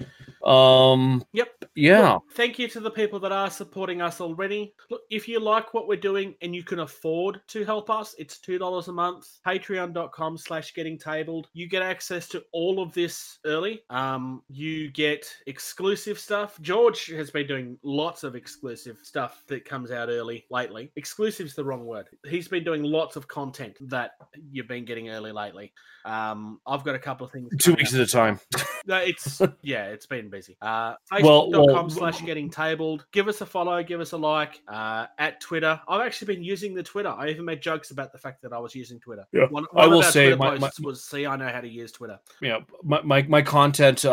Um, 0.43 1.23
Yep. 1.33 1.65
yeah. 1.75 2.13
Look, 2.13 2.23
thank 2.33 2.57
you 2.59 2.67
to 2.69 2.79
the 2.79 2.89
people 2.91 3.19
that 3.19 3.31
are 3.31 3.49
supporting 3.49 4.01
us 4.01 4.21
already. 4.21 4.73
Look, 4.89 5.01
if 5.09 5.27
you 5.27 5.39
like 5.39 5.73
what 5.73 5.87
we're 5.87 5.99
doing 5.99 6.35
and 6.41 6.55
you 6.55 6.63
can 6.63 6.79
afford 6.79 7.41
to 7.49 7.65
help 7.65 7.89
us, 7.89 8.15
it's 8.17 8.39
two 8.39 8.57
dollars 8.57 8.87
a 8.87 8.93
month. 8.93 9.27
Patreon.com 9.45 10.37
slash 10.37 10.73
getting 10.73 10.97
tabled. 10.97 11.47
You 11.53 11.67
get 11.67 11.81
access 11.81 12.27
to 12.29 12.43
all 12.53 12.81
of 12.81 12.93
this 12.93 13.39
early. 13.45 13.81
Um, 13.89 14.41
you 14.47 14.91
get 14.91 15.29
exclusive 15.47 16.17
stuff. 16.17 16.57
George 16.61 17.07
has 17.07 17.31
been 17.31 17.47
doing 17.47 17.77
lots 17.83 18.23
of 18.23 18.35
exclusive 18.35 18.97
stuff 19.03 19.43
that 19.47 19.65
comes 19.65 19.91
out 19.91 20.09
early 20.09 20.45
lately. 20.49 20.91
Exclusive's 20.95 21.53
the 21.53 21.63
wrong 21.65 21.85
word. 21.85 22.07
He's 22.27 22.47
been 22.47 22.63
doing 22.63 22.83
lots 22.83 23.15
of 23.17 23.27
content 23.27 23.77
that 23.89 24.11
you've 24.51 24.67
been 24.67 24.85
getting 24.85 25.09
early 25.09 25.31
lately. 25.33 25.73
Um, 26.05 26.59
I've 26.65 26.83
got 26.85 26.95
a 26.95 26.99
couple 26.99 27.25
of 27.25 27.31
things. 27.33 27.49
Two 27.59 27.73
weeks 27.73 27.93
up. 27.93 27.99
at 27.99 28.07
a 28.07 28.11
time. 28.11 28.39
No, 28.85 28.97
it's 28.97 29.28
yeah, 29.61 29.85
it's 29.85 30.05
been 30.05 30.29
busy. 30.29 30.57
Uh 30.61 30.95
facebook.com 31.11 31.51
well, 31.73 31.89
slash 31.89 32.21
getting 32.25 32.49
tabled. 32.49 33.05
Give 33.11 33.27
us 33.27 33.41
a 33.41 33.45
follow, 33.45 33.81
give 33.83 33.99
us 34.01 34.11
a 34.13 34.17
like. 34.17 34.61
Uh 34.67 35.05
at 35.17 35.39
Twitter. 35.41 35.79
I've 35.87 36.01
actually 36.05 36.33
been 36.35 36.43
using 36.43 36.73
the 36.73 36.83
Twitter. 36.83 37.09
I 37.09 37.29
even 37.29 37.45
made 37.45 37.61
jokes 37.61 37.91
about 37.91 38.11
the 38.11 38.17
fact 38.17 38.41
that 38.41 38.53
I 38.53 38.59
was 38.59 38.75
using 38.75 38.99
Twitter. 38.99 39.25
Yeah. 39.31 39.45
One, 39.49 39.65
I 39.75 39.87
will 39.87 40.03
say 40.03 40.33
my- 40.35 40.51
my- 40.51 40.57
posts 40.67 40.79
was 40.79 41.03
see 41.03 41.25
I 41.25 41.35
know 41.35 41.49
how 41.49 41.61
to 41.61 41.67
use 41.67 41.91
Twitter. 41.91 42.19
Yeah, 42.41 42.59
my 42.83 43.01
my, 43.01 43.21
my 43.23 43.41
content 43.41 44.05
uh, 44.05 44.11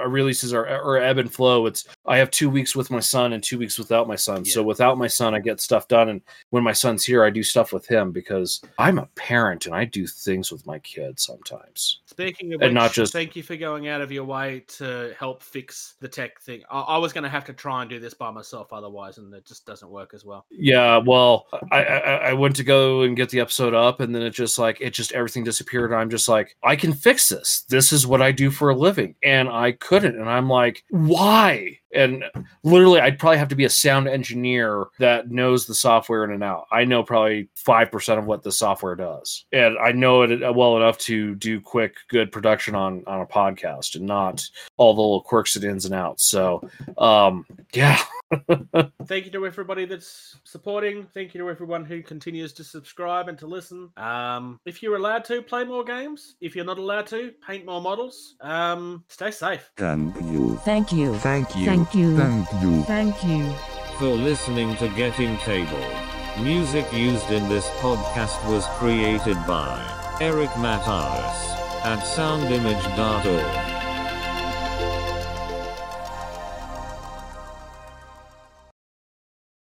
uh, 0.00 0.04
releases 0.08 0.52
are, 0.52 0.66
are 0.66 0.98
ebb 0.98 1.18
and 1.18 1.32
flow. 1.32 1.66
It's 1.66 1.86
I 2.06 2.18
have 2.18 2.30
two 2.30 2.50
weeks 2.50 2.74
with 2.76 2.90
my 2.90 3.00
son 3.00 3.32
and 3.32 3.42
two 3.42 3.58
weeks 3.58 3.78
without 3.78 4.08
my 4.08 4.16
son. 4.16 4.44
So 4.44 4.62
without 4.62 4.98
my 4.98 5.06
son, 5.08 5.34
I 5.34 5.40
get 5.40 5.60
stuff 5.60 5.88
done, 5.88 6.08
and 6.08 6.20
when 6.50 6.62
my 6.62 6.72
son's 6.72 7.04
here, 7.04 7.24
I 7.24 7.30
do 7.30 7.42
stuff 7.42 7.72
with 7.72 7.86
him 7.86 8.12
because 8.12 8.60
I'm 8.78 8.98
a 8.98 9.06
parent 9.14 9.66
and 9.66 9.74
I 9.74 9.84
do 9.84 10.06
things 10.06 10.52
with 10.52 10.66
my 10.66 10.78
kids 10.80 11.24
sometimes. 11.24 12.00
Speaking 12.06 12.52
of 12.54 12.60
And 12.62 12.70
which, 12.70 12.74
not 12.74 12.92
just- 12.92 13.12
thank 13.12 13.34
you 13.36 13.42
for 13.42 13.56
going 13.56 13.88
out 13.88 14.00
of 14.00 14.12
your 14.12 14.24
way 14.24 14.53
to 14.60 15.14
help 15.18 15.42
fix 15.42 15.94
the 16.00 16.08
tech 16.08 16.40
thing. 16.40 16.62
I, 16.70 16.80
I 16.80 16.98
was 16.98 17.12
going 17.12 17.24
to 17.24 17.30
have 17.30 17.44
to 17.46 17.52
try 17.52 17.82
and 17.82 17.90
do 17.90 17.98
this 17.98 18.14
by 18.14 18.30
myself 18.30 18.72
otherwise, 18.72 19.18
and 19.18 19.32
it 19.34 19.46
just 19.46 19.66
doesn't 19.66 19.90
work 19.90 20.12
as 20.14 20.24
well. 20.24 20.46
Yeah, 20.50 20.98
well, 20.98 21.46
I, 21.70 21.84
I 21.84 21.98
I 21.98 22.32
went 22.32 22.56
to 22.56 22.64
go 22.64 23.02
and 23.02 23.16
get 23.16 23.30
the 23.30 23.40
episode 23.40 23.74
up, 23.74 24.00
and 24.00 24.14
then 24.14 24.22
it 24.22 24.30
just 24.30 24.58
like 24.58 24.80
it 24.80 24.94
just 24.94 25.12
everything 25.12 25.44
disappeared. 25.44 25.92
I'm 25.92 26.10
just 26.10 26.28
like, 26.28 26.56
I 26.62 26.76
can 26.76 26.92
fix 26.92 27.28
this. 27.28 27.64
This 27.68 27.92
is 27.92 28.06
what 28.06 28.22
I 28.22 28.32
do 28.32 28.50
for 28.50 28.70
a 28.70 28.76
living, 28.76 29.14
and 29.22 29.48
I 29.48 29.72
couldn't. 29.72 30.18
And 30.18 30.28
I'm 30.28 30.48
like, 30.48 30.84
why? 30.90 31.78
And 31.94 32.24
literally, 32.62 33.00
I'd 33.00 33.18
probably 33.18 33.38
have 33.38 33.48
to 33.48 33.56
be 33.56 33.64
a 33.64 33.70
sound 33.70 34.08
engineer 34.08 34.86
that 34.98 35.30
knows 35.30 35.66
the 35.66 35.74
software 35.74 36.24
in 36.24 36.32
and 36.32 36.42
out. 36.42 36.66
I 36.70 36.84
know 36.84 37.02
probably 37.02 37.48
five 37.54 37.90
percent 37.90 38.18
of 38.18 38.26
what 38.26 38.42
the 38.42 38.52
software 38.52 38.96
does, 38.96 39.44
and 39.52 39.76
I 39.78 39.92
know 39.92 40.22
it 40.22 40.54
well 40.54 40.76
enough 40.76 40.98
to 40.98 41.34
do 41.36 41.60
quick, 41.60 41.96
good 42.08 42.32
production 42.32 42.74
on 42.74 43.04
on 43.06 43.20
a 43.20 43.26
podcast, 43.26 43.94
and 43.94 44.06
not 44.06 44.46
all 44.76 44.94
the 44.94 45.00
little 45.00 45.22
quirks 45.22 45.56
and 45.56 45.64
ins 45.64 45.84
and 45.84 45.94
outs. 45.94 46.24
So, 46.24 46.68
um, 46.98 47.46
yeah. 47.72 47.98
Thank 49.06 49.26
you 49.26 49.30
to 49.32 49.46
everybody 49.46 49.84
that's 49.84 50.38
supporting. 50.44 51.06
Thank 51.14 51.34
you 51.34 51.40
to 51.40 51.50
everyone 51.50 51.84
who 51.84 52.02
continues 52.02 52.52
to 52.54 52.64
subscribe 52.64 53.28
and 53.28 53.38
to 53.38 53.46
listen. 53.46 53.90
Um, 53.96 54.58
if 54.64 54.82
you're 54.82 54.96
allowed 54.96 55.24
to, 55.26 55.42
play 55.42 55.64
more 55.64 55.84
games. 55.84 56.36
If 56.40 56.56
you're 56.56 56.64
not 56.64 56.78
allowed 56.78 57.06
to, 57.08 57.32
paint 57.46 57.66
more 57.66 57.80
models. 57.80 58.36
Um, 58.40 59.04
stay 59.08 59.30
safe. 59.30 59.70
Thank 59.76 60.16
you 60.16 60.54
Thank 60.64 60.92
you. 60.92 61.14
Thank 61.16 61.56
you. 61.56 61.64
Thank 61.64 61.94
you. 61.94 62.16
Thank 62.16 62.52
you. 62.62 62.82
Thank 62.84 63.24
you. 63.24 63.52
for 63.98 64.08
listening 64.08 64.76
to 64.76 64.88
Getting 64.88 65.36
Tabled. 65.38 65.94
Music 66.40 66.90
used 66.92 67.30
in 67.30 67.48
this 67.48 67.68
podcast 67.80 68.44
was 68.50 68.66
created 68.78 69.36
by 69.46 69.78
Eric 70.20 70.50
Matyas 70.50 71.54
at 71.84 72.00
soundimage.org. 72.00 73.73